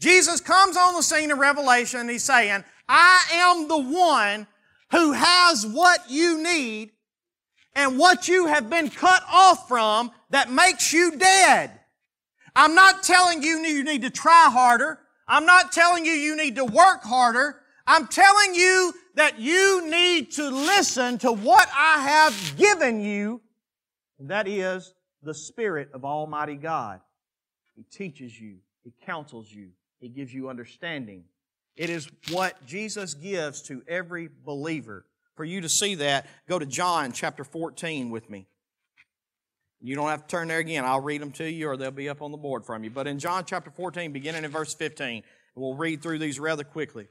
Jesus 0.00 0.40
comes 0.40 0.76
on 0.76 0.94
the 0.94 1.02
scene 1.02 1.30
in 1.30 1.38
Revelation 1.38 2.00
and 2.00 2.10
He's 2.10 2.22
saying, 2.22 2.62
I 2.88 3.24
am 3.32 3.66
the 3.66 3.78
one 3.78 4.46
who 4.92 5.12
has 5.12 5.66
what 5.66 6.08
you 6.08 6.42
need 6.42 6.92
and 7.74 7.98
what 7.98 8.28
you 8.28 8.46
have 8.46 8.70
been 8.70 8.88
cut 8.88 9.22
off 9.30 9.68
from 9.68 10.12
that 10.30 10.50
makes 10.50 10.92
you 10.92 11.16
dead. 11.16 11.72
I'm 12.54 12.74
not 12.74 13.02
telling 13.02 13.42
you 13.42 13.58
you 13.58 13.84
need 13.84 14.02
to 14.02 14.10
try 14.10 14.48
harder. 14.50 14.98
I'm 15.26 15.44
not 15.44 15.72
telling 15.72 16.04
you 16.04 16.12
you 16.12 16.36
need 16.36 16.56
to 16.56 16.64
work 16.64 17.02
harder. 17.02 17.60
I'm 17.86 18.06
telling 18.06 18.54
you 18.54 18.92
that 19.18 19.40
you 19.40 19.84
need 19.90 20.30
to 20.30 20.48
listen 20.48 21.18
to 21.18 21.32
what 21.32 21.68
I 21.76 22.02
have 22.02 22.56
given 22.56 23.00
you. 23.00 23.40
And 24.20 24.30
that 24.30 24.46
is 24.46 24.94
the 25.24 25.34
Spirit 25.34 25.88
of 25.92 26.04
Almighty 26.04 26.54
God. 26.54 27.00
He 27.74 27.82
teaches 27.82 28.40
you. 28.40 28.58
He 28.84 28.92
counsels 29.04 29.52
you. 29.52 29.70
He 29.98 30.08
gives 30.08 30.32
you 30.32 30.48
understanding. 30.48 31.24
It 31.74 31.90
is 31.90 32.08
what 32.30 32.64
Jesus 32.64 33.14
gives 33.14 33.60
to 33.62 33.82
every 33.88 34.28
believer. 34.44 35.04
For 35.34 35.44
you 35.44 35.62
to 35.62 35.68
see 35.68 35.96
that, 35.96 36.26
go 36.48 36.60
to 36.60 36.66
John 36.66 37.10
chapter 37.10 37.42
14 37.42 38.10
with 38.10 38.30
me. 38.30 38.46
You 39.80 39.96
don't 39.96 40.10
have 40.10 40.28
to 40.28 40.28
turn 40.28 40.46
there 40.46 40.58
again. 40.58 40.84
I'll 40.84 41.00
read 41.00 41.20
them 41.20 41.32
to 41.32 41.50
you 41.50 41.68
or 41.68 41.76
they'll 41.76 41.90
be 41.90 42.08
up 42.08 42.22
on 42.22 42.30
the 42.30 42.38
board 42.38 42.64
from 42.64 42.84
you. 42.84 42.90
But 42.90 43.08
in 43.08 43.18
John 43.18 43.44
chapter 43.44 43.72
14, 43.72 44.12
beginning 44.12 44.44
in 44.44 44.50
verse 44.52 44.74
15, 44.74 45.24
we'll 45.56 45.74
read 45.74 46.02
through 46.02 46.20
these 46.20 46.38
rather 46.38 46.62
quickly. 46.62 47.08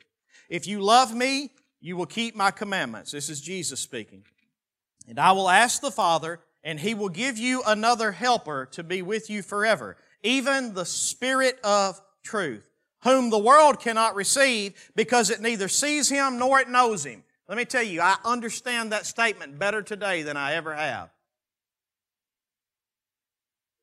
If 0.50 0.68
you 0.68 0.80
love 0.80 1.14
me, 1.14 1.52
you 1.80 1.96
will 1.96 2.06
keep 2.06 2.36
my 2.36 2.52
commandments. 2.52 3.12
This 3.12 3.30
is 3.30 3.42
Jesus 3.42 3.80
speaking. 3.80 4.24
And 5.08 5.20
I 5.20 5.32
will 5.32 5.50
ask 5.50 5.82
the 5.82 5.92
Father, 5.92 6.40
and 6.64 6.80
he 6.80 6.94
will 6.94 7.10
give 7.10 7.38
you 7.38 7.64
another 7.66 8.12
helper 8.12 8.68
to 8.72 8.84
be 8.84 9.02
with 9.02 9.30
you 9.30 9.42
forever, 9.42 9.98
even 10.24 10.74
the 10.74 10.86
Spirit 10.86 11.60
of 11.64 12.02
truth, 12.24 12.70
whom 13.04 13.30
the 13.30 13.38
world 13.38 13.80
cannot 13.80 14.16
receive 14.16 14.92
because 14.96 15.30
it 15.30 15.40
neither 15.40 15.68
sees 15.68 16.10
him 16.10 16.38
nor 16.38 16.60
it 16.60 16.70
knows 16.70 17.06
him. 17.06 17.24
Let 17.48 17.58
me 17.58 17.66
tell 17.66 17.84
you, 17.84 18.02
I 18.02 18.18
understand 18.26 18.92
that 18.92 19.06
statement 19.06 19.58
better 19.58 19.82
today 19.82 20.24
than 20.24 20.36
I 20.36 20.56
ever 20.56 20.76
have. 20.76 21.10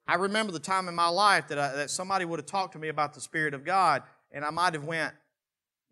I 0.06 0.16
remember 0.16 0.52
the 0.52 0.58
time 0.58 0.86
in 0.88 0.94
my 0.94 1.08
life 1.08 1.48
that, 1.48 1.58
I, 1.58 1.74
that 1.76 1.90
somebody 1.90 2.26
would 2.26 2.38
have 2.38 2.46
talked 2.46 2.74
to 2.74 2.78
me 2.78 2.88
about 2.88 3.14
the 3.14 3.22
Spirit 3.22 3.54
of 3.54 3.64
God, 3.64 4.02
and 4.30 4.44
I 4.44 4.50
might 4.50 4.74
have 4.74 4.84
went, 4.84 5.14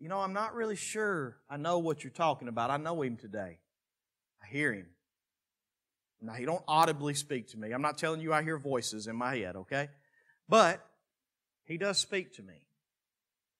you 0.03 0.09
know, 0.09 0.19
I'm 0.19 0.33
not 0.33 0.53
really 0.53 0.75
sure 0.75 1.37
I 1.49 1.55
know 1.55 1.79
what 1.79 2.03
you're 2.03 2.11
talking 2.11 2.49
about. 2.49 2.69
I 2.69 2.75
know 2.75 3.01
Him 3.01 3.15
today. 3.15 3.59
I 4.43 4.47
hear 4.47 4.73
Him. 4.73 4.87
Now, 6.21 6.33
He 6.33 6.43
don't 6.43 6.63
audibly 6.67 7.13
speak 7.13 7.47
to 7.51 7.57
me. 7.57 7.71
I'm 7.71 7.81
not 7.81 7.97
telling 7.97 8.19
you 8.19 8.33
I 8.33 8.43
hear 8.43 8.57
voices 8.57 9.07
in 9.07 9.15
my 9.15 9.37
head, 9.37 9.55
okay? 9.55 9.87
But 10.49 10.85
He 11.63 11.77
does 11.77 11.99
speak 11.99 12.35
to 12.35 12.43
me. 12.43 12.65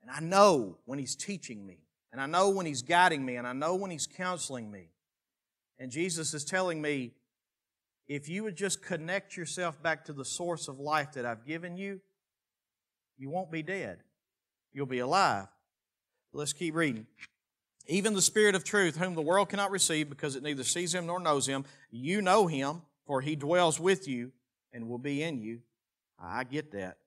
And 0.01 0.11
I 0.11 0.19
know 0.19 0.79
when 0.83 0.99
He's 0.99 1.15
teaching 1.15 1.65
me, 1.65 1.77
and 2.11 2.19
I 2.19 2.25
know 2.25 2.49
when 2.49 2.65
He's 2.65 2.81
guiding 2.81 3.25
me, 3.25 3.37
and 3.37 3.47
I 3.47 3.53
know 3.53 3.75
when 3.75 3.89
He's 3.89 4.05
counseling 4.05 4.69
me. 4.69 4.89
And 5.79 5.91
Jesus 5.91 6.33
is 6.33 6.43
telling 6.43 6.81
me, 6.81 7.13
if 8.09 8.27
you 8.27 8.43
would 8.43 8.57
just 8.57 8.83
connect 8.83 9.37
yourself 9.37 9.81
back 9.81 10.03
to 10.05 10.13
the 10.13 10.25
source 10.25 10.67
of 10.67 10.77
life 10.77 11.13
that 11.13 11.25
I've 11.25 11.45
given 11.45 11.77
you, 11.77 12.01
you 13.17 13.29
won't 13.29 13.49
be 13.49 13.63
dead. 13.63 13.99
You'll 14.73 14.87
be 14.87 14.99
alive. 14.99 15.47
Let's 16.35 16.53
keep 16.53 16.73
reading. 16.73 17.05
Even 17.85 18.15
the 18.15 18.21
Spirit 18.21 18.55
of 18.55 18.63
truth, 18.63 18.97
whom 18.97 19.13
the 19.13 19.21
world 19.21 19.49
cannot 19.49 19.69
receive 19.69 20.09
because 20.09 20.35
it 20.35 20.41
neither 20.41 20.63
sees 20.63 20.93
him 20.95 21.05
nor 21.05 21.19
knows 21.19 21.45
him, 21.45 21.63
you 21.91 22.23
know 22.23 22.47
him, 22.47 22.81
for 23.05 23.21
he 23.21 23.35
dwells 23.35 23.79
with 23.79 24.07
you 24.07 24.31
and 24.73 24.89
will 24.89 24.97
be 24.97 25.21
in 25.21 25.39
you. 25.39 25.59
I 26.19 26.43
get 26.43 26.71
that. 26.71 26.97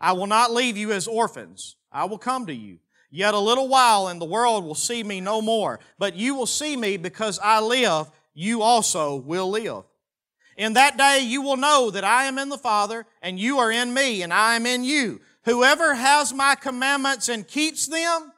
I 0.00 0.12
will 0.12 0.26
not 0.26 0.52
leave 0.52 0.78
you 0.78 0.92
as 0.92 1.06
orphans. 1.06 1.76
I 1.92 2.06
will 2.06 2.16
come 2.16 2.46
to 2.46 2.54
you. 2.54 2.78
Yet 3.10 3.34
a 3.34 3.38
little 3.38 3.68
while 3.68 4.08
and 4.08 4.20
the 4.20 4.26
world 4.26 4.64
will 4.64 4.74
see 4.74 5.02
me 5.02 5.20
no 5.20 5.42
more. 5.42 5.78
But 5.98 6.16
you 6.16 6.34
will 6.34 6.46
see 6.46 6.76
me 6.76 6.96
because 6.96 7.38
I 7.42 7.60
live, 7.60 8.10
you 8.32 8.62
also 8.62 9.16
will 9.16 9.50
live. 9.50 9.84
In 10.56 10.72
that 10.74 10.96
day 10.96 11.20
you 11.20 11.42
will 11.42 11.58
know 11.58 11.90
that 11.90 12.04
I 12.04 12.24
am 12.24 12.38
in 12.38 12.48
the 12.48 12.56
Father, 12.56 13.04
and 13.20 13.38
you 13.38 13.58
are 13.58 13.70
in 13.70 13.92
me, 13.92 14.22
and 14.22 14.32
I 14.32 14.56
am 14.56 14.64
in 14.64 14.82
you. 14.82 15.20
Whoever 15.44 15.94
has 15.94 16.32
my 16.32 16.54
commandments 16.54 17.28
and 17.28 17.46
keeps 17.46 17.86
them, 17.86 18.32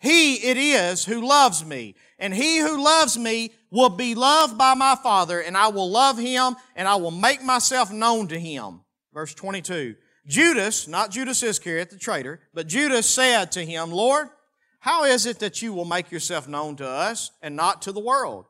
he 0.00 0.36
it 0.36 0.56
is 0.56 1.04
who 1.04 1.26
loves 1.26 1.64
me. 1.64 1.94
And 2.18 2.34
he 2.34 2.58
who 2.58 2.82
loves 2.82 3.16
me 3.18 3.52
will 3.70 3.90
be 3.90 4.14
loved 4.14 4.58
by 4.58 4.74
my 4.74 4.96
Father, 4.96 5.40
and 5.40 5.56
I 5.56 5.68
will 5.68 5.90
love 5.90 6.18
him, 6.18 6.56
and 6.74 6.88
I 6.88 6.96
will 6.96 7.10
make 7.10 7.42
myself 7.42 7.92
known 7.92 8.28
to 8.28 8.38
him. 8.38 8.80
Verse 9.12 9.34
22. 9.34 9.96
Judas, 10.26 10.86
not 10.86 11.10
Judas 11.10 11.42
Iscariot, 11.42 11.90
the 11.90 11.96
traitor, 11.96 12.40
but 12.52 12.66
Judas 12.66 13.08
said 13.08 13.50
to 13.52 13.64
him, 13.64 13.90
Lord, 13.90 14.28
how 14.80 15.04
is 15.04 15.26
it 15.26 15.38
that 15.38 15.62
you 15.62 15.72
will 15.72 15.84
make 15.84 16.10
yourself 16.10 16.46
known 16.46 16.76
to 16.76 16.86
us 16.86 17.30
and 17.40 17.56
not 17.56 17.82
to 17.82 17.92
the 17.92 18.00
world? 18.00 18.46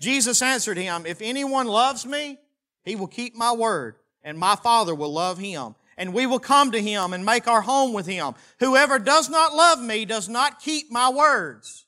Jesus 0.00 0.42
answered 0.42 0.76
him, 0.76 1.06
If 1.06 1.22
anyone 1.22 1.66
loves 1.66 2.04
me, 2.04 2.38
he 2.84 2.94
will 2.94 3.06
keep 3.06 3.34
my 3.34 3.52
word, 3.52 3.96
and 4.22 4.38
my 4.38 4.54
Father 4.54 4.94
will 4.94 5.12
love 5.12 5.38
him. 5.38 5.74
And 5.96 6.12
we 6.12 6.26
will 6.26 6.38
come 6.38 6.72
to 6.72 6.80
him 6.80 7.12
and 7.12 7.24
make 7.24 7.46
our 7.46 7.62
home 7.62 7.92
with 7.92 8.06
him. 8.06 8.34
Whoever 8.60 8.98
does 8.98 9.28
not 9.28 9.54
love 9.54 9.80
me 9.80 10.04
does 10.04 10.28
not 10.28 10.60
keep 10.60 10.90
my 10.90 11.10
words. 11.10 11.86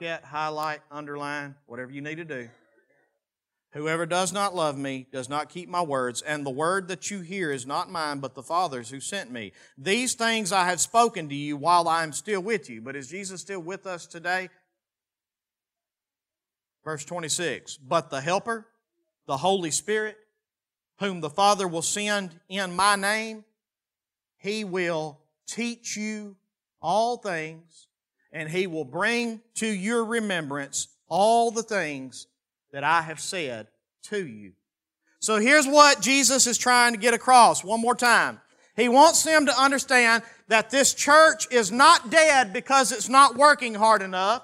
That, 0.00 0.24
highlight, 0.24 0.80
underline, 0.90 1.54
whatever 1.66 1.92
you 1.92 2.00
need 2.00 2.16
to 2.16 2.24
do. 2.24 2.48
Whoever 3.72 4.06
does 4.06 4.32
not 4.32 4.54
love 4.54 4.78
me 4.78 5.06
does 5.12 5.28
not 5.28 5.50
keep 5.50 5.68
my 5.68 5.82
words, 5.82 6.22
and 6.22 6.44
the 6.44 6.50
word 6.50 6.88
that 6.88 7.10
you 7.10 7.20
hear 7.20 7.52
is 7.52 7.66
not 7.66 7.90
mine, 7.90 8.18
but 8.18 8.34
the 8.34 8.42
Father's 8.42 8.90
who 8.90 8.98
sent 8.98 9.30
me. 9.30 9.52
These 9.76 10.14
things 10.14 10.52
I 10.52 10.66
have 10.66 10.80
spoken 10.80 11.28
to 11.28 11.34
you 11.34 11.56
while 11.56 11.86
I 11.86 12.02
am 12.02 12.12
still 12.12 12.40
with 12.40 12.70
you. 12.70 12.80
But 12.80 12.96
is 12.96 13.08
Jesus 13.08 13.42
still 13.42 13.60
with 13.60 13.86
us 13.86 14.06
today? 14.06 14.48
Verse 16.82 17.04
26 17.04 17.76
But 17.76 18.08
the 18.08 18.22
Helper, 18.22 18.66
the 19.26 19.36
Holy 19.36 19.70
Spirit, 19.70 20.16
whom 20.98 21.20
the 21.20 21.30
Father 21.30 21.66
will 21.66 21.82
send 21.82 22.38
in 22.48 22.74
my 22.74 22.96
name, 22.96 23.44
he 24.36 24.64
will 24.64 25.18
teach 25.46 25.96
you 25.96 26.36
all 26.80 27.16
things, 27.16 27.86
and 28.32 28.48
he 28.48 28.66
will 28.66 28.84
bring 28.84 29.40
to 29.54 29.66
your 29.66 30.04
remembrance 30.04 30.88
all 31.08 31.50
the 31.50 31.62
things 31.62 32.26
that 32.72 32.84
I 32.84 33.02
have 33.02 33.20
said 33.20 33.68
to 34.04 34.26
you. 34.26 34.52
So 35.20 35.36
here's 35.36 35.66
what 35.66 36.00
Jesus 36.00 36.46
is 36.46 36.58
trying 36.58 36.92
to 36.92 36.98
get 36.98 37.14
across 37.14 37.64
one 37.64 37.80
more 37.80 37.96
time. 37.96 38.40
He 38.76 38.88
wants 38.88 39.24
them 39.24 39.46
to 39.46 39.60
understand 39.60 40.22
that 40.46 40.70
this 40.70 40.94
church 40.94 41.50
is 41.50 41.72
not 41.72 42.10
dead 42.10 42.52
because 42.52 42.92
it's 42.92 43.08
not 43.08 43.36
working 43.36 43.74
hard 43.74 44.02
enough. 44.02 44.42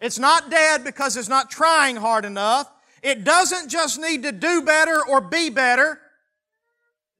It's 0.00 0.18
not 0.18 0.50
dead 0.50 0.82
because 0.82 1.16
it's 1.16 1.28
not 1.28 1.50
trying 1.50 1.94
hard 1.94 2.24
enough. 2.24 2.68
It 3.02 3.24
doesn't 3.24 3.68
just 3.68 4.00
need 4.00 4.22
to 4.22 4.32
do 4.32 4.62
better 4.62 4.98
or 5.08 5.20
be 5.20 5.50
better. 5.50 6.00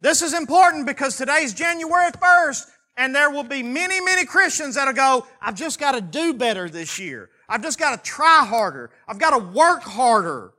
This 0.01 0.23
is 0.23 0.35
important 0.35 0.87
because 0.87 1.17
today's 1.17 1.55
January 1.55 2.11
1st 2.13 2.67
and 2.97 3.15
there 3.15 3.31
will 3.31 3.45
be 3.45 3.63
many, 3.63 4.01
many 4.01 4.25
Christians 4.25 4.75
that'll 4.75 4.95
go, 4.95 5.27
I've 5.41 5.55
just 5.55 5.79
got 5.79 5.93
to 5.93 6.01
do 6.01 6.33
better 6.33 6.69
this 6.69 6.99
year. 6.99 7.31
I've 7.49 7.63
just 7.63 7.79
got 7.79 8.03
to 8.03 8.11
try 8.11 8.45
harder. 8.47 8.91
I've 9.07 9.19
got 9.19 9.31
to 9.31 9.39
work 9.39 9.83
harder. 9.83 10.55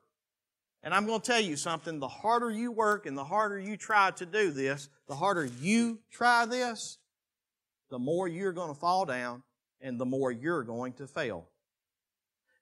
And 0.84 0.94
I'm 0.94 1.06
going 1.06 1.20
to 1.20 1.26
tell 1.26 1.42
you 1.42 1.56
something. 1.58 2.00
The 2.00 2.08
harder 2.08 2.52
you 2.52 2.72
work 2.72 3.06
and 3.08 3.18
the 3.18 3.24
harder 3.24 3.60
you 3.60 3.76
try 3.76 4.12
to 4.12 4.26
do 4.26 4.52
this, 4.52 4.90
the 5.08 5.16
harder 5.16 5.46
you 5.46 6.00
try 6.12 6.46
this, 6.46 7.00
the 7.90 8.00
more 8.00 8.28
you're 8.28 8.54
going 8.54 8.74
to 8.74 8.80
fall 8.80 9.06
down 9.06 9.44
and 9.82 10.00
the 10.00 10.06
more 10.06 10.32
you're 10.32 10.64
going 10.64 10.94
to 10.94 11.08
fail. 11.08 11.50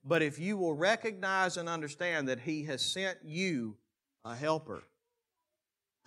But 0.05 0.21
if 0.21 0.37
you 0.37 0.55
will 0.55 0.75
recognize 0.75 1.57
and 1.57 1.67
understand 1.67 2.27
that 2.27 2.41
He 2.41 2.65
has 2.65 2.85
sent 2.85 3.17
you 3.23 3.77
a 4.23 4.35
helper 4.35 4.83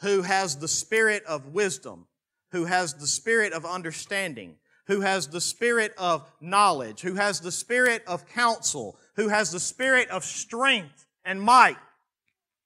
who 0.01 0.23
has 0.23 0.57
the 0.57 0.69
spirit 0.69 1.25
of 1.25 1.49
wisdom, 1.49 2.07
who 2.53 2.67
has 2.67 2.95
the 2.95 3.07
spirit 3.09 3.53
of 3.53 3.65
understanding, 3.65 4.55
who 4.87 5.01
has 5.01 5.27
the 5.27 5.41
spirit 5.41 5.93
of 5.99 6.31
knowledge, 6.41 7.01
who 7.01 7.15
has 7.15 7.41
the 7.41 7.53
spirit 7.53 8.03
of 8.07 8.27
counsel, 8.29 8.97
who 9.17 9.29
has 9.29 9.51
the 9.51 9.61
spirit 9.61 10.09
of 10.11 10.25
strength 10.25 11.07
and 11.25 11.43
might. 11.43 11.77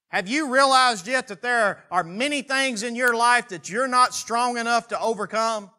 Have 0.09 0.29
you 0.29 0.53
realized 0.53 1.09
yet 1.09 1.29
that 1.29 1.41
there 1.41 1.83
are 1.91 2.05
many 2.05 2.43
things 2.43 2.83
in 2.83 2.95
your 2.95 3.17
life 3.17 3.49
that 3.49 3.71
you're 3.71 3.89
not 3.89 4.13
strong 4.13 4.59
enough 4.59 4.89
to 4.89 5.01
overcome? 5.01 5.71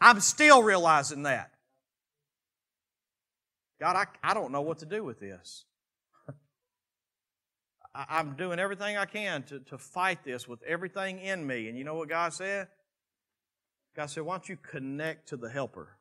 I'm 0.00 0.20
still 0.20 0.62
realizing 0.62 1.24
that. 1.24 1.53
God, 3.80 3.96
I, 3.96 4.30
I 4.30 4.34
don't 4.34 4.52
know 4.52 4.62
what 4.62 4.78
to 4.78 4.86
do 4.86 5.02
with 5.02 5.20
this. 5.20 5.64
I, 7.94 8.20
am 8.20 8.36
doing 8.36 8.58
everything 8.58 8.96
I 8.96 9.04
can 9.04 9.42
to, 9.44 9.60
to 9.60 9.78
fight 9.78 10.24
this 10.24 10.46
with 10.46 10.62
everything 10.62 11.18
in 11.18 11.46
me. 11.46 11.68
And 11.68 11.76
you 11.76 11.84
know 11.84 11.94
what 11.94 12.08
God 12.08 12.32
said? 12.32 12.68
God 13.96 14.06
said, 14.06 14.24
why 14.24 14.34
don't 14.34 14.48
you 14.48 14.56
connect 14.56 15.28
to 15.28 15.36
the 15.36 15.48
helper? 15.48 15.96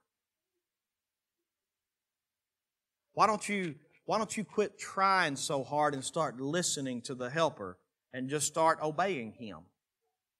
Why 3.13 3.27
don't 3.27 3.47
you 3.47 3.75
why 4.05 4.17
don't 4.17 4.35
you 4.35 4.43
quit 4.43 4.77
trying 4.77 5.37
so 5.37 5.63
hard 5.63 5.93
and 5.93 6.03
start 6.03 6.39
listening 6.39 7.01
to 7.03 7.15
the 7.15 7.29
helper 7.29 7.77
and 8.11 8.29
just 8.29 8.47
start 8.47 8.79
obeying 8.81 9.31
him? 9.31 9.59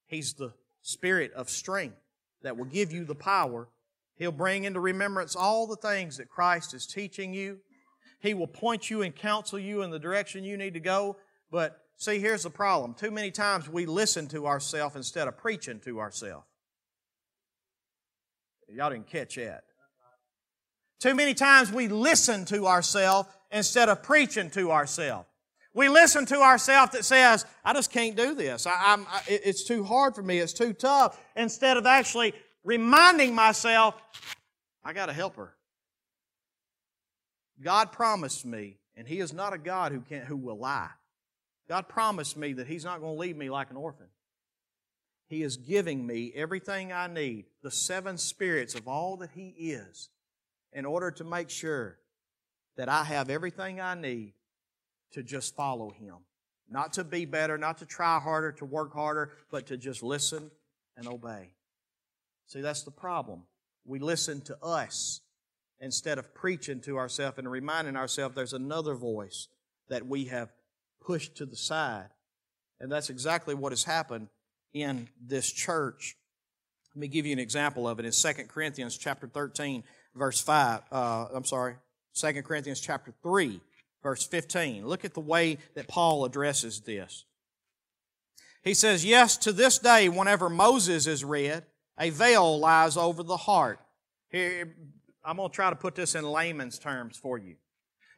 He's 0.06 0.34
the 0.34 0.52
spirit 0.82 1.32
of 1.32 1.48
strength 1.48 1.96
that 2.42 2.58
will 2.58 2.66
give 2.66 2.92
you 2.92 3.04
the 3.04 3.14
power. 3.14 3.68
He'll 4.16 4.32
bring 4.32 4.64
into 4.64 4.80
remembrance 4.80 5.34
all 5.34 5.66
the 5.66 5.76
things 5.76 6.16
that 6.18 6.28
Christ 6.28 6.74
is 6.74 6.86
teaching 6.86 7.34
you. 7.34 7.58
He 8.20 8.32
will 8.32 8.46
point 8.46 8.88
you 8.90 9.02
and 9.02 9.14
counsel 9.14 9.58
you 9.58 9.82
in 9.82 9.90
the 9.90 9.98
direction 9.98 10.44
you 10.44 10.56
need 10.56 10.74
to 10.74 10.80
go. 10.80 11.16
But 11.50 11.78
see, 11.96 12.18
here's 12.18 12.44
the 12.44 12.50
problem. 12.50 12.94
Too 12.94 13.10
many 13.10 13.30
times 13.30 13.68
we 13.68 13.86
listen 13.86 14.28
to 14.28 14.46
ourselves 14.46 14.96
instead 14.96 15.28
of 15.28 15.36
preaching 15.36 15.80
to 15.80 16.00
ourselves. 16.00 16.46
Y'all 18.68 18.90
didn't 18.90 19.08
catch 19.08 19.36
that. 19.36 19.64
Too 21.00 21.14
many 21.14 21.34
times 21.34 21.70
we 21.70 21.88
listen 21.88 22.44
to 22.46 22.66
ourselves 22.66 23.28
instead 23.50 23.88
of 23.88 24.02
preaching 24.02 24.48
to 24.50 24.72
ourselves. 24.72 25.28
We 25.74 25.88
listen 25.88 26.24
to 26.26 26.40
ourselves 26.40 26.92
that 26.92 27.04
says, 27.04 27.44
I 27.64 27.72
just 27.72 27.90
can't 27.90 28.16
do 28.16 28.34
this. 28.34 28.66
I, 28.66 28.94
am 28.94 29.06
it's 29.26 29.64
too 29.64 29.82
hard 29.82 30.14
for 30.14 30.22
me. 30.22 30.38
It's 30.38 30.52
too 30.52 30.72
tough. 30.72 31.20
Instead 31.34 31.76
of 31.76 31.84
actually 31.84 32.32
reminding 32.64 33.34
myself, 33.34 33.94
I 34.84 34.92
got 34.92 35.06
to 35.06 35.12
help 35.12 35.36
her. 35.36 35.54
God 37.62 37.92
promised 37.92 38.44
me, 38.44 38.78
and 38.96 39.06
He 39.06 39.20
is 39.20 39.32
not 39.32 39.52
a 39.52 39.58
God 39.58 39.92
who, 39.92 40.00
can't, 40.00 40.24
who 40.24 40.36
will 40.36 40.58
lie. 40.58 40.90
God 41.68 41.88
promised 41.88 42.36
me 42.36 42.54
that 42.54 42.66
He's 42.66 42.84
not 42.84 43.00
going 43.00 43.14
to 43.14 43.20
leave 43.20 43.36
me 43.36 43.50
like 43.50 43.70
an 43.70 43.76
orphan. 43.76 44.06
He 45.28 45.42
is 45.42 45.56
giving 45.56 46.06
me 46.06 46.32
everything 46.34 46.92
I 46.92 47.06
need, 47.06 47.46
the 47.62 47.70
seven 47.70 48.18
spirits 48.18 48.74
of 48.74 48.88
all 48.88 49.16
that 49.18 49.30
He 49.34 49.48
is, 49.48 50.10
in 50.72 50.84
order 50.84 51.10
to 51.12 51.24
make 51.24 51.50
sure 51.50 51.98
that 52.76 52.88
I 52.88 53.04
have 53.04 53.30
everything 53.30 53.80
I 53.80 53.94
need 53.94 54.34
to 55.12 55.22
just 55.22 55.54
follow 55.54 55.90
Him. 55.90 56.16
Not 56.68 56.94
to 56.94 57.04
be 57.04 57.24
better, 57.24 57.56
not 57.56 57.78
to 57.78 57.86
try 57.86 58.18
harder, 58.18 58.52
to 58.52 58.64
work 58.64 58.92
harder, 58.92 59.32
but 59.50 59.66
to 59.66 59.76
just 59.76 60.02
listen 60.02 60.50
and 60.96 61.06
obey. 61.06 61.50
See, 62.46 62.60
that's 62.60 62.82
the 62.82 62.90
problem. 62.90 63.42
We 63.84 63.98
listen 63.98 64.40
to 64.42 64.56
us 64.62 65.20
instead 65.80 66.18
of 66.18 66.34
preaching 66.34 66.80
to 66.82 66.96
ourselves 66.98 67.38
and 67.38 67.50
reminding 67.50 67.96
ourselves 67.96 68.34
there's 68.34 68.52
another 68.52 68.94
voice 68.94 69.48
that 69.88 70.06
we 70.06 70.26
have 70.26 70.50
pushed 71.00 71.36
to 71.36 71.46
the 71.46 71.56
side. 71.56 72.08
And 72.80 72.90
that's 72.90 73.10
exactly 73.10 73.54
what 73.54 73.72
has 73.72 73.84
happened 73.84 74.28
in 74.72 75.08
this 75.20 75.50
church. 75.50 76.16
Let 76.94 77.00
me 77.00 77.08
give 77.08 77.26
you 77.26 77.32
an 77.32 77.38
example 77.38 77.88
of 77.88 77.98
it 77.98 78.06
in 78.06 78.12
2 78.12 78.44
Corinthians 78.44 78.96
chapter 78.96 79.26
13, 79.26 79.84
verse 80.14 80.40
5. 80.40 80.80
Uh, 80.90 81.26
I'm 81.34 81.44
sorry, 81.44 81.76
2 82.14 82.42
Corinthians 82.42 82.80
chapter 82.80 83.12
3, 83.22 83.60
verse 84.02 84.26
15. 84.26 84.86
Look 84.86 85.04
at 85.04 85.14
the 85.14 85.20
way 85.20 85.58
that 85.74 85.88
Paul 85.88 86.24
addresses 86.24 86.80
this. 86.80 87.24
He 88.62 88.74
says, 88.74 89.04
Yes, 89.04 89.36
to 89.38 89.52
this 89.52 89.78
day, 89.78 90.08
whenever 90.08 90.48
Moses 90.48 91.06
is 91.06 91.24
read, 91.24 91.64
a 91.98 92.10
veil 92.10 92.58
lies 92.58 92.96
over 92.96 93.22
the 93.22 93.36
heart. 93.36 93.78
Here, 94.30 94.74
I'm 95.24 95.36
going 95.36 95.48
to 95.48 95.54
try 95.54 95.70
to 95.70 95.76
put 95.76 95.94
this 95.94 96.14
in 96.14 96.24
layman's 96.24 96.78
terms 96.78 97.16
for 97.16 97.38
you. 97.38 97.56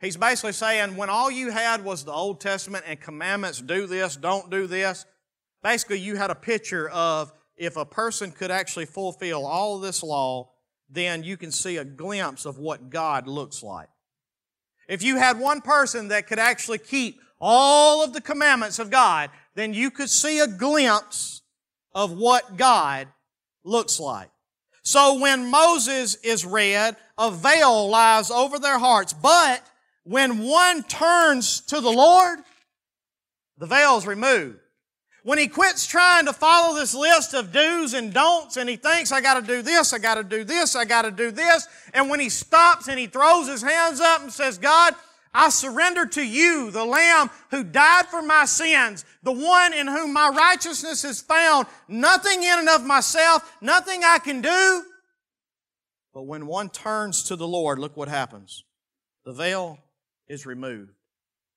He's 0.01 0.17
basically 0.17 0.53
saying 0.53 0.97
when 0.97 1.09
all 1.09 1.31
you 1.31 1.51
had 1.51 1.85
was 1.85 2.05
the 2.05 2.13
Old 2.13 2.41
Testament 2.41 2.85
and 2.87 3.01
commandments, 3.01 3.61
do 3.61 3.87
this, 3.87 4.17
don't 4.17 4.51
do 4.51 4.67
this, 4.67 5.07
basically 5.63 5.99
you 5.99 6.17
had 6.17 6.31
a 6.31 6.35
picture 6.35 6.89
of 6.91 7.33
if 7.57 7.77
a 7.77 7.85
person 7.85 8.31
could 8.31 8.51
actually 8.51 8.87
fulfill 8.87 9.47
all 9.47 9.79
this 9.79 10.03
law, 10.03 10.51
then 10.91 11.23
you 11.23 11.37
can 11.37 11.51
see 11.51 11.79
a 11.79 11.85
glimpse 11.85 12.45
of 12.45 12.59
what 12.59 12.91
God 12.91 13.27
looks 13.27 13.63
like. 13.63 13.89
If 14.89 15.03
you 15.03 15.17
had 15.17 15.41
one 15.41 15.61
person 15.61 16.09
that 16.09 16.27
could 16.27 16.39
actually 16.39 16.79
keep 16.79 17.19
all 17.41 18.05
of 18.05 18.13
the 18.13 18.21
commandments 18.21 18.79
of 18.79 18.91
God, 18.91 19.31
then 19.55 19.75
you 19.75 19.91
could 19.91 20.11
see 20.11 20.41
a 20.41 20.47
glimpse 20.47 21.43
of 21.93 22.13
what 22.13 22.57
God 22.57 23.09
looks 23.67 24.01
like. 24.01 24.31
So 24.83 25.19
when 25.19 25.51
Moses 25.51 26.15
is 26.17 26.47
read, 26.47 26.97
a 27.19 27.31
veil 27.31 27.89
lies 27.89 28.31
over 28.31 28.59
their 28.59 28.79
hearts. 28.79 29.13
But 29.13 29.63
when 30.05 30.39
one 30.39 30.85
turns 30.85 31.61
to 31.63 31.81
the 31.81 31.91
Lord, 31.91 32.39
the 33.59 33.67
veil 33.67 33.97
is 33.97 34.07
removed. 34.07 34.61
When 35.25 35.39
he 35.39 35.49
quits 35.49 35.89
trying 35.89 36.27
to 36.27 36.33
follow 36.33 36.79
this 36.79 36.95
list 36.95 37.35
of 37.35 37.51
do's 37.51 37.95
and 37.95 38.15
don'ts 38.15 38.57
and 38.57 38.69
he 38.69 38.77
thinks, 38.77 39.11
I 39.11 39.21
gotta 39.21 39.45
do 39.45 39.61
this, 39.61 39.93
I 39.93 39.99
gotta 39.99 40.23
do 40.23 40.45
this, 40.45 40.77
I 40.77 40.85
gotta 40.85 41.11
do 41.11 41.33
this, 41.33 41.67
and 41.93 42.09
when 42.09 42.21
he 42.21 42.29
stops 42.29 42.87
and 42.87 42.97
he 42.97 43.09
throws 43.09 43.49
his 43.49 43.61
hands 43.61 43.99
up 44.01 44.23
and 44.23 44.33
says, 44.33 44.57
God, 44.57 44.95
I 45.37 45.51
surrender 45.51 46.07
to 46.07 46.27
you, 46.27 46.71
the 46.71 46.87
Lamb 46.87 47.29
who 47.51 47.63
died 47.63 48.07
for 48.07 48.23
my 48.23 48.47
sins, 48.47 49.05
the 49.23 49.33
one 49.33 49.75
in 49.75 49.87
whom 49.87 50.15
my 50.15 50.31
righteousness 50.31 51.05
is 51.05 51.21
found, 51.21 51.67
nothing 51.89 52.43
in 52.43 52.61
and 52.61 52.69
of 52.71 52.87
myself, 52.87 53.57
nothing 53.61 54.03
I 54.03 54.19
can 54.19 54.41
do. 54.41 54.83
But 56.15 56.23
when 56.23 56.47
one 56.47 56.71
turns 56.71 57.25
to 57.25 57.37
the 57.37 57.47
Lord, 57.47 57.79
look 57.79 57.99
what 57.99 58.09
happens. 58.09 58.65
The 59.27 59.35
veil 59.35 59.79
is 60.27 60.47
removed. 60.47 60.93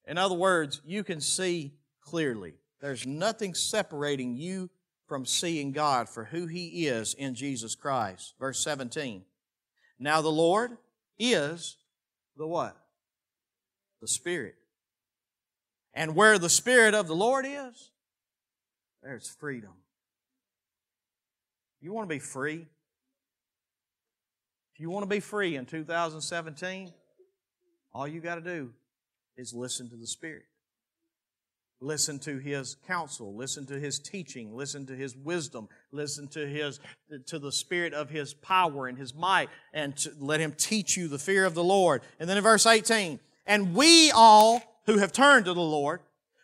In 0.05 0.17
other 0.17 0.35
words, 0.35 0.81
you 0.85 1.05
can 1.05 1.21
see 1.21 1.71
clearly. 2.01 2.55
There's 2.81 3.07
nothing 3.07 3.53
separating 3.53 4.35
you 4.35 4.69
from 5.07 5.25
seeing 5.25 5.71
God 5.71 6.09
for 6.09 6.25
who 6.25 6.47
He 6.47 6.87
is 6.87 7.13
in 7.13 7.33
Jesus 7.33 7.75
Christ. 7.75 8.33
Verse 8.39 8.59
17. 8.61 9.23
Now 9.99 10.21
the 10.21 10.27
Lord 10.27 10.77
is 11.17 11.77
the 12.35 12.45
what? 12.47 12.75
The 14.01 14.07
Spirit. 14.07 14.55
And 15.93 16.15
where 16.15 16.37
the 16.37 16.49
Spirit 16.49 16.93
of 16.93 17.07
the 17.07 17.15
Lord 17.15 17.45
is, 17.47 17.91
there's 19.03 19.29
freedom. 19.39 19.71
You 21.81 21.93
want 21.93 22.09
to 22.09 22.13
be 22.13 22.19
free? 22.19 22.67
If 24.73 24.79
you 24.79 24.89
want 24.89 25.03
to 25.03 25.09
be 25.09 25.19
free 25.19 25.55
in 25.55 25.65
2017, 25.65 26.91
all 27.93 28.07
you 28.07 28.21
got 28.21 28.35
to 28.35 28.41
do 28.41 28.71
is 29.37 29.53
listen 29.53 29.89
to 29.89 29.95
the 29.95 30.07
Spirit. 30.07 30.43
Listen 31.81 32.19
to 32.19 32.37
His 32.37 32.75
counsel. 32.87 33.35
Listen 33.35 33.65
to 33.67 33.79
His 33.79 33.99
teaching. 33.99 34.53
Listen 34.53 34.85
to 34.87 34.95
His 34.95 35.15
wisdom. 35.15 35.69
Listen 35.91 36.27
to 36.29 36.45
His, 36.45 36.79
to 37.27 37.39
the 37.39 37.51
Spirit 37.51 37.93
of 37.93 38.09
His 38.09 38.33
power 38.33 38.87
and 38.87 38.97
His 38.97 39.15
might 39.15 39.49
and 39.73 39.95
let 40.19 40.41
Him 40.41 40.53
teach 40.57 40.97
you 40.97 41.07
the 41.07 41.19
fear 41.19 41.45
of 41.45 41.55
the 41.55 41.63
Lord. 41.63 42.01
And 42.19 42.29
then 42.29 42.37
in 42.37 42.43
verse 42.43 42.65
18, 42.65 43.19
and 43.49 43.75
we 43.75 44.11
all 44.11 44.61
who 44.85 44.99
have 44.99 45.11
turned 45.11 45.45
to 45.45 45.53
the 45.53 45.59
Lord 45.59 45.99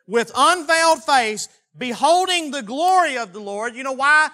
with 0.08 0.32
unveiled 0.36 1.04
face, 1.04 1.48
beholding 1.78 2.52
the 2.52 2.64
glory 2.64 3.18
of 3.18 3.32
the 3.32 3.40
Lord. 3.40 3.76
You 3.76 3.84
know 3.84 3.94
why? 3.94 4.30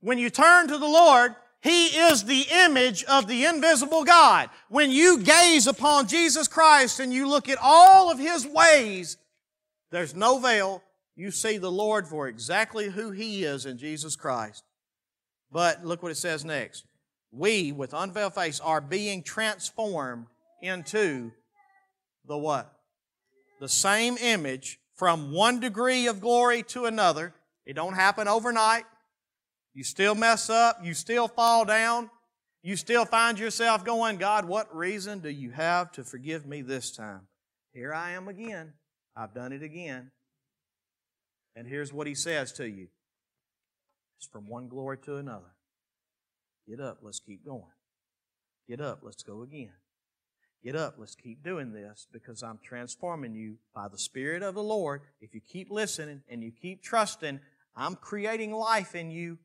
When 0.00 0.18
you 0.18 0.30
turn 0.30 0.68
to 0.68 0.78
the 0.78 0.86
Lord, 0.86 1.34
he 1.62 1.86
is 1.88 2.24
the 2.24 2.46
image 2.64 3.04
of 3.04 3.26
the 3.26 3.44
invisible 3.44 4.04
God. 4.04 4.48
When 4.68 4.90
you 4.90 5.18
gaze 5.18 5.66
upon 5.66 6.08
Jesus 6.08 6.48
Christ 6.48 7.00
and 7.00 7.12
you 7.12 7.28
look 7.28 7.48
at 7.48 7.58
all 7.60 8.10
of 8.10 8.18
His 8.18 8.46
ways, 8.46 9.18
there's 9.90 10.14
no 10.14 10.38
veil. 10.38 10.82
You 11.16 11.30
see 11.30 11.58
the 11.58 11.70
Lord 11.70 12.06
for 12.06 12.28
exactly 12.28 12.88
who 12.88 13.10
He 13.10 13.44
is 13.44 13.66
in 13.66 13.76
Jesus 13.76 14.16
Christ. 14.16 14.64
But 15.52 15.84
look 15.84 16.02
what 16.02 16.12
it 16.12 16.16
says 16.16 16.44
next. 16.44 16.84
We, 17.30 17.72
with 17.72 17.92
unveiled 17.92 18.34
face, 18.34 18.58
are 18.60 18.80
being 18.80 19.22
transformed 19.22 20.26
into 20.62 21.32
the 22.26 22.38
what? 22.38 22.72
The 23.60 23.68
same 23.68 24.16
image 24.18 24.80
from 24.94 25.32
one 25.32 25.60
degree 25.60 26.06
of 26.06 26.20
glory 26.20 26.62
to 26.64 26.86
another. 26.86 27.34
It 27.66 27.74
don't 27.74 27.94
happen 27.94 28.28
overnight. 28.28 28.84
You 29.74 29.84
still 29.84 30.14
mess 30.14 30.50
up. 30.50 30.78
You 30.82 30.94
still 30.94 31.28
fall 31.28 31.64
down. 31.64 32.10
You 32.62 32.76
still 32.76 33.04
find 33.04 33.38
yourself 33.38 33.84
going, 33.84 34.18
God, 34.18 34.44
what 34.44 34.74
reason 34.74 35.20
do 35.20 35.30
you 35.30 35.50
have 35.50 35.92
to 35.92 36.04
forgive 36.04 36.46
me 36.46 36.60
this 36.62 36.90
time? 36.90 37.22
Here 37.72 37.94
I 37.94 38.10
am 38.12 38.28
again. 38.28 38.74
I've 39.16 39.34
done 39.34 39.52
it 39.52 39.62
again. 39.62 40.10
And 41.56 41.66
here's 41.66 41.92
what 41.92 42.06
he 42.06 42.14
says 42.14 42.52
to 42.52 42.68
you 42.68 42.88
it's 44.18 44.26
from 44.26 44.48
one 44.48 44.68
glory 44.68 44.98
to 45.04 45.16
another. 45.16 45.54
Get 46.68 46.80
up, 46.80 46.98
let's 47.02 47.20
keep 47.20 47.44
going. 47.44 47.64
Get 48.68 48.80
up, 48.80 49.00
let's 49.02 49.22
go 49.22 49.42
again. 49.42 49.72
Get 50.62 50.76
up, 50.76 50.96
let's 50.98 51.14
keep 51.14 51.42
doing 51.42 51.72
this 51.72 52.06
because 52.12 52.42
I'm 52.42 52.58
transforming 52.62 53.34
you 53.34 53.56
by 53.74 53.88
the 53.88 53.96
Spirit 53.96 54.42
of 54.42 54.54
the 54.54 54.62
Lord. 54.62 55.00
If 55.20 55.34
you 55.34 55.40
keep 55.40 55.70
listening 55.70 56.22
and 56.28 56.42
you 56.42 56.52
keep 56.52 56.82
trusting, 56.82 57.40
I'm 57.74 57.94
creating 57.94 58.52
life 58.52 58.94
in 58.94 59.10
you 59.10 59.38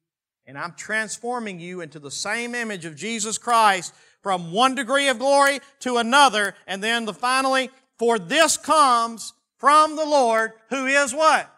and 0.45 0.57
I'm 0.57 0.73
transforming 0.73 1.59
you 1.59 1.79
into 1.79 1.99
the 1.99 2.11
same 2.11 2.53
image 2.53 2.83
of 2.83 2.97
Jesus 2.97 3.37
Christ 3.37 3.93
from 4.21 4.51
one 4.51 4.75
degree 4.75 5.07
of 5.07 5.17
glory 5.17 5.59
to 5.79 5.97
another. 5.97 6.53
And 6.67 6.83
then 6.83 7.05
the 7.05 7.13
finally, 7.13 7.69
for 7.97 8.19
this 8.19 8.57
comes 8.57 9.31
from 9.57 9.95
the 9.95 10.05
Lord 10.05 10.51
who 10.69 10.85
is 10.85 11.13
what? 11.13 11.49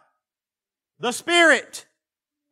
The 1.00 1.10
Spirit. 1.10 1.84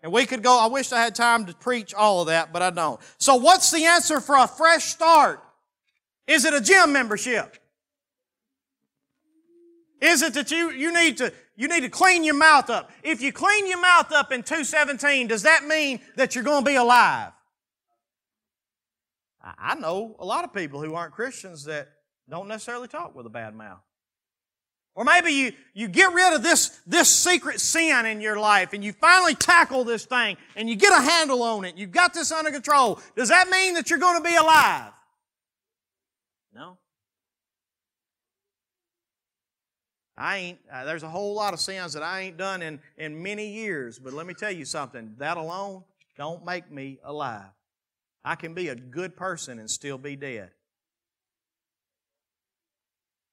And 0.02 0.12
we 0.12 0.26
could 0.26 0.42
go, 0.42 0.58
I 0.58 0.66
wish 0.66 0.90
I 0.92 1.02
had 1.02 1.14
time 1.14 1.46
to 1.46 1.54
preach 1.54 1.94
all 1.94 2.22
of 2.22 2.26
that, 2.26 2.52
but 2.52 2.62
I 2.62 2.70
don't. 2.70 3.00
So 3.18 3.36
what's 3.36 3.70
the 3.70 3.84
answer 3.84 4.20
for 4.20 4.36
a 4.36 4.48
fresh 4.48 4.86
start? 4.86 5.40
Is 6.26 6.44
it 6.44 6.54
a 6.54 6.60
gym 6.60 6.92
membership? 6.92 7.56
Is 10.00 10.22
it 10.22 10.34
that 10.34 10.50
you, 10.50 10.70
you 10.70 10.92
need 10.92 11.16
to 11.18 11.32
you 11.56 11.68
need 11.68 11.80
to 11.80 11.88
clean 11.88 12.22
your 12.22 12.34
mouth 12.34 12.68
up. 12.68 12.90
If 13.02 13.22
you 13.22 13.32
clean 13.32 13.66
your 13.66 13.80
mouth 13.80 14.12
up 14.12 14.30
in 14.30 14.42
217, 14.42 15.26
does 15.26 15.42
that 15.42 15.64
mean 15.64 16.00
that 16.16 16.34
you're 16.34 16.44
going 16.44 16.62
to 16.62 16.70
be 16.70 16.76
alive? 16.76 17.32
I 19.42 19.74
know 19.76 20.16
a 20.18 20.24
lot 20.24 20.44
of 20.44 20.52
people 20.52 20.82
who 20.82 20.94
aren't 20.94 21.14
Christians 21.14 21.64
that 21.64 21.88
don't 22.28 22.48
necessarily 22.48 22.88
talk 22.88 23.14
with 23.14 23.24
a 23.26 23.30
bad 23.30 23.54
mouth. 23.54 23.80
Or 24.94 25.04
maybe 25.04 25.30
you, 25.30 25.52
you 25.72 25.88
get 25.88 26.12
rid 26.12 26.34
of 26.34 26.42
this, 26.42 26.80
this 26.86 27.08
secret 27.08 27.60
sin 27.60 28.06
in 28.06 28.20
your 28.20 28.38
life 28.38 28.72
and 28.72 28.82
you 28.82 28.92
finally 28.92 29.34
tackle 29.34 29.84
this 29.84 30.04
thing 30.04 30.36
and 30.56 30.68
you 30.68 30.76
get 30.76 30.92
a 30.92 31.02
handle 31.02 31.42
on 31.42 31.64
it. 31.64 31.76
You've 31.76 31.92
got 31.92 32.12
this 32.12 32.32
under 32.32 32.50
control. 32.50 32.98
Does 33.14 33.28
that 33.28 33.48
mean 33.48 33.74
that 33.74 33.88
you're 33.88 33.98
going 33.98 34.16
to 34.16 34.24
be 34.24 34.34
alive? 34.34 34.92
No. 36.56 36.78
I 40.16 40.36
ain't, 40.38 40.58
uh, 40.72 40.86
there's 40.86 41.02
a 41.02 41.08
whole 41.08 41.34
lot 41.34 41.52
of 41.52 41.60
sins 41.60 41.92
that 41.92 42.02
I 42.02 42.20
ain't 42.20 42.38
done 42.38 42.62
in, 42.62 42.80
in 42.96 43.22
many 43.22 43.48
years, 43.48 43.98
but 43.98 44.14
let 44.14 44.26
me 44.26 44.32
tell 44.32 44.50
you 44.50 44.64
something. 44.64 45.14
That 45.18 45.36
alone 45.36 45.84
don't 46.16 46.46
make 46.46 46.70
me 46.70 46.98
alive. 47.04 47.50
I 48.24 48.36
can 48.36 48.54
be 48.54 48.68
a 48.68 48.74
good 48.74 49.16
person 49.16 49.58
and 49.58 49.70
still 49.70 49.98
be 49.98 50.16
dead. 50.16 50.50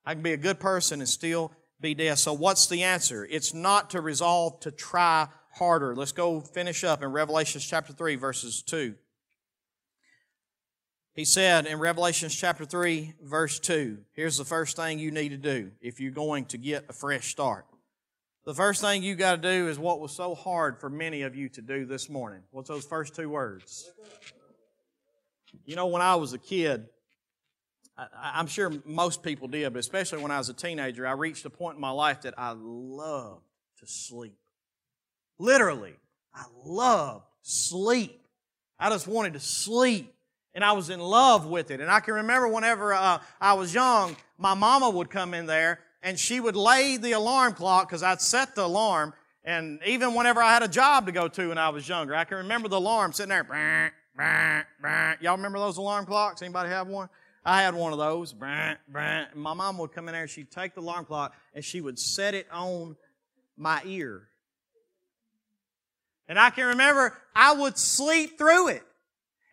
I 0.05 0.15
can 0.15 0.23
be 0.23 0.33
a 0.33 0.37
good 0.37 0.59
person 0.59 0.99
and 0.99 1.07
still 1.07 1.53
be 1.79 1.93
dead. 1.93 2.19
So 2.19 2.33
what's 2.33 2.67
the 2.67 2.83
answer? 2.83 3.25
It's 3.31 3.53
not 3.53 3.91
to 3.91 4.01
resolve 4.01 4.59
to 4.59 4.71
try 4.71 5.29
harder. 5.53 5.95
Let's 5.95 6.11
go 6.11 6.41
finish 6.41 6.83
up 6.83 7.01
in 7.01 7.09
Revelation 7.09 7.61
chapter 7.61 7.93
3 7.93 8.17
verses 8.17 8.61
2. 8.63 8.95
He 11.13 11.25
said 11.25 11.67
in 11.67 11.79
Revelation 11.79 12.29
chapter 12.29 12.65
3 12.65 13.13
verse 13.21 13.59
2, 13.59 13.99
here's 14.13 14.37
the 14.37 14.45
first 14.45 14.75
thing 14.75 14.97
you 14.97 15.11
need 15.11 15.29
to 15.29 15.37
do 15.37 15.71
if 15.79 15.99
you're 15.99 16.11
going 16.11 16.45
to 16.45 16.57
get 16.57 16.85
a 16.89 16.93
fresh 16.93 17.29
start. 17.29 17.65
The 18.45 18.53
first 18.53 18.81
thing 18.81 19.03
you 19.03 19.15
got 19.15 19.41
to 19.41 19.41
do 19.41 19.69
is 19.69 19.77
what 19.77 19.99
was 19.99 20.11
so 20.11 20.33
hard 20.33 20.79
for 20.79 20.89
many 20.89 21.21
of 21.21 21.35
you 21.35 21.49
to 21.49 21.61
do 21.61 21.85
this 21.85 22.09
morning. 22.09 22.41
What's 22.51 22.67
those 22.67 22.83
first 22.83 23.15
two 23.15 23.29
words? 23.29 23.89
You 25.65 25.75
know, 25.75 25.87
when 25.87 26.01
I 26.01 26.15
was 26.15 26.33
a 26.33 26.39
kid, 26.39 26.87
I, 27.95 28.39
am 28.39 28.47
sure 28.47 28.73
most 28.83 29.21
people 29.21 29.47
did, 29.47 29.71
but 29.71 29.79
especially 29.79 30.21
when 30.21 30.31
I 30.31 30.39
was 30.39 30.49
a 30.49 30.53
teenager, 30.53 31.05
I 31.05 31.11
reached 31.11 31.45
a 31.45 31.49
point 31.49 31.75
in 31.75 31.81
my 31.81 31.91
life 31.91 32.21
that 32.21 32.33
I 32.37 32.53
loved 32.57 33.43
to 33.79 33.87
sleep. 33.87 34.37
Literally, 35.37 35.93
I 36.33 36.43
loved 36.65 37.25
sleep. 37.43 38.19
I 38.79 38.89
just 38.89 39.07
wanted 39.07 39.33
to 39.33 39.39
sleep. 39.39 40.12
And 40.55 40.63
I 40.63 40.71
was 40.73 40.89
in 40.89 40.99
love 40.99 41.47
with 41.47 41.71
it. 41.71 41.79
And 41.79 41.89
I 41.89 41.99
can 41.99 42.13
remember 42.13 42.47
whenever 42.47 42.93
uh, 42.93 43.19
I 43.41 43.53
was 43.53 43.73
young, 43.73 44.15
my 44.37 44.53
mama 44.53 44.89
would 44.89 45.09
come 45.09 45.33
in 45.33 45.45
there 45.45 45.79
and 46.03 46.19
she 46.19 46.39
would 46.39 46.55
lay 46.55 46.97
the 46.97 47.13
alarm 47.13 47.53
clock 47.53 47.87
because 47.87 48.03
I'd 48.03 48.21
set 48.21 48.55
the 48.55 48.65
alarm. 48.65 49.13
And 49.45 49.79
even 49.85 50.13
whenever 50.13 50.41
I 50.41 50.53
had 50.53 50.63
a 50.63 50.67
job 50.67 51.05
to 51.07 51.11
go 51.11 51.27
to 51.27 51.49
when 51.49 51.57
I 51.57 51.69
was 51.69 51.87
younger, 51.87 52.15
I 52.15 52.23
can 52.23 52.37
remember 52.37 52.67
the 52.67 52.77
alarm 52.77 53.13
sitting 53.13 53.29
there. 53.29 53.91
Y'all 55.21 55.35
remember 55.35 55.59
those 55.59 55.77
alarm 55.77 56.05
clocks? 56.05 56.41
Anybody 56.41 56.69
have 56.69 56.87
one? 56.87 57.09
I 57.45 57.61
had 57.61 57.73
one 57.73 57.91
of 57.91 57.99
those. 57.99 58.33
My 58.35 58.77
mom 59.33 59.77
would 59.79 59.91
come 59.91 60.07
in 60.07 60.13
there, 60.13 60.27
she'd 60.27 60.51
take 60.51 60.75
the 60.75 60.81
alarm 60.81 61.05
clock, 61.05 61.33
and 61.53 61.63
she 61.63 61.81
would 61.81 61.99
set 61.99 62.33
it 62.35 62.47
on 62.51 62.95
my 63.57 63.81
ear. 63.85 64.27
And 66.27 66.39
I 66.39 66.51
can 66.51 66.67
remember 66.67 67.17
I 67.35 67.53
would 67.53 67.77
sleep 67.77 68.37
through 68.37 68.69
it. 68.69 68.83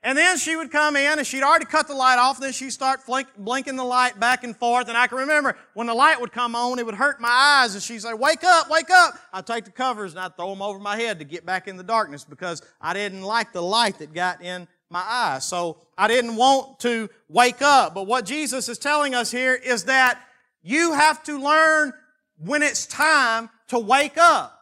And 0.02 0.16
then 0.16 0.38
she 0.38 0.56
would 0.56 0.70
come 0.70 0.96
in 0.96 1.18
and 1.18 1.26
she'd 1.26 1.42
already 1.42 1.66
cut 1.66 1.86
the 1.86 1.94
light 1.94 2.18
off. 2.18 2.36
And 2.36 2.44
then 2.44 2.52
she'd 2.52 2.70
start 2.70 3.00
blinking 3.36 3.76
the 3.76 3.84
light 3.84 4.18
back 4.18 4.44
and 4.44 4.56
forth. 4.56 4.88
And 4.88 4.96
I 4.96 5.06
can 5.06 5.18
remember 5.18 5.56
when 5.74 5.86
the 5.86 5.94
light 5.94 6.18
would 6.18 6.32
come 6.32 6.54
on, 6.54 6.78
it 6.78 6.86
would 6.86 6.94
hurt 6.94 7.20
my 7.20 7.28
eyes. 7.28 7.74
And 7.74 7.82
she'd 7.82 8.00
say, 8.00 8.14
wake 8.14 8.42
up, 8.42 8.70
wake 8.70 8.88
up. 8.90 9.14
I'd 9.32 9.46
take 9.46 9.66
the 9.66 9.70
covers 9.70 10.12
and 10.12 10.20
I'd 10.20 10.36
throw 10.36 10.48
them 10.50 10.62
over 10.62 10.78
my 10.78 10.96
head 10.96 11.18
to 11.18 11.26
get 11.26 11.44
back 11.44 11.68
in 11.68 11.76
the 11.76 11.82
darkness 11.82 12.24
because 12.24 12.62
I 12.80 12.94
didn't 12.94 13.22
like 13.22 13.52
the 13.52 13.62
light 13.62 13.98
that 13.98 14.14
got 14.14 14.42
in 14.42 14.66
my 14.88 15.04
eyes. 15.06 15.46
So 15.46 15.76
I 15.98 16.08
didn't 16.08 16.36
want 16.36 16.80
to 16.80 17.10
wake 17.28 17.60
up. 17.60 17.94
But 17.94 18.06
what 18.06 18.24
Jesus 18.24 18.70
is 18.70 18.78
telling 18.78 19.14
us 19.14 19.30
here 19.30 19.54
is 19.54 19.84
that 19.84 20.18
you 20.62 20.94
have 20.94 21.22
to 21.24 21.38
learn 21.38 21.92
when 22.38 22.62
it's 22.62 22.86
time 22.86 23.50
to 23.68 23.78
wake 23.78 24.16
up. 24.16 24.56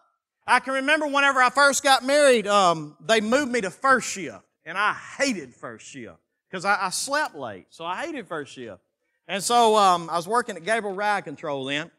I 0.48 0.58
can 0.58 0.74
remember 0.74 1.06
whenever 1.06 1.40
I 1.40 1.50
first 1.50 1.84
got 1.84 2.04
married, 2.04 2.48
um, 2.48 2.96
they 3.04 3.20
moved 3.20 3.52
me 3.52 3.60
to 3.60 3.70
first 3.70 4.08
shift. 4.08 4.38
And 4.68 4.76
I 4.76 4.92
hated 4.92 5.54
first 5.54 5.86
shift 5.86 6.18
because 6.50 6.66
I, 6.66 6.76
I, 6.78 6.90
slept 6.90 7.34
late. 7.34 7.64
So 7.70 7.86
I 7.86 8.04
hated 8.04 8.28
first 8.28 8.52
shift. 8.52 8.82
And 9.26 9.42
so 9.42 9.74
um, 9.76 10.10
I 10.10 10.16
was 10.16 10.28
working 10.28 10.56
at 10.56 10.64
Gabriel 10.64 10.94
Ride 10.94 11.24
Control 11.24 11.64
then. 11.64 11.90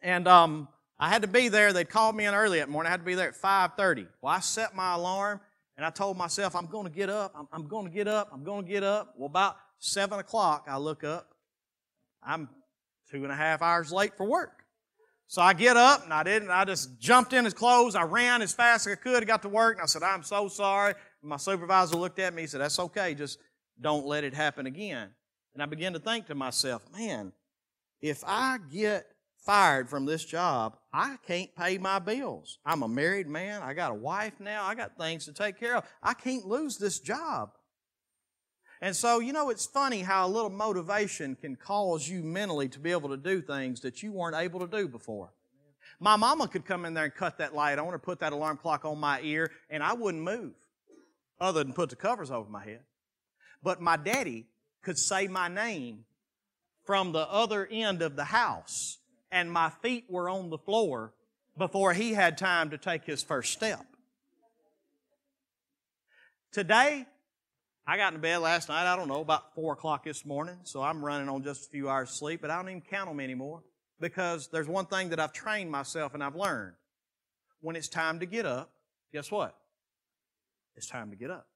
And 0.00 0.26
um, 0.26 0.68
I 0.98 1.10
had 1.10 1.20
to 1.20 1.28
be 1.28 1.50
there. 1.50 1.74
They'd 1.74 1.90
called 1.90 2.16
me 2.16 2.24
in 2.24 2.32
early 2.32 2.60
that 2.60 2.70
morning. 2.70 2.88
I 2.88 2.92
had 2.92 3.00
to 3.00 3.04
be 3.04 3.14
there 3.14 3.28
at 3.28 3.34
5.30. 3.34 4.06
Well, 4.22 4.32
I 4.32 4.40
set 4.40 4.74
my 4.74 4.94
alarm 4.94 5.38
and 5.76 5.84
I 5.84 5.90
told 5.90 6.16
myself, 6.16 6.56
I'm 6.56 6.64
going 6.64 6.86
to 6.86 6.90
get 6.90 7.10
up. 7.10 7.34
I'm, 7.36 7.46
I'm 7.52 7.68
going 7.68 7.84
to 7.84 7.92
get 7.92 8.08
up. 8.08 8.30
I'm 8.32 8.42
going 8.42 8.64
to 8.64 8.72
get 8.72 8.82
up. 8.82 9.12
Well, 9.18 9.26
about 9.26 9.58
7 9.78 10.18
o'clock, 10.18 10.68
I 10.70 10.78
look 10.78 11.04
up. 11.04 11.28
I'm 12.22 12.48
two 13.10 13.22
and 13.22 13.30
a 13.30 13.36
half 13.36 13.60
hours 13.60 13.92
late 13.92 14.16
for 14.16 14.24
work. 14.24 14.64
So 15.28 15.42
I 15.42 15.52
get 15.52 15.76
up 15.76 16.04
and 16.04 16.12
I 16.14 16.22
didn't, 16.22 16.50
I 16.50 16.64
just 16.64 16.98
jumped 17.00 17.34
in 17.34 17.44
his 17.44 17.52
clothes. 17.52 17.96
I 17.96 18.04
ran 18.04 18.40
as 18.40 18.54
fast 18.54 18.86
as 18.86 18.94
I 18.94 18.96
could. 18.96 19.26
Got 19.26 19.42
to 19.42 19.48
work 19.48 19.76
and 19.76 19.82
I 19.82 19.86
said, 19.86 20.02
I'm 20.02 20.22
so 20.22 20.48
sorry. 20.48 20.94
My 21.22 21.36
supervisor 21.36 21.96
looked 21.96 22.18
at 22.18 22.34
me 22.34 22.42
and 22.42 22.50
said, 22.50 22.60
That's 22.60 22.78
okay. 22.78 23.14
Just 23.14 23.38
don't 23.80 24.06
let 24.06 24.24
it 24.24 24.34
happen 24.34 24.66
again. 24.66 25.10
And 25.54 25.62
I 25.62 25.66
began 25.66 25.92
to 25.94 25.98
think 25.98 26.26
to 26.26 26.34
myself, 26.34 26.82
man, 26.92 27.32
if 28.00 28.22
I 28.26 28.58
get 28.70 29.06
fired 29.44 29.88
from 29.88 30.04
this 30.04 30.24
job, 30.24 30.76
I 30.92 31.16
can't 31.26 31.54
pay 31.54 31.78
my 31.78 31.98
bills. 31.98 32.58
I'm 32.66 32.82
a 32.82 32.88
married 32.88 33.28
man. 33.28 33.62
I 33.62 33.72
got 33.72 33.92
a 33.92 33.94
wife 33.94 34.34
now. 34.40 34.64
I 34.64 34.74
got 34.74 34.98
things 34.98 35.24
to 35.26 35.32
take 35.32 35.58
care 35.58 35.76
of. 35.76 35.84
I 36.02 36.14
can't 36.14 36.46
lose 36.46 36.76
this 36.76 36.98
job. 36.98 37.50
And 38.82 38.94
so, 38.94 39.20
you 39.20 39.32
know, 39.32 39.48
it's 39.48 39.64
funny 39.64 40.02
how 40.02 40.26
a 40.26 40.28
little 40.28 40.50
motivation 40.50 41.36
can 41.36 41.56
cause 41.56 42.06
you 42.06 42.22
mentally 42.22 42.68
to 42.68 42.78
be 42.78 42.90
able 42.90 43.08
to 43.08 43.16
do 43.16 43.40
things 43.40 43.80
that 43.80 44.02
you 44.02 44.12
weren't 44.12 44.36
able 44.36 44.60
to 44.60 44.66
do 44.66 44.86
before. 44.88 45.32
My 45.98 46.16
mama 46.16 46.46
could 46.48 46.66
come 46.66 46.84
in 46.84 46.92
there 46.92 47.04
and 47.04 47.14
cut 47.14 47.38
that 47.38 47.54
light 47.54 47.78
on 47.78 47.94
or 47.94 47.98
put 47.98 48.18
that 48.20 48.34
alarm 48.34 48.58
clock 48.58 48.84
on 48.84 48.98
my 48.98 49.20
ear, 49.22 49.50
and 49.70 49.82
I 49.82 49.94
wouldn't 49.94 50.22
move 50.22 50.52
other 51.40 51.62
than 51.62 51.72
put 51.72 51.90
the 51.90 51.96
covers 51.96 52.30
over 52.30 52.48
my 52.50 52.64
head. 52.64 52.80
But 53.62 53.80
my 53.80 53.96
daddy 53.96 54.46
could 54.82 54.98
say 54.98 55.26
my 55.26 55.48
name 55.48 56.04
from 56.84 57.12
the 57.12 57.28
other 57.30 57.66
end 57.70 58.02
of 58.02 58.16
the 58.16 58.24
house 58.24 58.98
and 59.30 59.50
my 59.50 59.70
feet 59.82 60.04
were 60.08 60.28
on 60.28 60.50
the 60.50 60.58
floor 60.58 61.12
before 61.58 61.92
he 61.92 62.12
had 62.12 62.38
time 62.38 62.70
to 62.70 62.78
take 62.78 63.04
his 63.04 63.22
first 63.22 63.52
step. 63.52 63.84
Today, 66.52 67.06
I 67.86 67.96
got 67.96 68.14
in 68.14 68.20
bed 68.20 68.38
last 68.38 68.68
night, 68.68 68.90
I 68.90 68.96
don't 68.96 69.08
know, 69.08 69.20
about 69.20 69.54
4 69.54 69.74
o'clock 69.74 70.04
this 70.04 70.24
morning, 70.24 70.56
so 70.64 70.82
I'm 70.82 71.04
running 71.04 71.28
on 71.28 71.42
just 71.42 71.66
a 71.66 71.70
few 71.70 71.88
hours 71.88 72.10
sleep, 72.10 72.40
but 72.40 72.50
I 72.50 72.56
don't 72.56 72.68
even 72.68 72.82
count 72.82 73.08
them 73.08 73.20
anymore 73.20 73.62
because 74.00 74.48
there's 74.48 74.68
one 74.68 74.86
thing 74.86 75.10
that 75.10 75.20
I've 75.20 75.32
trained 75.32 75.70
myself 75.70 76.14
and 76.14 76.22
I've 76.22 76.36
learned. 76.36 76.74
When 77.60 77.76
it's 77.76 77.88
time 77.88 78.20
to 78.20 78.26
get 78.26 78.46
up, 78.46 78.70
guess 79.12 79.30
what? 79.30 79.56
It's 80.76 80.86
time 80.86 81.10
to 81.10 81.16
get 81.16 81.30
up. 81.30 81.46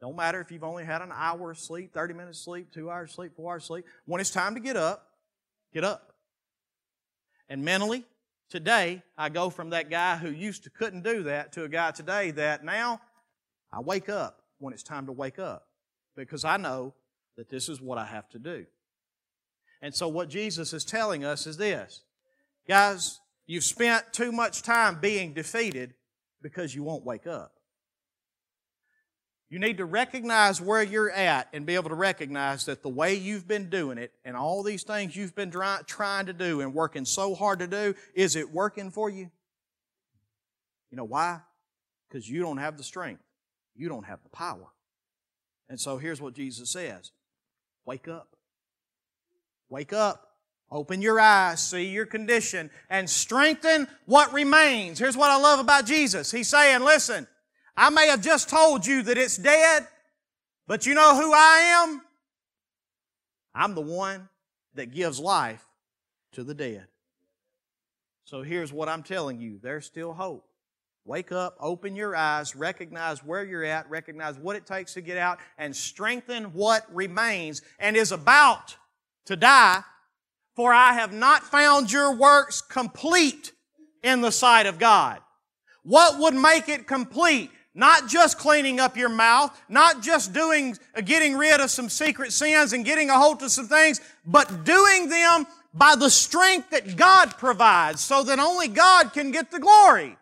Don't 0.00 0.16
matter 0.16 0.40
if 0.40 0.52
you've 0.52 0.64
only 0.64 0.84
had 0.84 1.02
an 1.02 1.10
hour 1.12 1.50
of 1.50 1.58
sleep, 1.58 1.92
30 1.92 2.14
minutes 2.14 2.38
of 2.38 2.44
sleep, 2.44 2.72
two 2.72 2.90
hours 2.90 3.10
of 3.10 3.14
sleep, 3.14 3.32
four 3.34 3.52
hours 3.52 3.64
of 3.64 3.66
sleep. 3.66 3.84
When 4.06 4.20
it's 4.20 4.30
time 4.30 4.54
to 4.54 4.60
get 4.60 4.76
up, 4.76 5.08
get 5.72 5.82
up. 5.82 6.12
And 7.48 7.64
mentally, 7.64 8.04
today, 8.48 9.02
I 9.16 9.28
go 9.28 9.50
from 9.50 9.70
that 9.70 9.90
guy 9.90 10.16
who 10.16 10.30
used 10.30 10.64
to 10.64 10.70
couldn't 10.70 11.02
do 11.02 11.24
that 11.24 11.52
to 11.54 11.64
a 11.64 11.68
guy 11.68 11.90
today 11.90 12.30
that 12.32 12.64
now 12.64 13.00
I 13.72 13.80
wake 13.80 14.08
up 14.08 14.42
when 14.58 14.72
it's 14.72 14.84
time 14.84 15.06
to 15.06 15.12
wake 15.12 15.38
up 15.40 15.66
because 16.16 16.44
I 16.44 16.58
know 16.58 16.94
that 17.36 17.48
this 17.48 17.68
is 17.68 17.80
what 17.80 17.98
I 17.98 18.04
have 18.04 18.28
to 18.30 18.38
do. 18.38 18.66
And 19.82 19.94
so 19.94 20.08
what 20.08 20.28
Jesus 20.28 20.72
is 20.72 20.84
telling 20.84 21.24
us 21.24 21.46
is 21.46 21.56
this. 21.56 22.02
Guys, 22.68 23.20
you've 23.46 23.64
spent 23.64 24.12
too 24.12 24.30
much 24.30 24.62
time 24.62 25.00
being 25.00 25.32
defeated 25.32 25.94
because 26.42 26.74
you 26.74 26.82
won't 26.82 27.04
wake 27.04 27.26
up. 27.26 27.52
You 29.50 29.58
need 29.58 29.78
to 29.78 29.86
recognize 29.86 30.60
where 30.60 30.82
you're 30.82 31.10
at 31.10 31.48
and 31.54 31.64
be 31.64 31.74
able 31.74 31.88
to 31.88 31.94
recognize 31.94 32.66
that 32.66 32.82
the 32.82 32.88
way 32.88 33.14
you've 33.14 33.48
been 33.48 33.70
doing 33.70 33.96
it 33.96 34.12
and 34.24 34.36
all 34.36 34.62
these 34.62 34.82
things 34.82 35.16
you've 35.16 35.34
been 35.34 35.50
try, 35.50 35.80
trying 35.86 36.26
to 36.26 36.34
do 36.34 36.60
and 36.60 36.74
working 36.74 37.06
so 37.06 37.34
hard 37.34 37.60
to 37.60 37.66
do, 37.66 37.94
is 38.14 38.36
it 38.36 38.50
working 38.50 38.90
for 38.90 39.08
you? 39.08 39.30
You 40.90 40.96
know 40.96 41.04
why? 41.04 41.40
Because 42.08 42.28
you 42.28 42.40
don't 42.40 42.58
have 42.58 42.76
the 42.76 42.82
strength. 42.82 43.22
You 43.74 43.88
don't 43.88 44.04
have 44.04 44.22
the 44.22 44.28
power. 44.28 44.66
And 45.70 45.80
so 45.80 45.96
here's 45.96 46.20
what 46.20 46.34
Jesus 46.34 46.70
says 46.70 47.12
Wake 47.86 48.08
up. 48.08 48.36
Wake 49.70 49.94
up. 49.94 50.24
Open 50.70 51.00
your 51.00 51.18
eyes, 51.18 51.60
see 51.60 51.88
your 51.88 52.04
condition, 52.04 52.70
and 52.90 53.08
strengthen 53.08 53.88
what 54.04 54.34
remains. 54.34 54.98
Here's 54.98 55.16
what 55.16 55.30
I 55.30 55.38
love 55.38 55.60
about 55.60 55.86
Jesus. 55.86 56.30
He's 56.30 56.48
saying, 56.48 56.82
listen, 56.82 57.26
I 57.78 57.90
may 57.90 58.08
have 58.08 58.20
just 58.20 58.50
told 58.50 58.84
you 58.84 59.04
that 59.04 59.16
it's 59.16 59.36
dead, 59.36 59.86
but 60.66 60.84
you 60.84 60.94
know 60.94 61.14
who 61.14 61.32
I 61.32 61.84
am? 61.84 62.02
I'm 63.54 63.76
the 63.76 63.80
one 63.80 64.28
that 64.74 64.92
gives 64.92 65.20
life 65.20 65.64
to 66.32 66.42
the 66.42 66.54
dead. 66.54 66.86
So 68.24 68.42
here's 68.42 68.72
what 68.72 68.88
I'm 68.88 69.04
telling 69.04 69.40
you 69.40 69.60
there's 69.62 69.86
still 69.86 70.12
hope. 70.12 70.44
Wake 71.04 71.30
up, 71.30 71.56
open 71.60 71.94
your 71.94 72.16
eyes, 72.16 72.56
recognize 72.56 73.24
where 73.24 73.44
you're 73.44 73.64
at, 73.64 73.88
recognize 73.88 74.36
what 74.36 74.56
it 74.56 74.66
takes 74.66 74.94
to 74.94 75.00
get 75.00 75.16
out, 75.16 75.38
and 75.56 75.74
strengthen 75.74 76.46
what 76.46 76.84
remains 76.92 77.62
and 77.78 77.96
is 77.96 78.10
about 78.10 78.76
to 79.26 79.36
die. 79.36 79.82
For 80.56 80.72
I 80.72 80.94
have 80.94 81.12
not 81.12 81.44
found 81.44 81.92
your 81.92 82.12
works 82.12 82.60
complete 82.60 83.52
in 84.02 84.20
the 84.20 84.32
sight 84.32 84.66
of 84.66 84.80
God. 84.80 85.20
What 85.84 86.18
would 86.18 86.34
make 86.34 86.68
it 86.68 86.88
complete? 86.88 87.52
Not 87.78 88.08
just 88.08 88.38
cleaning 88.38 88.80
up 88.80 88.96
your 88.96 89.08
mouth, 89.08 89.56
not 89.68 90.02
just 90.02 90.32
doing, 90.32 90.76
getting 91.04 91.36
rid 91.36 91.60
of 91.60 91.70
some 91.70 91.88
secret 91.88 92.32
sins 92.32 92.72
and 92.72 92.84
getting 92.84 93.08
a 93.08 93.16
hold 93.16 93.40
of 93.40 93.52
some 93.52 93.68
things, 93.68 94.00
but 94.26 94.64
doing 94.64 95.08
them 95.08 95.46
by 95.72 95.94
the 95.94 96.10
strength 96.10 96.70
that 96.70 96.96
God 96.96 97.38
provides 97.38 98.00
so 98.00 98.24
that 98.24 98.40
only 98.40 98.66
God 98.66 99.12
can 99.12 99.30
get 99.30 99.52
the 99.52 99.60
glory. 99.60 100.16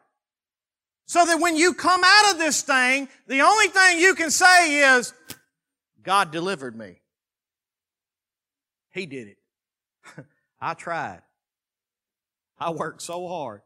So 1.06 1.24
that 1.24 1.40
when 1.40 1.56
you 1.56 1.72
come 1.72 2.02
out 2.04 2.32
of 2.32 2.38
this 2.38 2.60
thing, 2.60 3.08
the 3.26 3.40
only 3.40 3.68
thing 3.68 4.00
you 4.00 4.14
can 4.14 4.30
say 4.30 4.98
is, 4.98 5.14
God 6.02 6.32
delivered 6.32 6.76
me. 6.76 7.00
He 8.90 9.06
did 9.06 9.28
it. 9.28 10.26
I 10.60 10.74
tried. 10.74 11.22
I 12.58 12.68
worked 12.72 13.00
so 13.00 13.26
hard. 13.26 13.62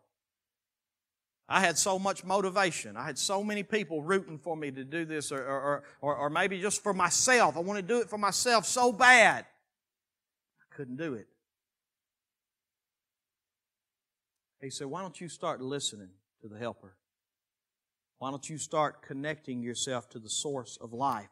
I 1.52 1.58
had 1.58 1.76
so 1.76 1.98
much 1.98 2.22
motivation. 2.22 2.96
I 2.96 3.04
had 3.04 3.18
so 3.18 3.42
many 3.42 3.64
people 3.64 4.02
rooting 4.02 4.38
for 4.38 4.56
me 4.56 4.70
to 4.70 4.84
do 4.84 5.04
this, 5.04 5.32
or, 5.32 5.44
or, 5.44 5.82
or, 6.00 6.14
or 6.14 6.30
maybe 6.30 6.60
just 6.60 6.80
for 6.80 6.94
myself. 6.94 7.56
I 7.56 7.60
want 7.60 7.76
to 7.76 7.82
do 7.82 8.00
it 8.00 8.08
for 8.08 8.18
myself 8.18 8.64
so 8.66 8.92
bad. 8.92 9.44
I 10.60 10.74
couldn't 10.76 10.96
do 10.96 11.14
it. 11.14 11.26
He 14.60 14.70
said, 14.70 14.86
Why 14.86 15.02
don't 15.02 15.20
you 15.20 15.28
start 15.28 15.60
listening 15.60 16.10
to 16.40 16.48
the 16.48 16.56
helper? 16.56 16.94
Why 18.18 18.30
don't 18.30 18.48
you 18.48 18.56
start 18.56 19.02
connecting 19.02 19.60
yourself 19.60 20.08
to 20.10 20.20
the 20.20 20.30
source 20.30 20.78
of 20.80 20.92
life 20.92 21.30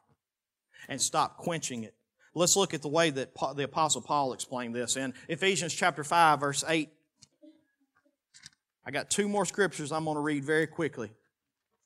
and 0.88 1.00
stop 1.00 1.36
quenching 1.36 1.84
it? 1.84 1.94
Let's 2.34 2.56
look 2.56 2.74
at 2.74 2.82
the 2.82 2.88
way 2.88 3.10
that 3.10 3.30
the 3.54 3.64
Apostle 3.64 4.02
Paul 4.02 4.32
explained 4.32 4.74
this 4.74 4.96
in 4.96 5.14
Ephesians 5.28 5.74
chapter 5.74 6.02
5, 6.02 6.40
verse 6.40 6.64
8 6.66 6.90
I 8.88 8.90
got 8.90 9.10
two 9.10 9.28
more 9.28 9.44
scriptures 9.44 9.92
I'm 9.92 10.06
going 10.06 10.14
to 10.14 10.22
read 10.22 10.46
very 10.46 10.66
quickly. 10.66 11.10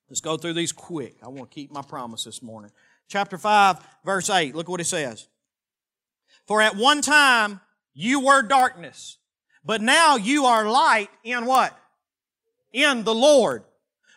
Let's 0.09 0.21
go 0.21 0.37
through 0.37 0.53
these 0.53 0.71
quick. 0.71 1.17
I 1.21 1.27
want 1.31 1.51
to 1.51 1.55
keep 1.55 1.73
my 1.73 1.83
promise 1.83 2.23
this 2.23 2.41
morning. 2.41 2.71
Chapter 3.09 3.37
5, 3.37 3.85
verse 4.05 4.31
8. 4.31 4.55
Look 4.55 4.69
what 4.69 4.81
it 4.81 4.85
says. 4.85 5.27
For 6.47 6.63
at 6.63 6.77
one 6.77 7.03
time 7.03 7.61
you 7.93 8.21
were 8.21 8.43
darkness, 8.43 9.19
but 9.65 9.81
now 9.81 10.15
you 10.15 10.45
are 10.45 10.71
light 10.71 11.11
in 11.25 11.45
what? 11.45 11.77
In 12.73 13.03
the 13.03 13.15
Lord. 13.17 13.65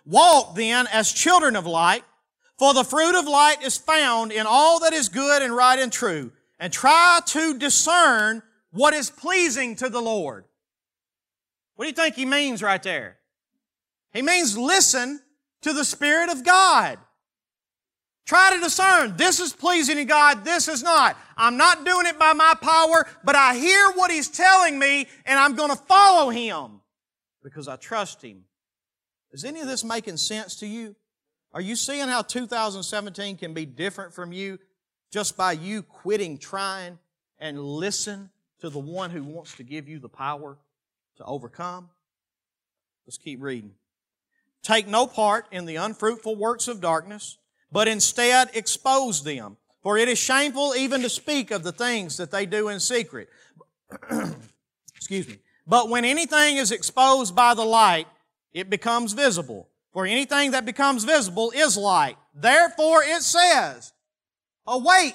Walk 0.06 0.54
then 0.54 0.86
as 0.94 1.12
children 1.12 1.56
of 1.56 1.66
light, 1.66 2.04
for 2.60 2.76
the 2.76 2.84
fruit 2.84 3.18
of 3.18 3.28
light 3.28 3.64
is 3.64 3.80
found 3.80 4.32
in 4.32 4.46
all 4.48 4.82
that 4.82 4.94
is 4.94 5.10
good 5.10 5.42
and 5.42 5.56
right 5.56 5.80
and 5.80 5.92
true, 5.92 6.32
and 6.60 6.72
try 6.72 7.20
to 7.26 7.58
discern 7.58 8.44
what 8.70 8.94
is 8.94 9.10
pleasing 9.10 9.76
to 9.78 9.90
the 9.90 10.04
Lord. 10.04 10.46
What 11.76 11.86
do 11.86 11.90
you 11.90 11.94
think 11.94 12.16
he 12.16 12.26
means 12.26 12.62
right 12.64 12.82
there? 12.82 13.18
He 14.14 14.22
means 14.22 14.58
listen 14.58 15.20
to 15.62 15.74
the 15.74 15.84
Spirit 15.84 16.30
of 16.30 16.44
God. 16.44 16.98
Try 18.26 18.56
to 18.56 18.60
discern 18.60 19.18
this 19.18 19.40
is 19.40 19.54
pleasing 19.54 19.98
to 19.98 20.06
God, 20.06 20.46
this 20.46 20.68
is 20.68 20.82
not. 20.82 21.18
I'm 21.38 21.58
not 21.58 21.86
doing 21.86 22.08
it 22.08 22.18
by 22.18 22.34
my 22.34 22.56
power, 22.60 23.06
but 23.24 23.36
I 23.36 23.56
hear 23.56 23.92
what 23.92 24.10
He's 24.10 24.30
telling 24.30 24.80
me 24.80 25.08
and 25.26 25.38
I'm 25.38 25.56
going 25.56 25.70
to 25.70 25.76
follow 25.76 26.30
Him 26.30 26.82
because 27.44 27.68
I 27.68 27.76
trust 27.76 28.24
Him. 28.24 28.46
Is 29.32 29.46
any 29.46 29.60
of 29.60 29.68
this 29.68 29.84
making 29.84 30.18
sense 30.18 30.56
to 30.58 30.66
you? 30.66 30.96
Are 31.54 31.62
you 31.62 31.76
seeing 31.76 32.08
how 32.08 32.22
2017 32.22 33.38
can 33.38 33.54
be 33.54 33.66
different 33.66 34.14
from 34.14 34.32
you 34.32 34.60
just 35.12 35.38
by 35.38 35.52
you 35.52 35.84
quitting 35.84 36.38
trying 36.38 36.98
and 37.38 37.60
listen 37.60 38.30
to 38.60 38.70
the 38.70 38.80
one 38.80 39.12
who 39.12 39.24
wants 39.24 39.56
to 39.56 39.64
give 39.64 39.88
you 39.88 40.00
the 40.00 40.10
power 40.10 40.58
to 41.18 41.26
overcome. 41.26 41.90
Let's 43.06 43.18
keep 43.18 43.42
reading. 43.42 43.72
Take 44.64 44.88
no 44.88 45.06
part 45.06 45.46
in 45.52 45.66
the 45.66 45.76
unfruitful 45.76 46.36
works 46.36 46.68
of 46.68 46.82
darkness, 46.82 47.38
but 47.72 47.88
instead 47.88 48.50
expose 48.54 49.24
them. 49.24 49.58
For 49.84 49.98
it 49.98 50.10
is 50.10 50.18
shameful 50.18 50.74
even 50.76 51.02
to 51.02 51.10
speak 51.10 51.52
of 51.52 51.62
the 51.62 51.72
things 51.72 52.18
that 52.18 52.32
they 52.32 52.48
do 52.48 52.70
in 52.70 52.80
secret. 52.80 53.30
Excuse 54.96 55.28
me. 55.28 55.38
But 55.68 55.90
when 55.90 56.06
anything 56.06 56.58
is 56.58 56.72
exposed 56.72 57.36
by 57.36 57.54
the 57.54 57.66
light, 57.66 58.08
it 58.54 58.70
becomes 58.70 59.14
visible. 59.14 59.70
For 59.94 60.06
anything 60.06 60.52
that 60.52 60.66
becomes 60.66 61.04
visible 61.04 61.52
is 61.56 61.78
light. 61.78 62.18
Therefore 62.34 63.04
it 63.04 63.22
says, 63.22 63.94
Awake, 64.66 65.14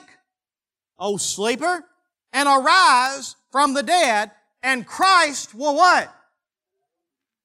O 0.98 1.16
sleeper, 1.16 1.84
and 2.32 2.48
arise 2.48 3.34
from 3.50 3.74
the 3.74 3.82
dead, 3.82 4.30
and 4.62 4.86
Christ 4.86 5.54
will 5.54 5.74
what? 5.74 6.14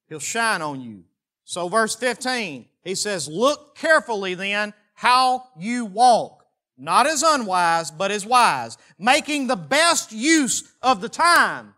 He'll 0.07 0.19
shine 0.19 0.61
on 0.61 0.81
you. 0.81 1.03
So 1.43 1.67
verse 1.67 1.95
15, 1.95 2.65
he 2.83 2.95
says, 2.95 3.27
look 3.27 3.75
carefully 3.75 4.33
then 4.33 4.73
how 4.93 5.49
you 5.57 5.85
walk, 5.85 6.45
not 6.77 7.07
as 7.07 7.23
unwise, 7.23 7.91
but 7.91 8.11
as 8.11 8.25
wise, 8.25 8.77
making 8.97 9.47
the 9.47 9.55
best 9.55 10.11
use 10.11 10.63
of 10.81 11.01
the 11.01 11.09
time, 11.09 11.73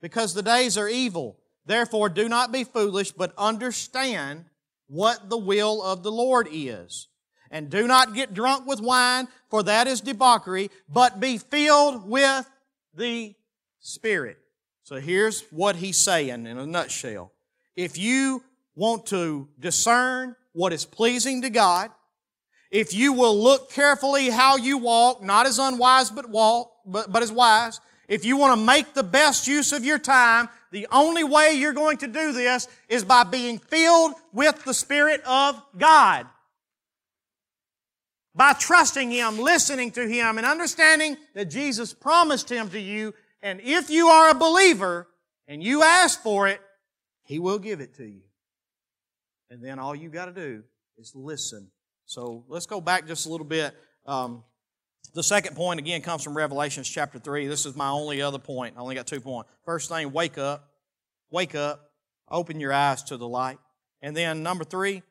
because 0.00 0.34
the 0.34 0.42
days 0.42 0.76
are 0.76 0.88
evil. 0.88 1.38
Therefore 1.66 2.08
do 2.08 2.28
not 2.28 2.50
be 2.50 2.64
foolish, 2.64 3.12
but 3.12 3.34
understand 3.38 4.46
what 4.88 5.30
the 5.30 5.38
will 5.38 5.82
of 5.82 6.02
the 6.02 6.12
Lord 6.12 6.48
is. 6.50 7.08
And 7.50 7.70
do 7.70 7.86
not 7.86 8.14
get 8.14 8.34
drunk 8.34 8.66
with 8.66 8.80
wine, 8.80 9.28
for 9.50 9.62
that 9.62 9.86
is 9.86 10.00
debauchery, 10.00 10.70
but 10.88 11.20
be 11.20 11.38
filled 11.38 12.08
with 12.08 12.50
the 12.94 13.34
Spirit. 13.78 14.38
So 14.84 15.00
here's 15.00 15.42
what 15.50 15.76
he's 15.76 15.96
saying 15.96 16.46
in 16.46 16.58
a 16.58 16.66
nutshell. 16.66 17.32
If 17.76 17.96
you 17.96 18.42
want 18.74 19.06
to 19.06 19.48
discern 19.58 20.34
what 20.52 20.72
is 20.72 20.84
pleasing 20.84 21.42
to 21.42 21.50
God, 21.50 21.90
if 22.70 22.94
you 22.94 23.12
will 23.12 23.38
look 23.38 23.70
carefully 23.70 24.30
how 24.30 24.56
you 24.56 24.78
walk, 24.78 25.22
not 25.22 25.46
as 25.46 25.58
unwise 25.58 26.10
but 26.10 26.28
walk, 26.28 26.72
but, 26.86 27.12
but 27.12 27.22
as 27.22 27.30
wise, 27.30 27.80
if 28.08 28.24
you 28.24 28.36
want 28.36 28.58
to 28.58 28.64
make 28.64 28.94
the 28.94 29.02
best 29.02 29.46
use 29.46 29.72
of 29.72 29.84
your 29.84 29.98
time, 29.98 30.48
the 30.70 30.88
only 30.90 31.22
way 31.22 31.52
you're 31.52 31.74
going 31.74 31.98
to 31.98 32.06
do 32.06 32.32
this 32.32 32.66
is 32.88 33.04
by 33.04 33.24
being 33.24 33.58
filled 33.58 34.14
with 34.32 34.64
the 34.64 34.74
Spirit 34.74 35.22
of 35.26 35.62
God. 35.78 36.26
By 38.34 38.54
trusting 38.54 39.10
Him, 39.10 39.38
listening 39.38 39.90
to 39.92 40.08
Him, 40.08 40.38
and 40.38 40.46
understanding 40.46 41.18
that 41.34 41.50
Jesus 41.50 41.92
promised 41.92 42.50
Him 42.50 42.70
to 42.70 42.80
you 42.80 43.12
and 43.42 43.60
if 43.62 43.90
you 43.90 44.08
are 44.08 44.30
a 44.30 44.34
believer 44.34 45.08
and 45.48 45.62
you 45.62 45.82
ask 45.82 46.22
for 46.22 46.48
it, 46.48 46.60
He 47.24 47.38
will 47.38 47.58
give 47.58 47.80
it 47.80 47.94
to 47.96 48.06
you. 48.06 48.22
And 49.50 49.62
then 49.62 49.78
all 49.78 49.94
you 49.94 50.08
got 50.08 50.26
to 50.26 50.32
do 50.32 50.62
is 50.96 51.12
listen. 51.14 51.70
So 52.06 52.44
let's 52.48 52.66
go 52.66 52.80
back 52.80 53.06
just 53.06 53.26
a 53.26 53.28
little 53.28 53.46
bit. 53.46 53.74
Um, 54.06 54.44
the 55.14 55.22
second 55.22 55.56
point 55.56 55.78
again 55.78 56.00
comes 56.00 56.22
from 56.22 56.36
Revelations 56.36 56.88
chapter 56.88 57.18
3. 57.18 57.46
This 57.46 57.66
is 57.66 57.76
my 57.76 57.88
only 57.88 58.22
other 58.22 58.38
point. 58.38 58.76
I 58.78 58.80
only 58.80 58.94
got 58.94 59.06
two 59.06 59.20
points. 59.20 59.50
First 59.64 59.90
thing, 59.90 60.12
wake 60.12 60.38
up. 60.38 60.70
Wake 61.30 61.54
up. 61.54 61.90
Open 62.30 62.60
your 62.60 62.72
eyes 62.72 63.02
to 63.04 63.16
the 63.16 63.28
light. 63.28 63.58
And 64.00 64.16
then 64.16 64.42
number 64.42 64.64
three, 64.64 65.02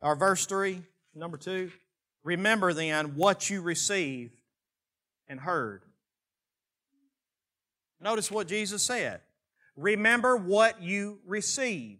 or 0.00 0.16
verse 0.16 0.46
three, 0.46 0.82
number 1.14 1.36
two, 1.36 1.70
remember 2.24 2.72
then 2.72 3.14
what 3.14 3.48
you 3.50 3.60
received 3.60 4.40
and 5.28 5.38
heard. 5.38 5.82
Notice 8.06 8.30
what 8.30 8.46
Jesus 8.46 8.84
said. 8.84 9.20
Remember 9.76 10.36
what 10.36 10.80
you 10.80 11.18
received. 11.26 11.98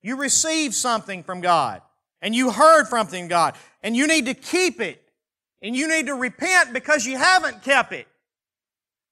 You 0.00 0.16
received 0.16 0.72
something 0.72 1.24
from 1.24 1.42
God 1.42 1.82
and 2.22 2.34
you 2.34 2.50
heard 2.50 2.86
from 2.86 3.00
something 3.00 3.28
God 3.28 3.54
and 3.82 3.94
you 3.94 4.06
need 4.06 4.24
to 4.24 4.34
keep 4.34 4.80
it 4.80 5.02
and 5.60 5.76
you 5.76 5.88
need 5.88 6.06
to 6.06 6.14
repent 6.14 6.72
because 6.72 7.04
you 7.04 7.18
haven't 7.18 7.62
kept 7.62 7.92
it. 7.92 8.08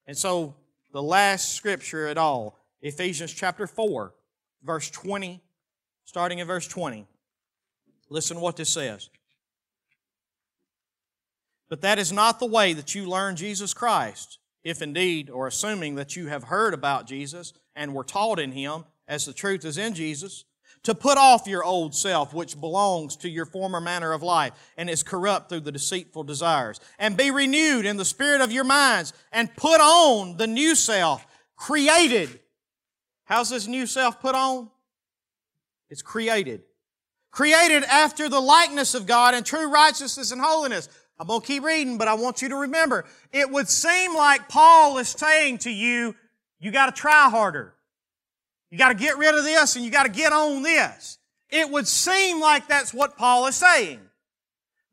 And 0.07 0.17
so 0.17 0.55
the 0.95 1.03
last 1.03 1.53
scripture 1.53 2.07
at 2.07 2.17
all, 2.17 2.59
Ephesians 2.81 3.35
chapter 3.35 3.67
4, 3.67 4.15
verse 4.63 4.89
20, 4.89 5.43
starting 6.07 6.39
in 6.39 6.47
verse 6.47 6.67
20. 6.67 7.07
Listen 8.09 8.41
what 8.41 8.57
this 8.57 8.71
says. 8.71 9.11
But 11.69 11.83
that 11.83 11.99
is 11.99 12.13
not 12.13 12.41
the 12.41 12.47
way 12.47 12.73
that 12.73 12.95
you 12.95 13.07
learn 13.07 13.37
Jesus 13.37 13.75
Christ 13.75 14.39
if 14.69 14.83
indeed, 14.83 15.31
or 15.31 15.47
assuming 15.47 15.95
that 15.95 16.15
you 16.15 16.27
have 16.27 16.45
heard 16.45 16.75
about 16.75 17.07
Jesus 17.07 17.53
and 17.75 17.95
were 17.95 18.05
taught 18.05 18.39
in 18.39 18.53
Him, 18.53 18.85
as 19.07 19.25
the 19.25 19.33
truth 19.33 19.65
is 19.65 19.79
in 19.79 19.95
Jesus, 19.95 20.45
to 20.83 20.95
put 20.95 21.17
off 21.17 21.47
your 21.47 21.65
old 21.65 21.95
self, 21.95 22.35
which 22.35 22.61
belongs 22.61 23.17
to 23.17 23.29
your 23.29 23.47
former 23.47 23.81
manner 23.81 24.13
of 24.13 24.23
life 24.23 24.53
and 24.77 24.91
is 24.91 25.03
corrupt 25.03 25.49
through 25.49 25.61
the 25.61 25.73
deceitful 25.73 26.23
desires, 26.23 26.81
and 26.99 27.17
be 27.17 27.31
renewed 27.31 27.87
in 27.87 27.97
the 27.97 28.05
spirit 28.05 28.41
of 28.41 28.53
your 28.53 28.65
minds, 28.65 29.13
and 29.33 29.55
put 29.57 29.81
on 29.81 30.37
the 30.37 30.47
new 30.47 30.75
self, 30.75 31.27
created. 31.57 32.39
How's 33.25 33.51
this 33.51 33.67
new 33.67 33.87
self 33.87 34.21
put 34.21 34.35
on? 34.35 34.71
It's 35.91 36.03
created. 36.03 36.63
Created 37.31 37.85
after 37.85 38.29
the 38.29 38.41
likeness 38.41 38.95
of 38.95 39.07
God 39.07 39.35
in 39.35 39.45
true 39.45 39.71
righteousness 39.71 40.31
and 40.31 40.41
holiness. 40.41 40.89
I'm 41.19 41.27
going 41.27 41.41
to 41.41 41.47
keep 41.47 41.65
reading, 41.65 41.99
but 41.99 42.07
I 42.07 42.15
want 42.15 42.43
you 42.43 42.49
to 42.51 42.57
remember. 42.57 43.05
It 43.33 43.51
would 43.51 43.69
seem 43.69 44.15
like 44.15 44.49
Paul 44.49 44.99
is 44.99 45.09
saying 45.09 45.59
to 45.59 45.71
you, 45.71 46.15
you 46.61 46.71
got 46.71 46.95
to 46.95 47.01
try 47.01 47.29
harder. 47.29 47.75
You 48.71 48.79
got 48.79 48.89
to 48.89 48.95
get 48.95 49.19
rid 49.19 49.35
of 49.35 49.45
this 49.45 49.77
and 49.77 49.85
you 49.85 49.91
got 49.91 50.05
to 50.05 50.13
get 50.13 50.33
on 50.33 50.63
this. 50.63 51.19
It 51.51 51.71
would 51.71 51.89
seem 51.89 52.41
like 52.41 52.69
that's 52.69 52.93
what 52.93 53.17
Paul 53.17 53.47
is 53.47 53.57
saying. 53.57 54.01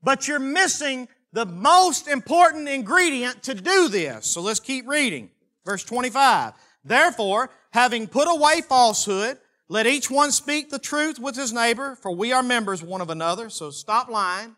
But 0.01 0.27
you're 0.27 0.39
missing 0.39 1.07
the 1.33 1.45
most 1.45 2.07
important 2.07 2.69
ingredient 2.69 3.43
to 3.43 3.53
do 3.53 3.89
this. 3.89 4.25
So 4.25 4.41
let's 4.41 4.59
keep 4.59 4.87
reading. 4.87 5.29
Verse 5.65 5.83
25. 5.83 6.53
Therefore, 6.83 7.49
having 7.71 8.07
put 8.07 8.27
away 8.27 8.61
falsehood, 8.61 9.37
let 9.67 9.87
each 9.87 10.09
one 10.09 10.31
speak 10.31 10.69
the 10.69 10.79
truth 10.79 11.19
with 11.19 11.35
his 11.35 11.51
neighbor, 11.51 11.95
for 11.95 12.11
we 12.11 12.31
are 12.31 12.43
members 12.43 12.81
one 12.81 13.01
of 13.01 13.09
another. 13.09 13.49
So 13.49 13.71
stop 13.71 14.07
lying. 14.09 14.55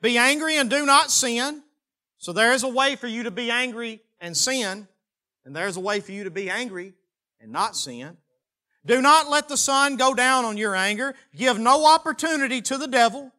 Be 0.00 0.16
angry 0.16 0.56
and 0.56 0.70
do 0.70 0.86
not 0.86 1.10
sin. 1.10 1.62
So 2.18 2.32
there 2.32 2.52
is 2.52 2.62
a 2.62 2.68
way 2.68 2.96
for 2.96 3.06
you 3.06 3.24
to 3.24 3.30
be 3.30 3.50
angry 3.50 4.00
and 4.20 4.36
sin, 4.36 4.86
and 5.44 5.56
there's 5.56 5.76
a 5.76 5.80
way 5.80 6.00
for 6.00 6.12
you 6.12 6.24
to 6.24 6.30
be 6.30 6.50
angry 6.50 6.94
and 7.40 7.50
not 7.50 7.76
sin. 7.76 8.16
Do 8.84 9.00
not 9.00 9.28
let 9.28 9.48
the 9.48 9.56
sun 9.56 9.96
go 9.96 10.14
down 10.14 10.44
on 10.44 10.56
your 10.56 10.74
anger. 10.74 11.14
Give 11.34 11.58
no 11.58 11.86
opportunity 11.86 12.60
to 12.62 12.78
the 12.78 12.86
devil. 12.86 13.32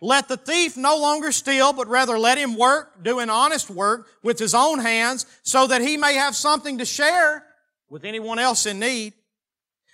Let 0.00 0.28
the 0.28 0.36
thief 0.36 0.76
no 0.76 0.98
longer 0.98 1.32
steal, 1.32 1.72
but 1.72 1.88
rather 1.88 2.18
let 2.18 2.36
him 2.36 2.56
work, 2.56 3.02
doing 3.02 3.30
honest 3.30 3.70
work 3.70 4.08
with 4.22 4.38
his 4.38 4.54
own 4.54 4.78
hands, 4.78 5.26
so 5.42 5.66
that 5.66 5.80
he 5.80 5.96
may 5.96 6.14
have 6.14 6.36
something 6.36 6.78
to 6.78 6.84
share 6.84 7.44
with 7.88 8.04
anyone 8.04 8.38
else 8.38 8.66
in 8.66 8.78
need. 8.78 9.14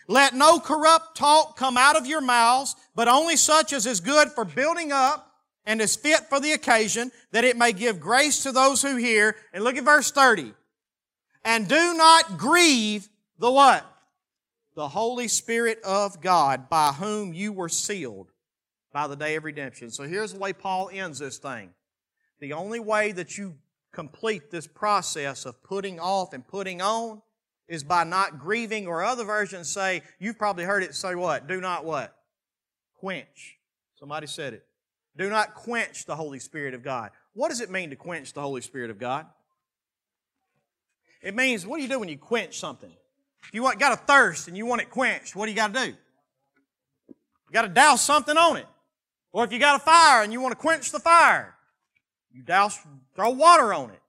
Let 0.09 0.35
no 0.35 0.59
corrupt 0.59 1.17
talk 1.17 1.57
come 1.57 1.77
out 1.77 1.97
of 1.97 2.07
your 2.07 2.21
mouths, 2.21 2.75
but 2.97 3.07
only 3.07 3.37
such 3.37 3.73
as 3.73 3.87
is 3.87 4.01
good 4.01 4.33
for 4.33 4.45
building 4.45 4.91
up 4.91 5.32
and 5.65 5.81
is 5.81 5.97
fit 5.97 6.29
for 6.29 6.41
the 6.41 6.53
occasion, 6.53 7.13
that 7.31 7.45
it 7.45 7.57
may 7.57 7.73
give 7.73 8.01
grace 8.01 8.43
to 8.43 8.53
those 8.53 8.83
who 8.83 8.97
hear. 8.97 9.37
And 9.53 9.63
look 9.65 9.77
at 9.77 9.85
verse 9.85 10.11
30. 10.11 10.55
And 11.45 11.69
do 11.69 11.95
not 11.95 12.39
grieve 12.39 13.09
the 13.39 13.51
what? 13.51 13.87
The 14.75 14.89
Holy 14.89 15.29
Spirit 15.29 15.81
of 15.85 16.21
God, 16.21 16.69
by 16.69 16.93
whom 16.93 17.35
you 17.35 17.53
were 17.53 17.69
sealed 17.69 18.33
by 18.93 19.07
the 19.07 19.17
day 19.17 19.37
of 19.37 19.45
redemption. 19.45 19.91
So 19.91 20.05
here's 20.05 20.33
the 20.33 20.39
way 20.39 20.53
Paul 20.53 20.91
ends 20.93 21.19
this 21.19 21.39
thing. 21.39 21.71
The 22.41 22.53
only 22.55 22.81
way 22.81 23.13
that 23.13 23.39
you 23.39 23.55
complete 23.93 24.51
this 24.51 24.67
process 24.67 25.45
of 25.45 25.63
putting 25.63 26.01
off 26.01 26.33
and 26.33 26.47
putting 26.47 26.81
on 26.81 27.23
is 27.69 27.85
by 27.85 28.05
not 28.05 28.39
grieving, 28.39 28.87
or 28.87 29.03
other 29.03 29.25
versions 29.25 29.69
say, 29.69 30.03
you've 30.19 30.39
probably 30.39 30.65
heard 30.65 30.83
it 30.83 30.95
say 30.95 31.15
what? 31.15 31.47
Do 31.47 31.61
not 31.61 31.85
what? 31.85 32.15
Quench. 33.01 33.59
Somebody 33.99 34.27
said 34.27 34.55
it. 34.55 34.67
Do 35.17 35.29
not 35.29 35.55
quench 35.55 36.07
the 36.07 36.17
Holy 36.17 36.39
Spirit 36.39 36.75
of 36.75 36.83
God. 36.83 37.11
What 37.35 37.49
does 37.49 37.61
it 37.61 37.71
mean 37.71 37.91
to 37.91 37.97
quench 37.97 38.33
the 38.33 38.41
Holy 38.41 38.61
Spirit 38.61 38.91
of 38.91 38.99
God? 38.99 39.27
It 41.23 41.35
means, 41.35 41.67
what 41.67 41.77
do 41.77 41.83
you 41.83 41.89
do 41.89 42.01
when 42.01 42.09
you 42.09 42.19
quench 42.19 42.59
something? 42.59 42.91
If 43.45 43.55
you 43.55 43.63
want, 43.63 43.79
got 43.79 43.93
a 43.93 43.97
thirst 43.97 44.49
and 44.49 44.57
you 44.57 44.67
want 44.67 44.81
it 44.81 44.91
quenched, 44.91 45.37
what 45.37 45.47
do 45.47 45.53
you 45.53 45.57
got 45.57 45.75
to 45.75 45.81
do? 45.87 45.87
You 47.09 47.53
got 47.53 47.63
to 47.63 47.69
douse 47.69 48.03
something 48.03 48.37
on 48.37 48.57
it. 48.57 48.67
Or 49.33 49.45
if 49.45 49.53
you 49.53 49.59
got 49.59 49.77
a 49.77 49.85
fire 49.85 50.23
and 50.23 50.33
you 50.33 50.41
want 50.41 50.53
to 50.53 50.59
quench 50.59 50.91
the 50.91 50.99
fire, 50.99 51.55
you 52.33 52.43
douse, 52.43 52.79
throw 53.15 53.31
water 53.31 53.73
on 53.73 53.91
it. 53.91 54.01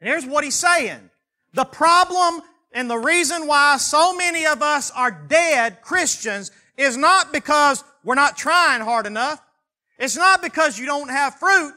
And 0.00 0.08
here's 0.08 0.26
what 0.26 0.44
he's 0.44 0.56
saying. 0.56 1.10
The 1.54 1.64
problem 1.64 2.42
and 2.72 2.88
the 2.88 2.98
reason 2.98 3.46
why 3.46 3.76
so 3.78 4.14
many 4.14 4.46
of 4.46 4.62
us 4.62 4.90
are 4.92 5.10
dead 5.10 5.82
Christians 5.82 6.50
is 6.76 6.96
not 6.96 7.32
because 7.32 7.82
we're 8.04 8.14
not 8.14 8.36
trying 8.36 8.80
hard 8.80 9.06
enough. 9.06 9.42
It's 10.00 10.16
not 10.16 10.42
because 10.42 10.78
you 10.78 10.86
don't 10.86 11.10
have 11.10 11.36
fruit. 11.36 11.74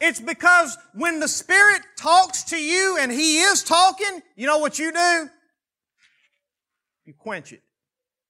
It's 0.00 0.20
because 0.20 0.76
when 0.94 1.20
the 1.20 1.28
Spirit 1.28 1.82
talks 1.96 2.44
to 2.44 2.56
you 2.56 2.96
and 2.98 3.12
He 3.12 3.40
is 3.40 3.62
talking, 3.62 4.22
you 4.36 4.46
know 4.46 4.58
what 4.58 4.78
you 4.78 4.90
do? 4.90 5.28
You 7.04 7.14
quench 7.16 7.52
it. 7.52 7.62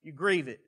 You 0.03 0.13
grieve 0.13 0.49
it. 0.49 0.61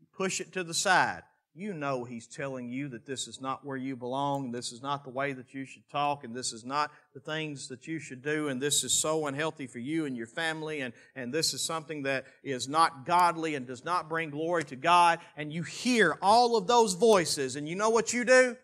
You 0.00 0.06
push 0.16 0.40
it 0.40 0.52
to 0.52 0.64
the 0.64 0.74
side 0.74 1.22
you 1.58 1.72
know 1.72 2.04
He's 2.04 2.26
telling 2.26 2.68
you 2.68 2.88
that 2.88 3.04
this 3.04 3.26
is 3.26 3.40
not 3.40 3.64
where 3.64 3.76
you 3.76 3.96
belong, 3.96 4.52
this 4.52 4.72
is 4.72 4.82
not 4.82 5.04
the 5.04 5.10
way 5.10 5.32
that 5.32 5.52
you 5.52 5.64
should 5.64 5.88
talk, 5.90 6.24
and 6.24 6.34
this 6.34 6.52
is 6.52 6.64
not 6.64 6.90
the 7.14 7.20
things 7.20 7.68
that 7.68 7.86
you 7.86 7.98
should 7.98 8.22
do, 8.22 8.48
and 8.48 8.60
this 8.60 8.84
is 8.84 9.00
so 9.00 9.26
unhealthy 9.26 9.66
for 9.66 9.78
you 9.78 10.06
and 10.06 10.16
your 10.16 10.26
family, 10.26 10.80
and, 10.80 10.94
and 11.16 11.32
this 11.32 11.52
is 11.54 11.64
something 11.64 12.04
that 12.04 12.26
is 12.42 12.68
not 12.68 13.04
godly 13.04 13.54
and 13.54 13.66
does 13.66 13.84
not 13.84 14.08
bring 14.08 14.30
glory 14.30 14.64
to 14.64 14.76
God, 14.76 15.18
and 15.36 15.52
you 15.52 15.62
hear 15.62 16.16
all 16.22 16.56
of 16.56 16.66
those 16.66 16.94
voices, 16.94 17.56
and 17.56 17.68
you 17.68 17.74
know 17.74 17.90
what 17.90 18.12
you 18.12 18.24
do? 18.24 18.56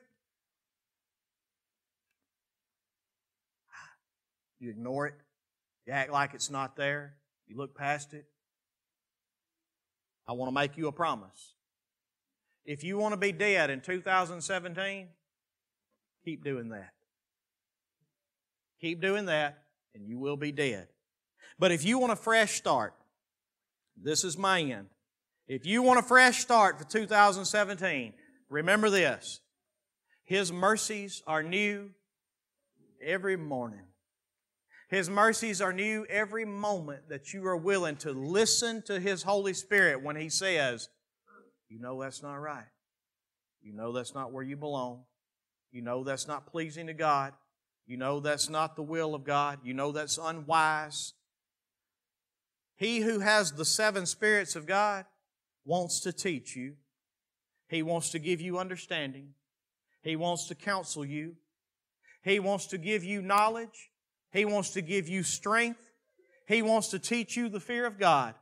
You 4.60 4.70
ignore 4.70 5.08
it. 5.08 5.14
You 5.86 5.92
act 5.92 6.10
like 6.10 6.32
it's 6.32 6.50
not 6.50 6.76
there. 6.76 7.16
You 7.46 7.56
look 7.56 7.76
past 7.76 8.14
it. 8.14 8.24
I 10.26 10.32
want 10.32 10.48
to 10.48 10.54
make 10.54 10.78
you 10.78 10.88
a 10.88 10.92
promise. 10.92 11.53
If 12.64 12.82
you 12.82 12.96
want 12.96 13.12
to 13.12 13.18
be 13.18 13.32
dead 13.32 13.70
in 13.70 13.80
2017, 13.80 15.08
keep 16.24 16.44
doing 16.44 16.70
that. 16.70 16.90
Keep 18.80 19.00
doing 19.00 19.26
that, 19.26 19.64
and 19.94 20.06
you 20.06 20.18
will 20.18 20.36
be 20.36 20.52
dead. 20.52 20.88
But 21.58 21.72
if 21.72 21.84
you 21.84 21.98
want 21.98 22.12
a 22.12 22.16
fresh 22.16 22.54
start, 22.54 22.94
this 23.96 24.24
is 24.24 24.36
my 24.36 24.60
end. 24.60 24.88
If 25.46 25.66
you 25.66 25.82
want 25.82 25.98
a 25.98 26.02
fresh 26.02 26.38
start 26.38 26.78
for 26.78 26.84
2017, 26.84 28.14
remember 28.48 28.90
this 28.90 29.40
His 30.24 30.50
mercies 30.50 31.22
are 31.26 31.42
new 31.42 31.90
every 33.02 33.36
morning. 33.36 33.86
His 34.88 35.10
mercies 35.10 35.60
are 35.60 35.72
new 35.72 36.06
every 36.08 36.44
moment 36.44 37.08
that 37.08 37.32
you 37.32 37.46
are 37.46 37.56
willing 37.56 37.96
to 37.96 38.12
listen 38.12 38.82
to 38.82 39.00
His 39.00 39.22
Holy 39.22 39.54
Spirit 39.54 40.02
when 40.02 40.16
He 40.16 40.28
says, 40.28 40.88
you 41.68 41.78
know 41.80 42.00
that's 42.00 42.22
not 42.22 42.36
right. 42.36 42.66
You 43.62 43.72
know 43.72 43.92
that's 43.92 44.14
not 44.14 44.32
where 44.32 44.42
you 44.42 44.56
belong. 44.56 45.04
You 45.72 45.82
know 45.82 46.04
that's 46.04 46.28
not 46.28 46.46
pleasing 46.46 46.86
to 46.86 46.94
God. 46.94 47.32
You 47.86 47.96
know 47.96 48.20
that's 48.20 48.48
not 48.48 48.76
the 48.76 48.82
will 48.82 49.14
of 49.14 49.24
God. 49.24 49.60
You 49.64 49.74
know 49.74 49.92
that's 49.92 50.18
unwise. 50.18 51.14
He 52.76 53.00
who 53.00 53.20
has 53.20 53.52
the 53.52 53.64
seven 53.64 54.06
spirits 54.06 54.56
of 54.56 54.66
God 54.66 55.04
wants 55.64 56.00
to 56.00 56.12
teach 56.12 56.56
you. 56.56 56.74
He 57.68 57.82
wants 57.82 58.10
to 58.10 58.18
give 58.18 58.40
you 58.40 58.58
understanding. 58.58 59.30
He 60.02 60.16
wants 60.16 60.46
to 60.48 60.54
counsel 60.54 61.04
you. 61.04 61.36
He 62.22 62.38
wants 62.40 62.66
to 62.68 62.78
give 62.78 63.04
you 63.04 63.22
knowledge. 63.22 63.90
He 64.32 64.44
wants 64.44 64.70
to 64.70 64.82
give 64.82 65.08
you 65.08 65.22
strength. 65.22 65.80
He 66.46 66.62
wants 66.62 66.88
to 66.88 66.98
teach 66.98 67.36
you 67.36 67.48
the 67.48 67.60
fear 67.60 67.86
of 67.86 67.98
God. 67.98 68.34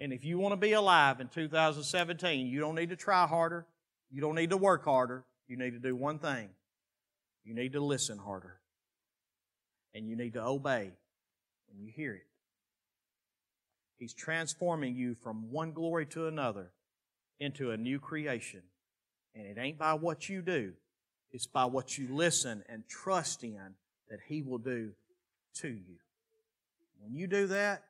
And 0.00 0.12
if 0.12 0.24
you 0.24 0.38
want 0.38 0.52
to 0.52 0.56
be 0.56 0.72
alive 0.72 1.20
in 1.20 1.28
2017, 1.28 2.46
you 2.46 2.60
don't 2.60 2.74
need 2.74 2.90
to 2.90 2.96
try 2.96 3.26
harder. 3.26 3.66
You 4.10 4.20
don't 4.20 4.36
need 4.36 4.50
to 4.50 4.56
work 4.56 4.84
harder. 4.84 5.24
You 5.48 5.56
need 5.56 5.72
to 5.72 5.78
do 5.78 5.96
one 5.96 6.18
thing. 6.18 6.50
You 7.44 7.54
need 7.54 7.72
to 7.72 7.80
listen 7.80 8.18
harder. 8.18 8.60
And 9.94 10.08
you 10.08 10.16
need 10.16 10.34
to 10.34 10.42
obey 10.42 10.92
when 11.68 11.80
you 11.80 11.90
hear 11.90 12.14
it. 12.14 12.26
He's 13.96 14.14
transforming 14.14 14.94
you 14.94 15.16
from 15.16 15.50
one 15.50 15.72
glory 15.72 16.06
to 16.06 16.28
another 16.28 16.70
into 17.40 17.72
a 17.72 17.76
new 17.76 17.98
creation. 17.98 18.62
And 19.34 19.46
it 19.46 19.58
ain't 19.58 19.78
by 19.78 19.94
what 19.94 20.28
you 20.28 20.42
do, 20.42 20.72
it's 21.32 21.46
by 21.46 21.64
what 21.64 21.98
you 21.98 22.08
listen 22.10 22.62
and 22.68 22.86
trust 22.88 23.42
in 23.42 23.74
that 24.08 24.20
He 24.26 24.42
will 24.42 24.58
do 24.58 24.90
to 25.56 25.68
you. 25.68 25.96
When 27.00 27.14
you 27.14 27.26
do 27.26 27.46
that, 27.48 27.84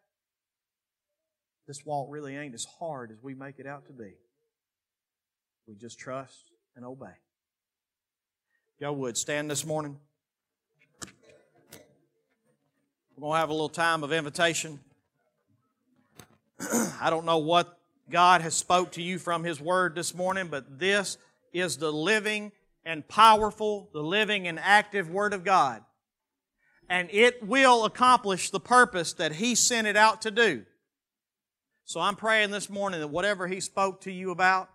this 1.68 1.84
walk 1.84 2.06
really 2.10 2.34
ain't 2.34 2.54
as 2.54 2.64
hard 2.64 3.12
as 3.12 3.22
we 3.22 3.34
make 3.34 3.58
it 3.58 3.66
out 3.66 3.86
to 3.86 3.92
be. 3.92 4.14
We 5.68 5.74
just 5.74 5.98
trust 5.98 6.50
and 6.74 6.84
obey. 6.84 7.12
Y'all 8.80 8.96
would 8.96 9.18
stand 9.18 9.50
this 9.50 9.66
morning. 9.66 9.98
We're 13.14 13.20
going 13.20 13.34
to 13.34 13.38
have 13.38 13.50
a 13.50 13.52
little 13.52 13.68
time 13.68 14.02
of 14.02 14.12
invitation. 14.14 14.80
I 17.00 17.10
don't 17.10 17.26
know 17.26 17.38
what 17.38 17.78
God 18.08 18.40
has 18.40 18.54
spoke 18.54 18.92
to 18.92 19.02
you 19.02 19.18
from 19.18 19.44
His 19.44 19.60
Word 19.60 19.94
this 19.94 20.14
morning, 20.14 20.48
but 20.48 20.78
this 20.78 21.18
is 21.52 21.76
the 21.76 21.92
living 21.92 22.50
and 22.86 23.06
powerful, 23.06 23.90
the 23.92 24.02
living 24.02 24.48
and 24.48 24.58
active 24.58 25.10
Word 25.10 25.34
of 25.34 25.44
God. 25.44 25.82
And 26.88 27.10
it 27.12 27.46
will 27.46 27.84
accomplish 27.84 28.48
the 28.48 28.60
purpose 28.60 29.12
that 29.14 29.32
He 29.32 29.54
sent 29.54 29.86
it 29.86 29.96
out 29.96 30.22
to 30.22 30.30
do. 30.30 30.64
So 31.88 32.02
I'm 32.02 32.16
praying 32.16 32.50
this 32.50 32.68
morning 32.68 33.00
that 33.00 33.08
whatever 33.08 33.48
He 33.48 33.60
spoke 33.60 34.02
to 34.02 34.12
you 34.12 34.30
about, 34.30 34.68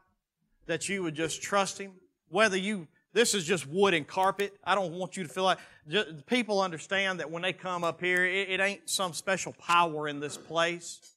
that 0.66 0.90
you 0.90 1.04
would 1.04 1.14
just 1.14 1.44
trust 1.44 1.78
Him. 1.78 1.92
Whether 2.30 2.58
you, 2.58 2.88
this 3.14 3.36
is 3.36 3.46
just 3.46 3.68
wood 3.68 3.94
and 3.94 4.08
carpet. 4.08 4.58
I 4.64 4.74
don't 4.74 4.94
want 4.94 5.16
you 5.16 5.22
to 5.22 5.30
feel 5.30 5.44
like, 5.44 5.60
just, 5.88 6.26
people 6.26 6.60
understand 6.60 7.20
that 7.20 7.30
when 7.30 7.44
they 7.44 7.54
come 7.54 7.84
up 7.84 8.02
here, 8.02 8.26
it, 8.26 8.50
it 8.50 8.60
ain't 8.60 8.90
some 8.90 9.14
special 9.14 9.54
power 9.54 10.08
in 10.08 10.20
this 10.20 10.38
place. 10.38 11.14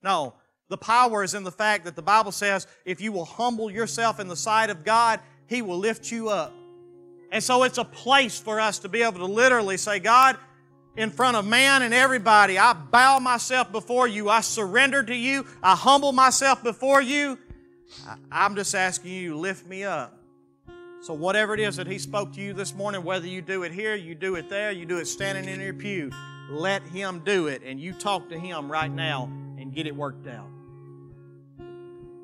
No, 0.00 0.34
the 0.68 0.76
power 0.76 1.24
is 1.24 1.34
in 1.34 1.42
the 1.42 1.50
fact 1.50 1.86
that 1.86 1.96
the 1.96 2.02
Bible 2.02 2.30
says 2.30 2.68
if 2.84 3.00
you 3.00 3.10
will 3.10 3.24
humble 3.24 3.68
yourself 3.68 4.20
in 4.20 4.28
the 4.28 4.36
sight 4.36 4.70
of 4.70 4.84
God, 4.84 5.18
He 5.48 5.60
will 5.60 5.78
lift 5.78 6.12
you 6.12 6.28
up. 6.28 6.52
And 7.32 7.42
so 7.42 7.64
it's 7.64 7.78
a 7.78 7.84
place 7.84 8.38
for 8.38 8.60
us 8.60 8.78
to 8.78 8.88
be 8.88 9.02
able 9.02 9.18
to 9.18 9.26
literally 9.26 9.76
say, 9.76 9.98
God, 9.98 10.36
in 10.96 11.10
front 11.10 11.36
of 11.36 11.46
man 11.46 11.82
and 11.82 11.94
everybody. 11.94 12.58
I 12.58 12.72
bow 12.72 13.18
myself 13.18 13.72
before 13.72 14.06
you. 14.06 14.28
I 14.28 14.40
surrender 14.40 15.02
to 15.02 15.14
you. 15.14 15.46
I 15.62 15.74
humble 15.74 16.12
myself 16.12 16.62
before 16.62 17.00
you. 17.00 17.38
I'm 18.30 18.56
just 18.56 18.74
asking 18.74 19.12
you, 19.12 19.36
lift 19.36 19.66
me 19.66 19.84
up. 19.84 20.18
So, 21.02 21.14
whatever 21.14 21.52
it 21.54 21.60
is 21.60 21.76
that 21.76 21.86
He 21.88 21.98
spoke 21.98 22.32
to 22.34 22.40
you 22.40 22.52
this 22.52 22.74
morning, 22.74 23.02
whether 23.02 23.26
you 23.26 23.42
do 23.42 23.64
it 23.64 23.72
here, 23.72 23.96
you 23.96 24.14
do 24.14 24.36
it 24.36 24.48
there, 24.48 24.70
you 24.70 24.86
do 24.86 24.98
it 24.98 25.06
standing 25.06 25.52
in 25.52 25.60
your 25.60 25.74
pew, 25.74 26.12
let 26.48 26.82
Him 26.82 27.22
do 27.24 27.48
it, 27.48 27.62
and 27.64 27.80
you 27.80 27.92
talk 27.92 28.28
to 28.28 28.38
Him 28.38 28.70
right 28.70 28.90
now 28.90 29.24
and 29.58 29.74
get 29.74 29.88
it 29.88 29.96
worked 29.96 30.28
out. 30.28 30.48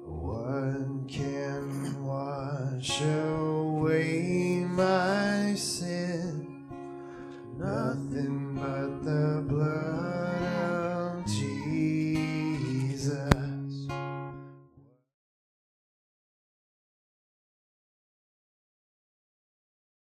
What 0.05 1.09
can 1.09 2.05
wash 2.05 3.01
away 3.01 4.65
my 4.65 5.55
sin? 5.57 6.48
nothing 7.59 8.55
but 8.55 9.03
the 9.03 9.43
blood 9.49 10.88